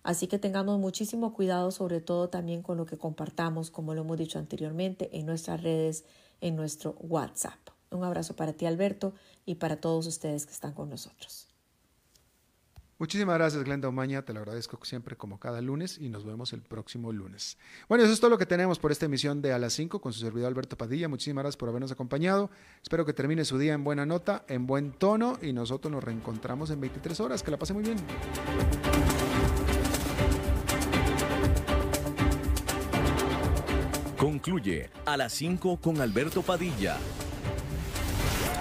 Así 0.04 0.28
que 0.28 0.38
tengamos 0.38 0.80
muchísimo 0.80 1.34
cuidado, 1.34 1.72
sobre 1.72 2.00
todo 2.00 2.30
también 2.30 2.62
con 2.62 2.78
lo 2.78 2.86
que 2.86 2.98
compartamos, 2.98 3.72
como 3.72 3.96
lo 3.96 4.02
hemos 4.02 4.18
dicho 4.18 4.38
anteriormente, 4.38 5.10
en 5.18 5.26
nuestras 5.26 5.64
redes, 5.64 6.06
en 6.42 6.56
nuestro 6.56 6.96
WhatsApp. 7.00 7.60
Un 7.90 8.04
abrazo 8.04 8.36
para 8.36 8.54
ti, 8.54 8.66
Alberto, 8.66 9.14
y 9.46 9.56
para 9.56 9.78
todos 9.78 10.06
ustedes 10.06 10.46
que 10.46 10.52
están 10.52 10.74
con 10.74 10.90
nosotros. 10.90 11.55
Muchísimas 12.98 13.36
gracias, 13.36 13.62
Glenda 13.64 13.90
Omaña. 13.90 14.22
Te 14.22 14.32
lo 14.32 14.40
agradezco 14.40 14.80
siempre 14.84 15.18
como 15.18 15.38
cada 15.38 15.62
lunes 15.62 15.98
y 16.00 16.08
nos 16.08 16.24
vemos 16.24 16.54
el 16.54 16.62
próximo 16.62 17.12
lunes. 17.12 17.58
Bueno, 17.90 18.06
eso 18.06 18.14
es 18.14 18.22
todo 18.22 18.30
lo 18.30 18.38
que 18.38 18.46
tenemos 18.46 18.80
por 18.80 18.92
esta 18.94 19.06
emisión 19.06 19.42
de 19.42 19.52
A 19.52 19.60
las 19.60 19.74
5 19.74 20.00
con 20.00 20.14
su 20.14 20.22
servidor 20.22 20.48
Alberto 20.48 20.78
Padilla. 20.78 21.10
Muchísimas 21.10 21.44
gracias 21.44 21.58
por 21.58 21.68
habernos 21.68 21.92
acompañado. 21.92 22.50
Espero 22.82 23.06
que 23.06 23.12
termine 23.12 23.44
su 23.44 23.58
día 23.58 23.74
en 23.74 23.84
buena 23.84 24.06
nota, 24.06 24.46
en 24.48 24.66
buen 24.66 24.94
tono 24.94 25.38
y 25.42 25.52
nosotros 25.52 25.92
nos 25.92 26.04
reencontramos 26.04 26.70
en 26.70 26.80
23 26.80 27.20
horas. 27.20 27.44
Que 27.44 27.52
la 27.52 27.58
pase 27.58 27.74
muy 27.74 27.84
bien. 27.84 27.98
Concluye 34.18 34.90
A 35.06 35.18
las 35.18 35.34
5 35.34 35.82
con 35.82 36.00
Alberto 36.00 36.42
Padilla 36.42 36.98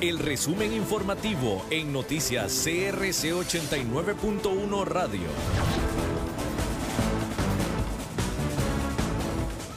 El 0.00 0.20
resumen 0.20 0.72
informativo 0.72 1.66
en 1.68 1.92
noticias 1.92 2.52
CRC 2.52 3.32
89.1 3.32 4.84
Radio. 4.86 5.26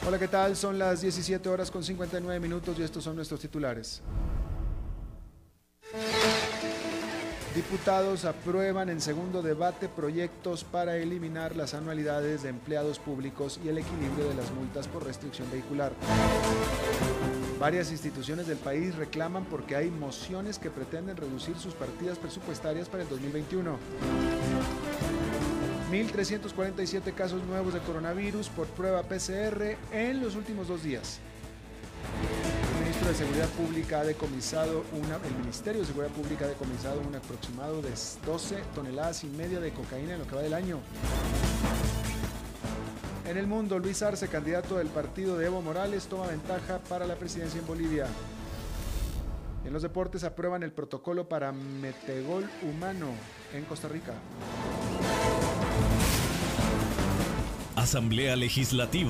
Hola, 0.06 0.16
¿qué 0.20 0.28
tal? 0.28 0.54
Son 0.54 0.78
las 0.78 1.00
17 1.00 1.48
horas 1.48 1.72
con 1.72 1.82
59 1.82 2.38
minutos 2.38 2.78
y 2.78 2.84
estos 2.84 3.02
son 3.02 3.16
nuestros 3.16 3.40
titulares. 3.40 4.00
Diputados 7.56 8.26
aprueban 8.26 8.90
en 8.90 9.00
segundo 9.00 9.42
debate 9.42 9.88
proyectos 9.88 10.62
para 10.62 10.98
eliminar 10.98 11.56
las 11.56 11.74
anualidades 11.74 12.44
de 12.44 12.50
empleados 12.50 13.00
públicos 13.00 13.58
y 13.64 13.70
el 13.70 13.78
equilibrio 13.78 14.28
de 14.28 14.36
las 14.36 14.52
multas 14.52 14.86
por 14.86 15.04
restricción 15.04 15.50
vehicular. 15.50 15.90
Varias 17.58 17.90
instituciones 17.90 18.46
del 18.46 18.56
país 18.56 18.94
reclaman 18.94 19.44
porque 19.44 19.74
hay 19.74 19.90
mociones 19.90 20.60
que 20.60 20.70
pretenden 20.70 21.16
reducir 21.16 21.58
sus 21.58 21.74
partidas 21.74 22.16
presupuestarias 22.16 22.88
para 22.88 23.02
el 23.02 23.08
2021. 23.08 23.76
1.347 25.90 27.14
casos 27.14 27.42
nuevos 27.44 27.74
de 27.74 27.80
coronavirus 27.80 28.48
por 28.50 28.68
prueba 28.68 29.02
PCR 29.02 29.76
en 29.90 30.20
los 30.20 30.36
últimos 30.36 30.68
dos 30.68 30.84
días. 30.84 31.18
El 32.74 32.80
ministro 32.84 33.08
de 33.08 33.14
Seguridad 33.14 33.48
Pública 33.48 34.00
ha 34.00 34.04
decomisado 34.04 34.84
una, 34.92 35.16
el 35.16 35.34
Ministerio 35.40 35.80
de 35.80 35.86
Seguridad 35.86 36.12
Pública 36.12 36.44
ha 36.44 36.48
decomisado 36.48 37.00
un 37.00 37.16
aproximado 37.16 37.82
de 37.82 37.90
12 38.24 38.56
toneladas 38.72 39.24
y 39.24 39.26
media 39.28 39.58
de 39.58 39.72
cocaína 39.72 40.12
en 40.12 40.20
lo 40.20 40.28
que 40.28 40.36
va 40.36 40.42
del 40.42 40.54
año. 40.54 40.78
En 43.28 43.36
el 43.36 43.46
mundo, 43.46 43.78
Luis 43.78 44.02
Arce, 44.02 44.26
candidato 44.28 44.78
del 44.78 44.86
partido 44.86 45.36
de 45.36 45.44
Evo 45.44 45.60
Morales, 45.60 46.06
toma 46.06 46.28
ventaja 46.28 46.78
para 46.88 47.06
la 47.06 47.14
presidencia 47.14 47.60
en 47.60 47.66
Bolivia. 47.66 48.06
En 49.66 49.72
los 49.74 49.82
deportes 49.82 50.24
aprueban 50.24 50.62
el 50.62 50.72
protocolo 50.72 51.28
para 51.28 51.52
metegol 51.52 52.48
humano 52.62 53.08
en 53.52 53.66
Costa 53.66 53.86
Rica. 53.86 54.14
Asamblea 57.76 58.34
Legislativa. 58.34 59.06